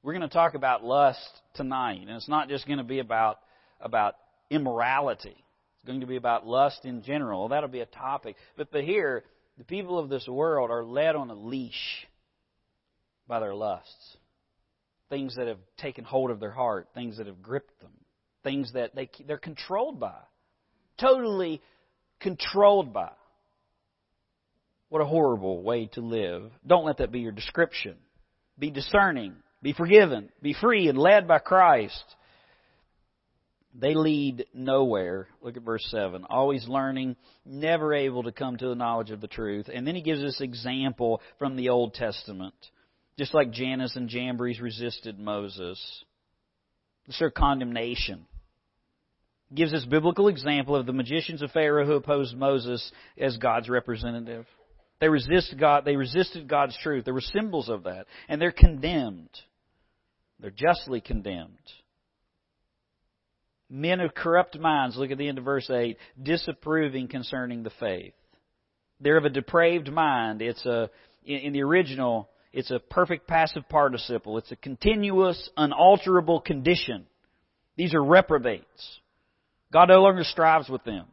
We're 0.03 0.13
going 0.13 0.21
to 0.21 0.33
talk 0.33 0.53
about 0.53 0.83
lust 0.83 1.41
tonight, 1.55 2.01
and 2.01 2.11
it's 2.11 2.29
not 2.29 2.47
just 2.47 2.67
going 2.67 2.77
to 2.77 2.83
be 2.83 2.99
about 2.99 3.39
about 3.81 4.15
immorality. 4.51 5.35
It's 5.35 5.87
going 5.87 6.01
to 6.01 6.05
be 6.05 6.15
about 6.15 6.45
lust 6.45 6.85
in 6.85 7.01
general. 7.01 7.47
That'll 7.47 7.69
be 7.69 7.79
a 7.79 7.87
topic. 7.87 8.35
But 8.55 8.71
but 8.71 8.83
here, 8.83 9.23
the 9.57 9.63
people 9.63 9.97
of 9.97 10.09
this 10.09 10.27
world 10.27 10.69
are 10.69 10.83
led 10.83 11.15
on 11.15 11.31
a 11.31 11.35
leash 11.35 12.07
by 13.27 13.39
their 13.39 13.55
lusts. 13.55 14.17
Things 15.09 15.37
that 15.37 15.47
have 15.47 15.59
taken 15.77 16.03
hold 16.03 16.29
of 16.29 16.39
their 16.39 16.51
heart, 16.51 16.89
things 16.93 17.17
that 17.17 17.25
have 17.25 17.41
gripped 17.41 17.81
them, 17.81 17.93
things 18.43 18.73
that 18.73 18.93
they, 18.93 19.09
they're 19.25 19.37
controlled 19.39 19.99
by. 19.99 20.19
Totally 20.99 21.61
controlled 22.19 22.93
by. 22.93 23.09
What 24.93 25.01
a 25.01 25.05
horrible 25.05 25.63
way 25.63 25.87
to 25.93 26.01
live. 26.01 26.51
Don't 26.67 26.85
let 26.85 26.97
that 26.97 27.11
be 27.11 27.21
your 27.21 27.31
description. 27.31 27.95
Be 28.59 28.69
discerning. 28.69 29.33
Be 29.63 29.73
forgiven. 29.73 30.29
Be 30.39 30.53
free 30.53 30.87
and 30.87 30.99
led 30.99 31.27
by 31.27 31.39
Christ. 31.39 32.03
They 33.73 33.95
lead 33.95 34.45
nowhere. 34.53 35.29
Look 35.41 35.57
at 35.57 35.63
verse 35.63 35.83
7. 35.89 36.25
Always 36.29 36.67
learning, 36.67 37.15
never 37.43 37.91
able 37.91 38.21
to 38.21 38.31
come 38.31 38.55
to 38.55 38.67
the 38.67 38.75
knowledge 38.75 39.09
of 39.09 39.19
the 39.19 39.27
truth. 39.27 39.67
And 39.73 39.87
then 39.87 39.95
he 39.95 40.03
gives 40.03 40.21
us 40.21 40.39
example 40.41 41.21
from 41.39 41.55
the 41.55 41.69
Old 41.69 41.95
Testament. 41.95 42.53
Just 43.17 43.33
like 43.33 43.49
Jannes 43.49 43.95
and 43.95 44.07
Jambres 44.07 44.61
resisted 44.61 45.17
Moses. 45.17 46.05
It's 47.07 47.17
their 47.17 47.31
condemnation. 47.31 48.27
Gives 49.55 49.73
us 49.73 49.85
biblical 49.85 50.27
example 50.27 50.75
of 50.75 50.85
the 50.85 50.93
magicians 50.93 51.41
of 51.41 51.49
Pharaoh 51.49 51.87
who 51.87 51.93
opposed 51.93 52.37
Moses 52.37 52.91
as 53.17 53.37
God's 53.37 53.69
representative. 53.69 54.45
They 55.03 55.09
resist 55.09 55.53
God, 55.59 55.83
they 55.83 55.97
resisted 55.97 56.47
God's 56.47 56.77
truth. 56.81 57.03
There 57.03 57.13
were 57.13 57.19
symbols 57.19 57.67
of 57.67 57.83
that. 57.83 58.05
And 58.29 58.41
they're 58.41 58.53
condemned. 58.53 59.37
They're 60.39 60.49
justly 60.49 61.01
condemned. 61.01 61.59
Men 63.69 63.99
of 63.99 64.15
corrupt 64.15 64.57
minds, 64.57 64.95
look 64.95 65.11
at 65.11 65.17
the 65.17 65.27
end 65.27 65.39
of 65.39 65.43
verse 65.43 65.69
8, 65.69 65.97
disapproving 66.21 67.09
concerning 67.09 67.63
the 67.63 67.71
faith. 67.81 68.13
They're 69.01 69.17
of 69.17 69.25
a 69.25 69.29
depraved 69.29 69.91
mind. 69.91 70.41
It's 70.41 70.65
a, 70.65 70.89
in 71.25 71.51
the 71.51 71.63
original, 71.63 72.29
it's 72.53 72.71
a 72.71 72.79
perfect 72.79 73.27
passive 73.27 73.67
participle. 73.67 74.37
It's 74.37 74.53
a 74.53 74.55
continuous, 74.55 75.49
unalterable 75.57 76.39
condition. 76.39 77.07
These 77.75 77.93
are 77.93 78.01
reprobates. 78.01 78.99
God 79.69 79.89
no 79.89 80.01
longer 80.01 80.23
strives 80.23 80.69
with 80.69 80.85
them 80.85 81.07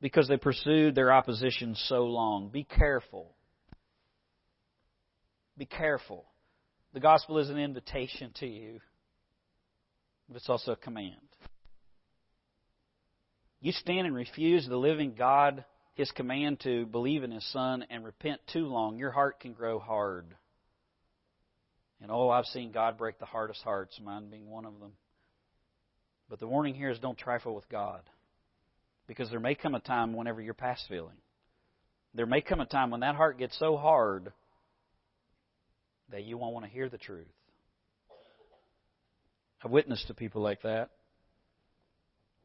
because 0.00 0.28
they 0.28 0.36
pursued 0.36 0.94
their 0.94 1.12
opposition 1.12 1.74
so 1.74 2.04
long. 2.04 2.48
Be 2.48 2.64
careful. 2.64 3.34
Be 5.58 5.66
careful. 5.66 6.24
The 6.92 7.00
gospel 7.00 7.38
is 7.38 7.50
an 7.50 7.58
invitation 7.58 8.32
to 8.40 8.46
you, 8.46 8.80
but 10.28 10.36
it's 10.36 10.48
also 10.48 10.72
a 10.72 10.76
command. 10.76 11.14
You 13.60 13.72
stand 13.72 14.06
and 14.06 14.16
refuse 14.16 14.66
the 14.66 14.76
living 14.76 15.14
God 15.16 15.64
his 16.00 16.10
command 16.12 16.60
to 16.60 16.86
believe 16.86 17.22
in 17.22 17.30
his 17.30 17.46
son 17.52 17.84
and 17.90 18.04
repent 18.04 18.40
too 18.52 18.66
long, 18.66 18.98
your 18.98 19.10
heart 19.10 19.38
can 19.38 19.52
grow 19.52 19.78
hard. 19.78 20.34
And 22.00 22.10
oh, 22.10 22.30
I've 22.30 22.46
seen 22.46 22.72
God 22.72 22.96
break 22.96 23.18
the 23.18 23.26
hardest 23.26 23.62
hearts, 23.62 24.00
mine 24.02 24.30
being 24.30 24.48
one 24.48 24.64
of 24.64 24.80
them. 24.80 24.92
But 26.30 26.40
the 26.40 26.46
warning 26.46 26.74
here 26.74 26.90
is 26.90 26.98
don't 26.98 27.18
trifle 27.18 27.54
with 27.54 27.68
God. 27.68 28.00
Because 29.10 29.28
there 29.28 29.40
may 29.40 29.56
come 29.56 29.74
a 29.74 29.80
time 29.80 30.12
whenever 30.12 30.40
you're 30.40 30.54
past 30.54 30.84
feeling. 30.88 31.16
There 32.14 32.26
may 32.26 32.42
come 32.42 32.60
a 32.60 32.64
time 32.64 32.92
when 32.92 33.00
that 33.00 33.16
heart 33.16 33.40
gets 33.40 33.58
so 33.58 33.76
hard 33.76 34.32
that 36.12 36.22
you 36.22 36.38
won't 36.38 36.54
want 36.54 36.64
to 36.64 36.70
hear 36.70 36.88
the 36.88 36.96
truth. 36.96 37.26
I've 39.64 39.72
witnessed 39.72 40.06
to 40.06 40.14
people 40.14 40.42
like 40.42 40.62
that. 40.62 40.90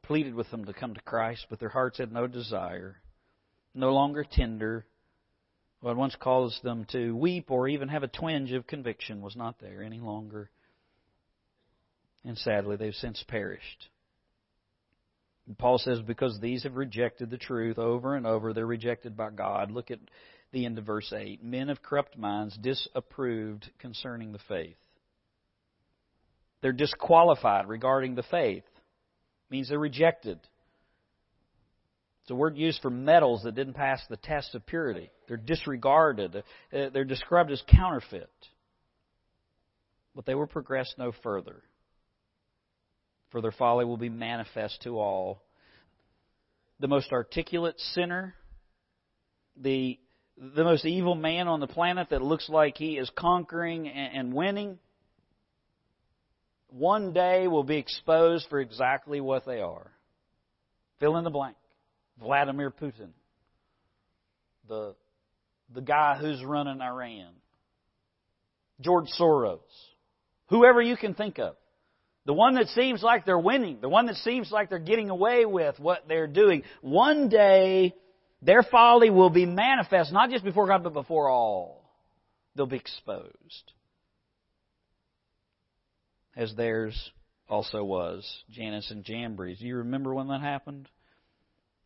Pleaded 0.01 0.33
with 0.33 0.49
them 0.49 0.65
to 0.65 0.73
come 0.73 0.95
to 0.95 1.01
Christ, 1.01 1.45
but 1.51 1.59
their 1.59 1.69
hearts 1.69 1.99
had 1.99 2.11
no 2.11 2.25
desire 2.25 2.97
no 3.75 3.93
longer 3.93 4.23
tender. 4.23 4.87
What 5.81 5.97
once 5.97 6.15
caused 6.19 6.63
them 6.63 6.87
to 6.93 7.15
weep 7.15 7.51
or 7.51 7.67
even 7.67 7.89
have 7.89 8.01
a 8.01 8.07
twinge 8.07 8.53
of 8.53 8.65
conviction 8.65 9.21
was 9.21 9.35
not 9.35 9.59
there 9.59 9.83
any 9.83 9.99
longer. 9.99 10.49
And 12.23 12.39
sadly, 12.39 12.75
they've 12.75 12.95
since 12.95 13.23
perished. 13.27 13.89
Paul 15.57 15.77
says, 15.77 15.99
because 16.01 16.39
these 16.39 16.63
have 16.63 16.75
rejected 16.75 17.29
the 17.29 17.37
truth 17.37 17.77
over 17.77 18.15
and 18.15 18.25
over, 18.25 18.51
they're 18.51 18.65
rejected 18.65 19.15
by 19.15 19.29
God. 19.29 19.69
Look 19.69 19.91
at 19.91 19.99
the 20.51 20.65
end 20.65 20.77
of 20.77 20.85
verse 20.85 21.13
8. 21.15 21.43
Men 21.43 21.69
of 21.69 21.83
corrupt 21.83 22.17
minds 22.17 22.57
disapproved 22.57 23.69
concerning 23.77 24.31
the 24.31 24.39
faith. 24.47 24.77
They're 26.61 26.71
disqualified 26.71 27.67
regarding 27.67 28.15
the 28.15 28.23
faith. 28.23 28.63
It 28.63 29.51
means 29.51 29.69
they're 29.69 29.77
rejected. 29.77 30.39
It's 32.23 32.31
a 32.31 32.35
word 32.35 32.57
used 32.57 32.81
for 32.81 32.89
metals 32.89 33.43
that 33.43 33.53
didn't 33.53 33.75
pass 33.75 34.01
the 34.09 34.17
test 34.17 34.55
of 34.55 34.65
purity. 34.65 35.11
They're 35.27 35.37
disregarded. 35.37 36.43
They're 36.71 37.03
described 37.03 37.51
as 37.51 37.61
counterfeit. 37.67 38.31
But 40.15 40.25
they 40.25 40.33
will 40.33 40.47
progress 40.47 40.91
no 40.97 41.11
further. 41.21 41.61
For 43.35 43.41
their 43.41 43.51
folly 43.51 43.83
will 43.83 43.97
be 43.97 44.07
manifest 44.07 44.83
to 44.83 44.97
all. 44.97 45.43
The 46.79 46.87
most 46.87 47.11
articulate 47.11 47.77
sinner, 47.77 48.33
the, 49.57 49.99
the 50.37 50.63
most 50.63 50.85
evil 50.85 51.15
man 51.15 51.49
on 51.49 51.59
the 51.59 51.67
planet 51.67 52.11
that 52.11 52.21
looks 52.21 52.47
like 52.47 52.77
he 52.77 52.97
is 52.97 53.11
conquering 53.13 53.89
and, 53.89 54.33
winning, 54.33 54.79
one 56.69 57.11
day 57.11 57.49
will 57.49 57.65
be 57.65 57.75
exposed 57.75 58.47
for 58.49 58.61
exactly 58.61 59.19
what 59.19 59.45
they 59.45 59.59
are. 59.59 59.91
Fill 61.01 61.17
in 61.17 61.25
the 61.25 61.29
blank. 61.29 61.57
Vladimir 62.17 62.71
Putin, 62.71 63.09
the, 64.69 64.95
the 65.73 65.81
guy 65.81 66.15
who's 66.17 66.41
running 66.41 66.79
Iran, 66.79 67.33
George 68.79 69.09
Soros, 69.19 69.59
whoever 70.47 70.81
you 70.81 70.95
can 70.95 71.13
think 71.15 71.37
of. 71.37 71.57
The 72.25 72.33
one 72.33 72.55
that 72.55 72.67
seems 72.69 73.03
like 73.03 73.25
they're 73.25 73.37
winning, 73.37 73.79
the 73.81 73.89
one 73.89 74.07
that 74.07 74.15
seems 74.17 74.51
like 74.51 74.69
they're 74.69 74.79
getting 74.79 75.09
away 75.09 75.45
with 75.45 75.79
what 75.79 76.07
they're 76.07 76.27
doing. 76.27 76.63
One 76.81 77.29
day, 77.29 77.93
their 78.41 78.63
folly 78.63 79.09
will 79.09 79.29
be 79.29 79.45
manifest, 79.45 80.11
not 80.11 80.31
just 80.31 80.43
before 80.43 80.67
God, 80.67 80.83
but 80.83 80.93
before 80.93 81.29
all. 81.29 81.83
They'll 82.55 82.65
be 82.65 82.77
exposed. 82.77 83.73
As 86.35 86.53
theirs 86.55 87.11
also 87.47 87.83
was, 87.83 88.27
Jannes 88.49 88.89
and 88.89 89.03
Jambres. 89.03 89.61
You 89.61 89.77
remember 89.77 90.13
when 90.13 90.27
that 90.29 90.41
happened? 90.41 90.89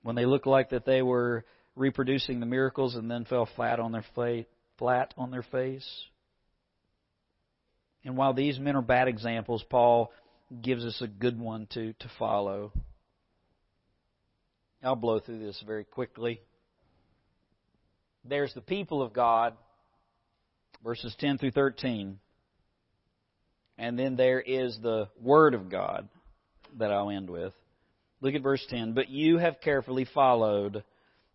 when 0.02 0.16
they 0.16 0.26
looked 0.26 0.48
like 0.48 0.70
that 0.70 0.86
they 0.86 1.02
were 1.02 1.46
reproducing 1.76 2.40
the 2.40 2.46
miracles 2.46 2.96
and 2.96 3.10
then 3.10 3.26
fell 3.26 3.48
flat 3.56 3.80
on 3.80 3.92
their 3.92 4.06
face, 4.16 4.46
flat 4.78 5.14
on 5.18 5.32
their 5.32 5.44
face. 5.44 5.88
And 8.06 8.16
while 8.16 8.34
these 8.34 8.60
men 8.60 8.76
are 8.76 8.82
bad 8.82 9.08
examples, 9.08 9.64
Paul 9.70 10.12
gives 10.62 10.84
us 10.84 11.00
a 11.02 11.08
good 11.08 11.40
one 11.40 11.68
to, 11.74 11.94
to 11.94 12.12
follow. 12.18 12.72
I'll 14.84 14.96
blow 14.96 15.20
through 15.20 15.40
this 15.40 15.62
very 15.66 15.84
quickly. 15.84 16.42
There's 18.26 18.54
the 18.54 18.62
people 18.62 19.02
of 19.02 19.14
God, 19.14 19.56
verses 20.84 21.16
10 21.20 21.38
through 21.38 21.52
13. 21.52 22.20
And 23.78 23.98
then 23.98 24.16
there 24.16 24.42
is 24.42 24.78
the 24.82 25.10
Word 25.22 25.54
of 25.54 25.70
God 25.70 26.10
that 26.78 26.92
I'll 26.92 27.10
end 27.10 27.30
with. 27.30 27.54
Look 28.22 28.36
at 28.36 28.42
verse 28.42 28.66
10. 28.70 28.94
But 28.94 29.10
you 29.10 29.38
have 29.38 29.62
carefully 29.62 30.06
followed 30.14 30.84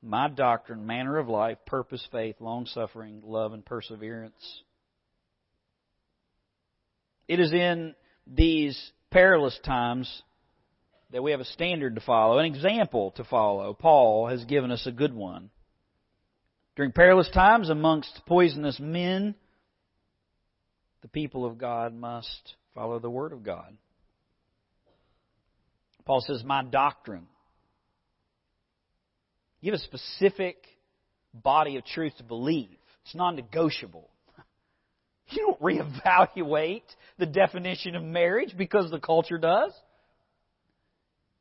my 0.03 0.29
doctrine, 0.29 0.87
manner 0.87 1.19
of 1.19 1.29
life, 1.29 1.59
purpose, 1.67 2.07
faith, 2.13 2.37
long 2.41 2.67
suffering, 2.67 3.23
love, 3.25 3.55
and 3.55 3.65
perseverance. 3.65 4.63
It 7.27 7.41
is 7.41 7.53
in 7.53 7.95
these 8.27 8.79
perilous 9.15 9.57
times 9.65 10.23
that 11.13 11.23
we 11.23 11.31
have 11.31 11.39
a 11.39 11.45
standard 11.45 11.95
to 11.95 12.01
follow, 12.01 12.39
an 12.39 12.47
example 12.47 13.13
to 13.13 13.23
follow. 13.23 13.73
Paul 13.73 14.27
has 14.27 14.45
given 14.45 14.73
us 14.73 14.85
a 14.87 14.93
good 14.93 15.15
one. 15.15 15.51
During 16.75 16.91
perilous 16.91 17.31
times 17.33 17.71
amongst 17.71 18.23
poisonous 18.27 18.81
men, 18.81 19.37
the 21.03 21.09
people 21.09 21.47
of 21.47 21.59
God 21.59 21.95
must 21.95 22.55
follow 22.75 22.99
the 22.99 23.09
Word 23.09 23.33
of 23.33 23.45
God. 23.45 23.77
Paul 26.05 26.21
says, 26.27 26.43
My 26.45 26.65
doctrine. 26.65 27.29
Give 29.63 29.75
a 29.75 29.79
specific 29.79 30.57
body 31.33 31.77
of 31.77 31.85
truth 31.85 32.17
to 32.19 32.25
believe. 32.25 32.77
It's 33.05 33.15
non 33.15 33.37
negotiable. 33.37 34.11
You 35.29 35.47
don't 35.47 35.61
reevaluate 35.61 36.83
the 37.19 37.27
definition 37.27 37.97
of 37.97 38.03
marriage 38.03 38.55
because 38.57 38.91
the 38.91 39.01
culture 39.01 39.39
does. 39.39 39.73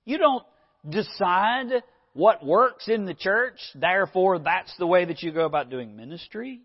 You 0.06 0.18
don't 0.18 0.44
decide 0.88 1.84
what 2.14 2.46
works 2.46 2.88
in 2.88 3.06
the 3.06 3.14
church, 3.14 3.60
therefore 3.76 4.40
that's 4.40 4.76
the 4.78 4.88
way 4.88 5.06
that 5.06 5.22
you 5.24 5.32
go 5.32 5.46
about 5.46 5.70
doing 5.70 5.96
ministry. 5.96 6.62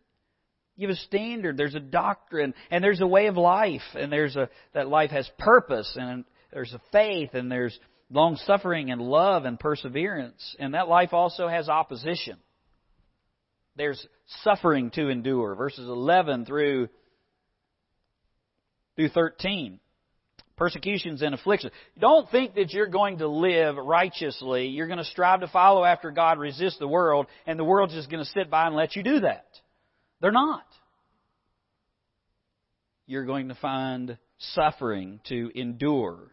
You 0.77 0.89
have 0.89 0.97
a 0.97 1.01
standard, 1.01 1.57
there's 1.57 1.75
a 1.75 1.81
doctrine, 1.81 2.55
and 2.71 2.85
there's 2.85 3.01
a 3.01 3.07
way 3.07 3.27
of 3.27 3.37
life, 3.37 3.83
and 3.95 4.13
there's 4.13 4.37
a, 4.37 4.49
that 4.75 4.89
life 4.89 5.11
has 5.11 5.29
purpose, 5.39 5.97
and 5.99 6.25
there's 6.53 6.73
a 6.73 6.81
faith, 6.93 7.31
and 7.35 7.51
there's 7.51 7.79
long 8.11 8.37
suffering 8.47 8.91
and 8.91 9.01
love 9.01 9.45
and 9.45 9.59
perseverance, 9.59 10.57
and 10.59 10.75
that 10.75 10.89
life 10.89 11.13
also 11.13 11.49
has 11.49 11.69
opposition. 11.69 12.37
There's 13.77 14.05
suffering 14.43 14.91
to 14.93 15.09
endure, 15.09 15.55
verses 15.55 15.89
11 15.89 16.45
through, 16.45 16.89
through 18.99 19.09
13 19.11 19.79
persecutions 20.57 21.23
and 21.23 21.37
afflictions. 21.37 21.73
Don't 22.01 22.29
think 22.31 22.57
that 22.57 22.73
you're 22.73 22.89
going 22.89 23.19
to 23.19 23.29
live 23.29 23.77
righteously. 23.77 24.67
You're 24.67 24.89
going 24.89 24.99
to 24.99 25.05
strive 25.05 25.41
to 25.41 25.47
follow 25.47 25.85
after 25.85 26.11
God, 26.11 26.41
resist 26.41 26.81
the 26.81 26.89
world, 26.89 27.29
and 27.47 27.57
the 27.57 27.65
world's 27.65 27.95
just 27.95 28.11
going 28.11 28.25
to 28.25 28.31
sit 28.31 28.51
by 28.51 28.67
and 28.67 28.75
let 28.75 28.97
you 28.97 29.05
do 29.05 29.21
that. 29.21 29.47
They're 30.21 30.33
not. 30.33 30.65
You're 33.07 33.25
going 33.25 33.49
to 33.49 33.55
find 33.55 34.19
suffering 34.39 35.21
to 35.29 35.53
endure. 35.55 36.33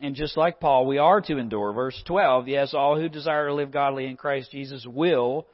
And 0.00 0.14
just 0.14 0.38
like 0.38 0.60
Paul, 0.60 0.86
we 0.86 0.96
are 0.96 1.20
to 1.20 1.36
endure. 1.36 1.74
Verse 1.74 2.02
12, 2.06 2.48
yes, 2.48 2.72
all 2.72 2.98
who 2.98 3.10
desire 3.10 3.48
to 3.48 3.54
live 3.54 3.70
godly 3.70 4.06
in 4.06 4.16
Christ 4.16 4.50
Jesus 4.50 4.86
will 4.86 5.46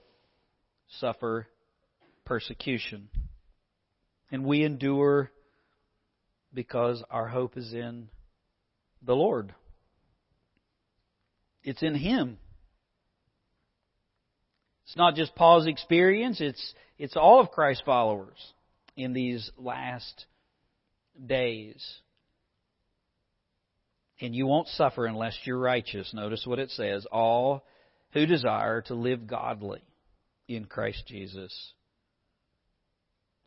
suffer 1.00 1.48
persecution. 2.24 3.08
And 4.30 4.44
we 4.44 4.62
endure 4.62 5.32
because 6.52 7.02
our 7.10 7.28
hope 7.28 7.56
is 7.56 7.72
in 7.72 8.08
the 9.02 9.14
Lord. 9.14 9.54
It's 11.62 11.82
in 11.82 11.94
Him. 11.94 12.38
It's 14.84 14.96
not 14.96 15.14
just 15.14 15.34
Paul's 15.36 15.66
experience, 15.66 16.40
it's, 16.40 16.74
it's 16.98 17.16
all 17.16 17.40
of 17.40 17.52
Christ's 17.52 17.84
followers 17.84 18.38
in 18.96 19.12
these 19.12 19.50
last 19.56 20.26
days. 21.24 21.80
And 24.20 24.34
you 24.34 24.46
won't 24.46 24.68
suffer 24.68 25.06
unless 25.06 25.38
you're 25.44 25.58
righteous. 25.58 26.12
Notice 26.12 26.44
what 26.44 26.58
it 26.58 26.70
says 26.70 27.06
all 27.10 27.64
who 28.12 28.26
desire 28.26 28.82
to 28.82 28.94
live 28.94 29.26
godly 29.26 29.80
in 30.48 30.64
Christ 30.64 31.04
Jesus. 31.06 31.72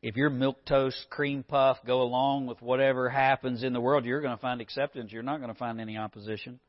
If 0.04 0.18
your 0.18 0.30
milquetoast, 0.30 1.08
cream 1.10 1.44
puff 1.44 1.78
go 1.88 2.02
along 2.02 2.48
with 2.48 2.62
whatever 2.62 3.08
happens 3.08 3.64
in 3.64 3.72
the 3.72 3.80
world, 3.80 4.04
you're 4.04 4.20
going 4.20 4.36
to 4.36 4.42
find 4.42 4.60
acceptance. 4.60 5.14
You're 5.14 5.24
not 5.24 5.38
going 5.40 5.52
to 5.52 5.58
find 5.58 5.80
any 5.80 5.98
opposition. 5.98 6.60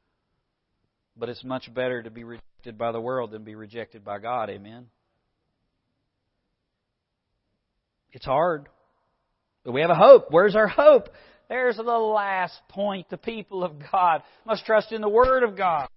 But 1.17 1.29
it's 1.29 1.43
much 1.43 1.73
better 1.75 2.01
to 2.01 2.11
be 2.11 2.23
rejected 2.23 2.79
by 2.79 2.93
the 2.93 3.01
world 3.01 3.33
than 3.33 3.43
be 3.43 3.57
rejected 3.57 4.05
by 4.05 4.21
God. 4.21 4.51
Amen. 4.51 4.87
It's 8.13 8.25
hard. 8.25 8.69
But 9.65 9.73
we 9.73 9.81
have 9.81 9.91
a 9.91 9.97
hope. 9.97 10.27
Where's 10.31 10.55
our 10.55 10.69
hope? 10.69 11.09
There's 11.49 11.77
the 11.77 11.83
last 11.83 12.57
point. 12.69 13.11
The 13.11 13.17
people 13.17 13.65
of 13.65 13.73
God 13.91 14.23
must 14.47 14.65
trust 14.65 14.93
in 14.93 15.01
the 15.01 15.09
Word 15.09 15.43
of 15.43 15.57
God. 15.57 15.89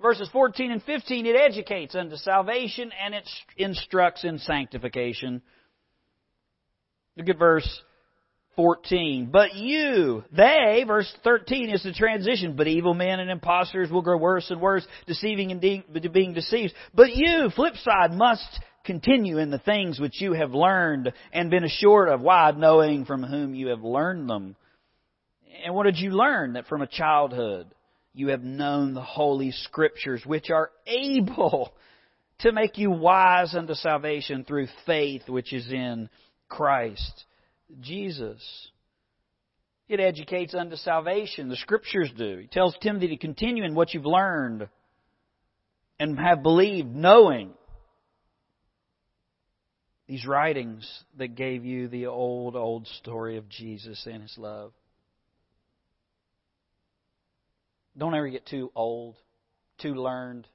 Verses 0.00 0.28
14 0.32 0.70
and 0.70 0.82
15, 0.82 1.26
it 1.26 1.36
educates 1.36 1.94
unto 1.94 2.16
salvation 2.16 2.90
and 3.02 3.14
it 3.14 3.28
instructs 3.56 4.24
in 4.24 4.38
sanctification. 4.38 5.42
Look 7.16 7.28
at 7.28 7.38
verse 7.38 7.82
14. 8.56 9.28
But 9.30 9.54
you, 9.54 10.24
they, 10.32 10.84
verse 10.86 11.12
13 11.22 11.70
is 11.70 11.82
the 11.82 11.92
transition, 11.92 12.56
but 12.56 12.66
evil 12.66 12.94
men 12.94 13.20
and 13.20 13.30
impostors 13.30 13.90
will 13.90 14.02
grow 14.02 14.16
worse 14.16 14.50
and 14.50 14.60
worse, 14.60 14.86
deceiving 15.06 15.50
and 15.50 15.60
de- 15.60 15.84
being 16.12 16.32
deceived. 16.32 16.72
But 16.94 17.14
you, 17.14 17.50
flip 17.54 17.74
side, 17.76 18.12
must 18.12 18.60
continue 18.84 19.38
in 19.38 19.50
the 19.50 19.58
things 19.58 20.00
which 20.00 20.20
you 20.20 20.32
have 20.32 20.52
learned 20.52 21.12
and 21.32 21.50
been 21.50 21.64
assured 21.64 22.08
of. 22.08 22.22
Why? 22.22 22.52
Knowing 22.52 23.04
from 23.04 23.22
whom 23.22 23.54
you 23.54 23.68
have 23.68 23.82
learned 23.82 24.30
them. 24.30 24.56
And 25.64 25.74
what 25.74 25.84
did 25.84 25.98
you 25.98 26.10
learn? 26.10 26.54
That 26.54 26.66
from 26.66 26.80
a 26.80 26.86
childhood 26.86 27.66
you 28.12 28.28
have 28.28 28.42
known 28.42 28.94
the 28.94 29.02
Holy 29.02 29.52
Scriptures, 29.52 30.22
which 30.24 30.50
are 30.50 30.70
able 30.86 31.72
to 32.40 32.52
make 32.52 32.78
you 32.78 32.90
wise 32.90 33.54
unto 33.54 33.74
salvation 33.74 34.44
through 34.44 34.68
faith 34.86 35.28
which 35.28 35.52
is 35.52 35.70
in 35.70 36.08
Christ 36.48 37.24
Jesus. 37.80 38.42
It 39.88 40.00
educates 40.00 40.54
unto 40.54 40.76
salvation. 40.76 41.48
The 41.48 41.56
Scriptures 41.56 42.10
do. 42.16 42.38
He 42.38 42.46
tells 42.46 42.76
Timothy 42.80 43.08
to 43.08 43.16
continue 43.16 43.64
in 43.64 43.74
what 43.74 43.92
you've 43.92 44.06
learned 44.06 44.68
and 45.98 46.18
have 46.18 46.42
believed, 46.42 46.94
knowing 46.94 47.50
these 50.06 50.26
writings 50.26 50.88
that 51.18 51.34
gave 51.34 51.64
you 51.64 51.88
the 51.88 52.06
old, 52.06 52.56
old 52.56 52.86
story 52.98 53.36
of 53.36 53.48
Jesus 53.48 54.06
and 54.06 54.22
His 54.22 54.36
love. 54.38 54.72
Don't 57.96 58.14
ever 58.14 58.28
get 58.28 58.46
too 58.46 58.70
old, 58.74 59.16
too 59.78 59.94
learned, 59.94 60.46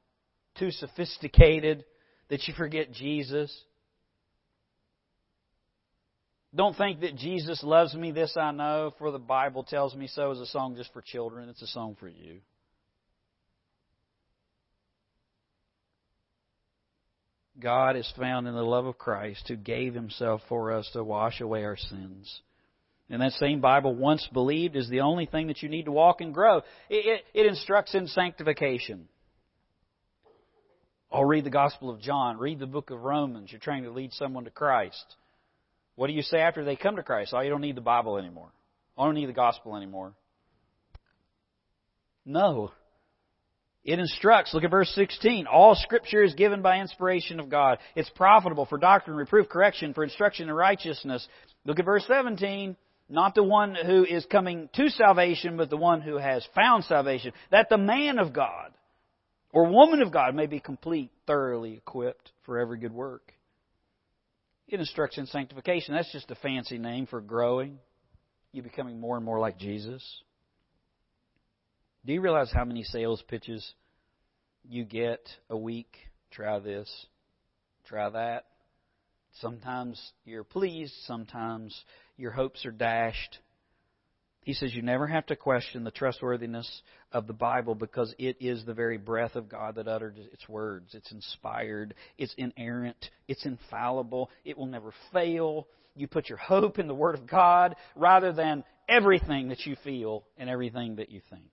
too 0.57 0.71
sophisticated 0.71 1.85
that 2.29 2.47
you 2.47 2.53
forget 2.55 2.91
Jesus. 2.91 3.55
Don't 6.55 6.77
think 6.77 7.01
that 7.01 7.17
Jesus 7.17 7.61
loves 7.63 7.93
me, 7.93 8.11
this 8.11 8.35
I 8.37 8.51
know, 8.51 8.93
for 8.97 9.11
the 9.11 9.19
Bible 9.19 9.63
tells 9.63 9.93
me 9.93 10.07
so 10.07 10.31
is 10.31 10.39
a 10.39 10.45
song 10.45 10.75
just 10.77 10.93
for 10.93 11.01
children. 11.01 11.49
It's 11.49 11.61
a 11.61 11.67
song 11.67 11.97
for 11.99 12.07
you. 12.07 12.39
God 17.59 17.95
is 17.95 18.11
found 18.17 18.47
in 18.47 18.53
the 18.53 18.63
love 18.63 18.85
of 18.85 18.97
Christ 18.97 19.45
who 19.47 19.55
gave 19.55 19.93
himself 19.93 20.41
for 20.49 20.71
us 20.71 20.89
to 20.93 21.03
wash 21.03 21.39
away 21.39 21.63
our 21.63 21.77
sins. 21.77 22.41
And 23.09 23.21
that 23.21 23.33
same 23.33 23.61
Bible, 23.61 23.93
once 23.93 24.27
believed, 24.33 24.75
is 24.75 24.89
the 24.89 25.01
only 25.01 25.27
thing 25.27 25.47
that 25.47 25.61
you 25.61 25.69
need 25.69 25.85
to 25.85 25.91
walk 25.91 26.21
and 26.21 26.33
grow. 26.33 26.57
It, 26.89 27.05
it, 27.05 27.23
it 27.33 27.45
instructs 27.45 27.93
in 27.93 28.07
sanctification. 28.07 29.07
I'll 31.11 31.25
read 31.25 31.43
the 31.43 31.51
Gospel 31.51 31.89
of 31.91 32.01
John, 32.01 32.39
read 32.39 32.59
the 32.59 32.65
book 32.65 32.89
of 32.89 33.01
Romans. 33.01 33.51
You're 33.51 33.61
trying 33.61 33.83
to 33.83 33.91
lead 33.91 34.11
someone 34.13 34.45
to 34.45 34.49
Christ. 34.49 35.05
What 35.95 36.07
do 36.07 36.13
you 36.13 36.23
say 36.23 36.39
after 36.39 36.65
they 36.65 36.75
come 36.75 36.95
to 36.95 37.03
Christ? 37.03 37.33
Oh, 37.33 37.39
you 37.41 37.49
don't 37.49 37.61
need 37.61 37.77
the 37.77 37.81
Bible 37.81 38.17
anymore. 38.17 38.49
Oh, 38.97 39.03
I 39.03 39.05
don't 39.05 39.15
need 39.15 39.29
the 39.29 39.33
gospel 39.33 39.75
anymore. 39.75 40.13
No. 42.25 42.71
It 43.83 43.99
instructs, 43.99 44.51
look 44.53 44.63
at 44.63 44.71
verse 44.71 44.89
16. 44.95 45.45
All 45.45 45.75
scripture 45.75 46.23
is 46.23 46.33
given 46.33 46.63
by 46.63 46.79
inspiration 46.79 47.39
of 47.39 47.49
God. 47.49 47.77
It's 47.95 48.09
profitable 48.09 48.65
for 48.65 48.79
doctrine, 48.79 49.15
reproof, 49.15 49.47
correction, 49.47 49.93
for 49.93 50.03
instruction 50.03 50.49
in 50.49 50.55
righteousness. 50.55 51.25
Look 51.65 51.77
at 51.77 51.85
verse 51.85 52.03
17. 52.07 52.75
Not 53.07 53.35
the 53.35 53.43
one 53.43 53.75
who 53.75 54.03
is 54.03 54.25
coming 54.25 54.69
to 54.73 54.89
salvation, 54.89 55.57
but 55.57 55.69
the 55.69 55.77
one 55.77 56.01
who 56.01 56.17
has 56.17 56.45
found 56.55 56.85
salvation. 56.85 57.33
That 57.51 57.69
the 57.69 57.77
man 57.77 58.17
of 58.17 58.33
God 58.33 58.71
or 59.51 59.67
woman 59.67 60.01
of 60.01 60.11
God 60.11 60.35
may 60.35 60.47
be 60.47 60.59
complete, 60.59 61.11
thoroughly 61.27 61.73
equipped 61.73 62.31
for 62.45 62.59
every 62.59 62.79
good 62.79 62.93
work. 62.93 63.33
In 64.67 64.83
sanctification. 64.83 65.93
That's 65.93 66.11
just 66.11 66.31
a 66.31 66.35
fancy 66.35 66.77
name 66.77 67.05
for 67.05 67.21
growing. 67.21 67.77
You 68.51 68.63
becoming 68.63 68.99
more 68.99 69.15
and 69.15 69.25
more 69.25 69.39
like 69.39 69.59
Jesus. 69.59 70.03
Do 72.05 72.13
you 72.13 72.21
realize 72.21 72.51
how 72.53 72.65
many 72.65 72.83
sales 72.83 73.23
pitches 73.27 73.65
you 74.67 74.83
get 74.83 75.21
a 75.49 75.57
week? 75.57 75.95
Try 76.31 76.59
this, 76.59 76.89
try 77.87 78.09
that. 78.09 78.45
Sometimes 79.41 80.01
you're 80.23 80.43
pleased, 80.43 80.93
sometimes 81.05 81.75
your 82.17 82.31
hopes 82.31 82.65
are 82.65 82.71
dashed. 82.71 83.39
He 84.41 84.53
says 84.53 84.75
you 84.75 84.83
never 84.83 85.07
have 85.07 85.25
to 85.27 85.35
question 85.35 85.83
the 85.83 85.91
trustworthiness 85.91 86.83
of 87.11 87.25
the 87.25 87.33
Bible 87.33 87.73
because 87.73 88.13
it 88.19 88.37
is 88.39 88.63
the 88.63 88.75
very 88.75 88.97
breath 88.97 89.35
of 89.35 89.49
God 89.49 89.75
that 89.75 89.87
uttered 89.87 90.19
its 90.19 90.47
words. 90.47 90.93
It's 90.93 91.11
inspired, 91.11 91.95
it's 92.19 92.33
inerrant, 92.37 93.09
it's 93.27 93.45
infallible, 93.45 94.29
it 94.43 94.55
will 94.55 94.67
never 94.67 94.93
fail. 95.11 95.67
You 95.95 96.07
put 96.07 96.29
your 96.29 96.37
hope 96.37 96.77
in 96.77 96.87
the 96.87 96.93
Word 96.93 97.15
of 97.15 97.25
God 97.25 97.75
rather 97.95 98.31
than 98.33 98.63
everything 98.87 99.47
that 99.49 99.65
you 99.65 99.75
feel 99.83 100.25
and 100.37 100.47
everything 100.47 100.97
that 100.97 101.09
you 101.09 101.21
think. 101.31 101.49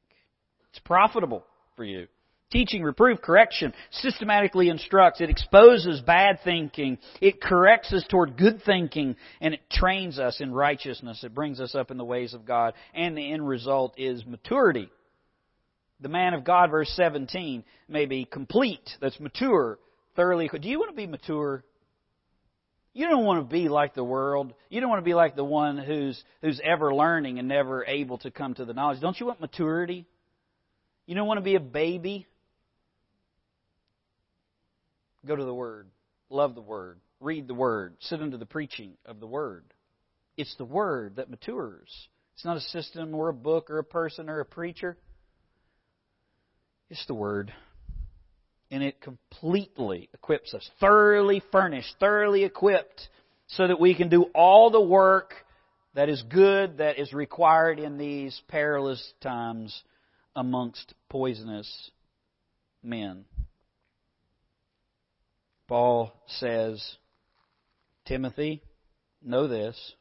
It's 0.70 0.80
profitable 0.80 1.46
for 1.76 1.84
you. 1.84 2.08
Teaching, 2.53 2.82
reproof, 2.82 3.22
correction 3.22 3.72
systematically 3.92 4.68
instructs. 4.68 5.22
It 5.22 5.30
exposes 5.30 6.03
bad 6.03 6.40
thinking. 6.44 6.98
It 7.18 7.40
corrects 7.40 7.94
us 7.94 8.05
toward 8.11 8.36
good 8.36 8.62
thinking. 8.62 9.16
And 9.40 9.55
it 9.55 9.61
trains 9.70 10.18
us 10.18 10.38
in 10.38 10.53
righteousness. 10.53 11.24
It 11.24 11.34
brings 11.34 11.61
us 11.61 11.74
up 11.74 11.90
in 11.90 11.96
the 11.96 12.05
ways 12.05 12.34
of 12.34 12.44
God. 12.44 12.74
And 12.92 13.16
the 13.16 13.32
end 13.32 13.48
result 13.48 13.94
is 13.96 14.26
maturity. 14.26 14.90
The 16.00 16.11
man 16.11 16.34
of 16.34 16.44
God, 16.44 16.70
verse 16.70 16.92
17, 16.94 17.64
may 17.88 18.05
be 18.05 18.26
complete, 18.26 18.90
that's 19.00 19.18
mature, 19.18 19.78
thoroughly. 20.14 20.50
Do 20.53 20.68
you 20.68 20.78
want 20.78 20.90
to 20.90 20.96
be 20.96 21.07
mature? 21.07 21.64
You 22.92 23.09
don't 23.09 23.24
want 23.24 23.48
to 23.48 23.50
be 23.50 23.70
like 23.70 23.94
the 23.94 24.05
world. 24.05 24.53
You 24.68 24.80
don't 24.80 24.90
want 24.90 25.00
to 25.00 25.09
be 25.09 25.14
like 25.14 25.36
the 25.36 25.44
one 25.44 25.78
who's, 25.78 26.22
who's 26.42 26.61
ever 26.62 26.94
learning 26.94 27.38
and 27.38 27.48
never 27.48 27.84
able 27.86 28.18
to 28.18 28.30
come 28.30 28.53
to 28.55 28.66
the 28.66 28.74
knowledge. 28.74 29.00
Don't 29.00 29.18
you 29.18 29.24
want 29.24 29.40
maturity? 29.40 30.07
You 31.07 31.14
don't 31.14 31.26
want 31.26 31.38
to 31.38 31.44
be 31.44 31.55
a 31.55 31.61
baby? 31.61 32.26
Go 35.26 35.36
to 35.36 35.44
the 35.44 35.54
Word. 35.54 35.88
Love 36.30 36.54
the 36.54 36.60
Word. 36.60 37.00
Read 37.20 37.46
the 37.46 37.54
Word. 37.54 37.96
Sit 38.00 38.20
under 38.20 38.36
the 38.36 38.46
preaching 38.46 38.94
of 39.06 39.20
the 39.20 39.26
Word. 39.26 39.64
It's 40.36 40.54
the 40.56 40.64
Word 40.64 41.16
that 41.16 41.30
matures. 41.30 41.90
It's 42.34 42.44
not 42.44 42.56
a 42.56 42.60
system 42.60 43.14
or 43.14 43.28
a 43.28 43.34
book 43.34 43.70
or 43.70 43.78
a 43.78 43.84
person 43.84 44.28
or 44.28 44.40
a 44.40 44.44
preacher. 44.44 44.96
It's 46.90 47.06
the 47.06 47.14
Word. 47.14 47.52
And 48.70 48.82
it 48.82 49.00
completely 49.00 50.08
equips 50.14 50.54
us, 50.54 50.68
thoroughly 50.80 51.42
furnished, 51.52 51.94
thoroughly 52.00 52.44
equipped, 52.44 53.08
so 53.48 53.68
that 53.68 53.78
we 53.78 53.94
can 53.94 54.08
do 54.08 54.24
all 54.34 54.70
the 54.70 54.80
work 54.80 55.34
that 55.94 56.08
is 56.08 56.22
good, 56.22 56.78
that 56.78 56.98
is 56.98 57.12
required 57.12 57.78
in 57.78 57.98
these 57.98 58.40
perilous 58.48 59.12
times 59.20 59.82
amongst 60.34 60.94
poisonous 61.10 61.90
men. 62.82 63.26
Paul 65.72 66.12
says, 66.26 66.96
Timothy, 68.04 68.62
know 69.22 69.48
this. 69.48 69.94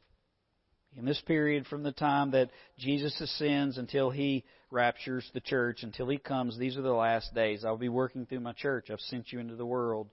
In 0.98 1.06
this 1.06 1.22
period 1.22 1.66
from 1.66 1.82
the 1.82 1.92
time 1.92 2.32
that 2.32 2.50
Jesus 2.78 3.18
ascends 3.18 3.78
until 3.78 4.10
he 4.10 4.44
raptures 4.70 5.26
the 5.32 5.40
church, 5.40 5.82
until 5.82 6.10
he 6.10 6.18
comes, 6.18 6.58
these 6.58 6.76
are 6.76 6.82
the 6.82 6.92
last 6.92 7.34
days. 7.34 7.64
I'll 7.64 7.78
be 7.78 7.88
working 7.88 8.26
through 8.26 8.40
my 8.40 8.52
church. 8.52 8.90
I've 8.90 9.00
sent 9.00 9.32
you 9.32 9.38
into 9.38 9.56
the 9.56 9.64
world. 9.64 10.10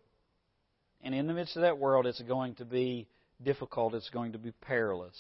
And 1.02 1.14
in 1.14 1.28
the 1.28 1.34
midst 1.34 1.58
of 1.58 1.64
that 1.64 1.78
world, 1.78 2.08
it's 2.08 2.22
going 2.22 2.56
to 2.56 2.66
be 2.66 3.10
difficult. 3.44 3.96
It's 3.96 4.10
going 4.12 4.32
to 4.32 4.40
be 4.40 4.54
perilous. 4.62 5.20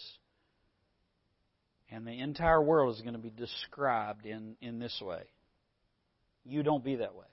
And 1.91 2.07
the 2.07 2.17
entire 2.17 2.61
world 2.61 2.95
is 2.95 3.01
going 3.01 3.15
to 3.15 3.19
be 3.19 3.29
described 3.29 4.25
in, 4.25 4.55
in 4.61 4.79
this 4.79 5.01
way. 5.05 5.23
You 6.45 6.63
don't 6.63 6.85
be 6.85 6.95
that 6.95 7.13
way. 7.13 7.25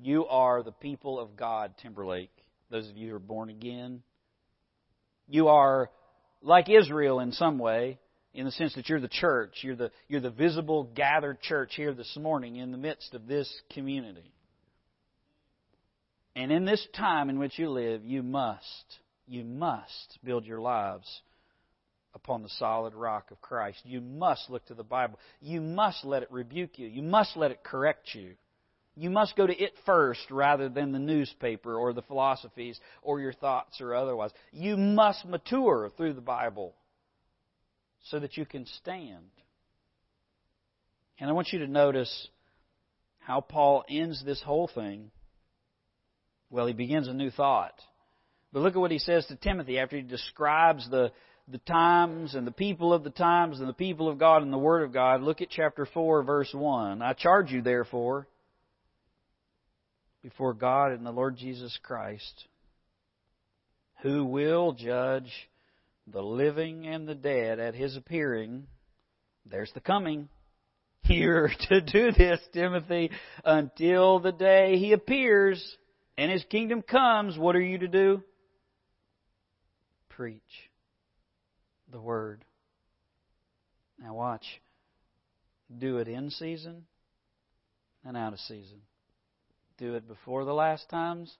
You 0.00 0.26
are 0.26 0.62
the 0.62 0.72
people 0.72 1.18
of 1.18 1.36
God, 1.36 1.74
Timberlake. 1.82 2.30
Those 2.70 2.88
of 2.88 2.96
you 2.96 3.10
who 3.10 3.16
are 3.16 3.20
born 3.20 3.50
again. 3.50 4.02
You 5.26 5.48
are 5.48 5.90
like 6.40 6.68
Israel 6.68 7.20
in 7.20 7.32
some 7.32 7.58
way, 7.58 7.98
in 8.32 8.44
the 8.44 8.52
sense 8.52 8.74
that 8.74 8.88
you're 8.88 9.00
the 9.00 9.08
church. 9.08 9.58
You're 9.62 9.76
the, 9.76 9.90
you're 10.06 10.20
the 10.20 10.30
visible, 10.30 10.84
gathered 10.84 11.40
church 11.40 11.72
here 11.74 11.92
this 11.92 12.16
morning 12.20 12.56
in 12.56 12.70
the 12.70 12.78
midst 12.78 13.14
of 13.14 13.26
this 13.26 13.52
community. 13.72 14.32
And 16.36 16.52
in 16.52 16.64
this 16.64 16.86
time 16.94 17.30
in 17.30 17.38
which 17.40 17.58
you 17.58 17.68
live, 17.68 18.04
you 18.04 18.22
must, 18.22 18.98
you 19.26 19.44
must 19.44 20.18
build 20.22 20.46
your 20.46 20.60
lives 20.60 21.22
upon 22.14 22.42
the 22.42 22.48
solid 22.50 22.94
rock 22.94 23.32
of 23.32 23.40
Christ. 23.40 23.80
You 23.84 24.00
must 24.00 24.48
look 24.48 24.64
to 24.66 24.74
the 24.74 24.84
Bible. 24.84 25.18
You 25.40 25.60
must 25.60 26.04
let 26.04 26.22
it 26.22 26.30
rebuke 26.30 26.78
you. 26.78 26.86
You 26.86 27.02
must 27.02 27.36
let 27.36 27.50
it 27.50 27.64
correct 27.64 28.14
you. 28.14 28.34
You 28.98 29.10
must 29.10 29.36
go 29.36 29.46
to 29.46 29.56
it 29.56 29.74
first 29.86 30.28
rather 30.28 30.68
than 30.68 30.90
the 30.90 30.98
newspaper 30.98 31.76
or 31.76 31.92
the 31.92 32.02
philosophies 32.02 32.80
or 33.00 33.20
your 33.20 33.32
thoughts 33.32 33.80
or 33.80 33.94
otherwise. 33.94 34.32
You 34.50 34.76
must 34.76 35.24
mature 35.24 35.88
through 35.96 36.14
the 36.14 36.20
Bible 36.20 36.74
so 38.06 38.18
that 38.18 38.36
you 38.36 38.44
can 38.44 38.66
stand. 38.80 39.30
And 41.20 41.30
I 41.30 41.32
want 41.32 41.52
you 41.52 41.60
to 41.60 41.68
notice 41.68 42.28
how 43.20 43.40
Paul 43.40 43.84
ends 43.88 44.24
this 44.24 44.42
whole 44.42 44.68
thing. 44.74 45.12
Well, 46.50 46.66
he 46.66 46.72
begins 46.72 47.06
a 47.06 47.14
new 47.14 47.30
thought. 47.30 47.74
But 48.52 48.62
look 48.62 48.74
at 48.74 48.80
what 48.80 48.90
he 48.90 48.98
says 48.98 49.24
to 49.26 49.36
Timothy 49.36 49.78
after 49.78 49.94
he 49.94 50.02
describes 50.02 50.90
the, 50.90 51.12
the 51.46 51.58
times 51.58 52.34
and 52.34 52.44
the 52.44 52.50
people 52.52 52.92
of 52.92 53.04
the 53.04 53.10
times 53.10 53.60
and 53.60 53.68
the 53.68 53.74
people 53.74 54.08
of 54.08 54.18
God 54.18 54.42
and 54.42 54.52
the 54.52 54.58
Word 54.58 54.82
of 54.82 54.92
God. 54.92 55.22
Look 55.22 55.40
at 55.40 55.50
chapter 55.50 55.86
4, 55.86 56.24
verse 56.24 56.50
1. 56.52 57.00
I 57.00 57.12
charge 57.12 57.52
you, 57.52 57.62
therefore, 57.62 58.26
before 60.22 60.54
God 60.54 60.92
and 60.92 61.04
the 61.06 61.12
Lord 61.12 61.36
Jesus 61.36 61.78
Christ, 61.82 62.46
who 64.02 64.24
will 64.24 64.72
judge 64.72 65.32
the 66.06 66.22
living 66.22 66.86
and 66.86 67.06
the 67.06 67.14
dead 67.14 67.58
at 67.60 67.74
his 67.74 67.96
appearing. 67.96 68.66
There's 69.46 69.72
the 69.72 69.80
coming. 69.80 70.28
You're 71.04 71.50
to 71.68 71.80
do 71.80 72.12
this, 72.12 72.40
Timothy, 72.52 73.10
until 73.44 74.20
the 74.20 74.32
day 74.32 74.76
he 74.78 74.92
appears 74.92 75.76
and 76.16 76.30
his 76.30 76.44
kingdom 76.44 76.82
comes. 76.82 77.38
What 77.38 77.56
are 77.56 77.62
you 77.62 77.78
to 77.78 77.88
do? 77.88 78.22
Preach 80.08 80.42
the 81.90 82.00
word. 82.00 82.44
Now 84.00 84.14
watch. 84.14 84.44
Do 85.76 85.98
it 85.98 86.08
in 86.08 86.30
season 86.30 86.84
and 88.04 88.16
out 88.16 88.32
of 88.32 88.38
season. 88.40 88.80
Do 89.78 89.94
it 89.94 90.06
before 90.08 90.44
the 90.44 90.54
last 90.54 90.88
times 90.88 91.36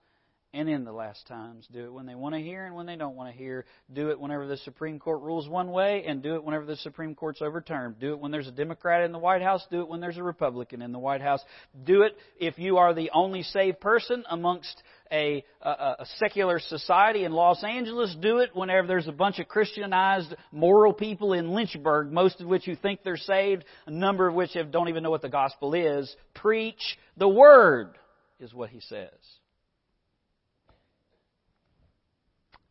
and 0.53 0.67
in 0.67 0.83
the 0.83 0.91
last 0.91 1.27
times. 1.27 1.67
Do 1.71 1.85
it 1.85 1.93
when 1.93 2.05
they 2.05 2.15
want 2.15 2.33
to 2.33 2.41
hear 2.41 2.65
and 2.65 2.73
when 2.73 2.85
they 2.85 2.95
don't 2.95 3.15
want 3.15 3.31
to 3.31 3.37
hear. 3.37 3.65
Do 3.93 4.09
it 4.09 4.19
whenever 4.19 4.47
the 4.47 4.57
Supreme 4.57 4.97
Court 4.97 5.21
rules 5.21 5.47
one 5.47 5.71
way, 5.71 6.05
and 6.07 6.23
do 6.23 6.35
it 6.35 6.43
whenever 6.43 6.65
the 6.65 6.77
Supreme 6.77 7.13
Court's 7.13 7.41
overturned. 7.41 7.99
Do 7.99 8.13
it 8.13 8.19
when 8.19 8.31
there's 8.31 8.47
a 8.47 8.51
Democrat 8.51 9.03
in 9.03 9.11
the 9.11 9.19
White 9.19 9.41
House. 9.41 9.65
Do 9.69 9.81
it 9.81 9.87
when 9.87 9.99
there's 9.99 10.17
a 10.17 10.23
Republican 10.23 10.81
in 10.81 10.91
the 10.91 10.99
White 10.99 11.21
House. 11.21 11.43
Do 11.83 12.01
it 12.01 12.17
if 12.39 12.57
you 12.57 12.77
are 12.77 12.93
the 12.93 13.11
only 13.13 13.43
saved 13.43 13.79
person 13.79 14.23
amongst 14.29 14.81
a, 15.11 15.43
a, 15.61 15.69
a 15.69 16.05
secular 16.17 16.59
society 16.59 17.25
in 17.25 17.31
Los 17.31 17.63
Angeles. 17.63 18.15
Do 18.19 18.39
it 18.39 18.55
whenever 18.55 18.87
there's 18.87 19.07
a 19.07 19.11
bunch 19.11 19.39
of 19.39 19.47
Christianized, 19.47 20.33
moral 20.51 20.93
people 20.93 21.33
in 21.33 21.51
Lynchburg, 21.51 22.11
most 22.11 22.41
of 22.41 22.47
which 22.47 22.65
who 22.65 22.75
think 22.75 23.01
they're 23.03 23.17
saved, 23.17 23.65
a 23.85 23.91
number 23.91 24.27
of 24.27 24.33
which 24.33 24.53
have, 24.53 24.71
don't 24.71 24.89
even 24.89 25.03
know 25.03 25.11
what 25.11 25.21
the 25.21 25.29
gospel 25.29 25.73
is. 25.75 26.15
Preach 26.33 26.97
the 27.17 27.27
Word 27.27 27.95
is 28.39 28.53
what 28.53 28.69
he 28.69 28.79
says. 28.79 29.09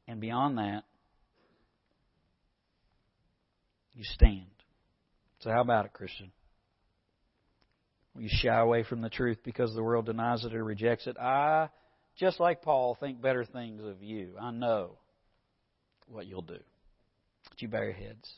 And 0.07 0.21
beyond 0.21 0.59
that, 0.59 0.85
you 3.93 4.05
stand. 4.05 4.47
So, 5.41 5.51
how 5.51 5.61
about 5.61 5.85
it, 5.85 5.93
Christian? 5.93 6.33
You 8.17 8.29
shy 8.31 8.59
away 8.59 8.83
from 8.83 9.03
the 9.03 9.11
truth 9.11 9.39
because 9.45 9.75
the 9.75 9.83
world 9.83 10.07
denies 10.07 10.45
it 10.45 10.55
or 10.55 10.65
rejects 10.65 11.07
it? 11.07 11.17
I, 11.19 11.69
just 12.19 12.41
like 12.41 12.63
Paul, 12.63 12.97
think 12.99 13.21
better 13.21 13.45
things 13.45 13.81
of 13.85 14.03
you. 14.03 14.33
I 14.41 14.51
know 14.51 14.93
what 16.09 16.27
you'll 16.27 16.43
do. 16.43 16.55
Would 17.51 17.61
you 17.61 17.69
bow 17.69 17.83
your 17.83 17.93
heads? 17.93 18.29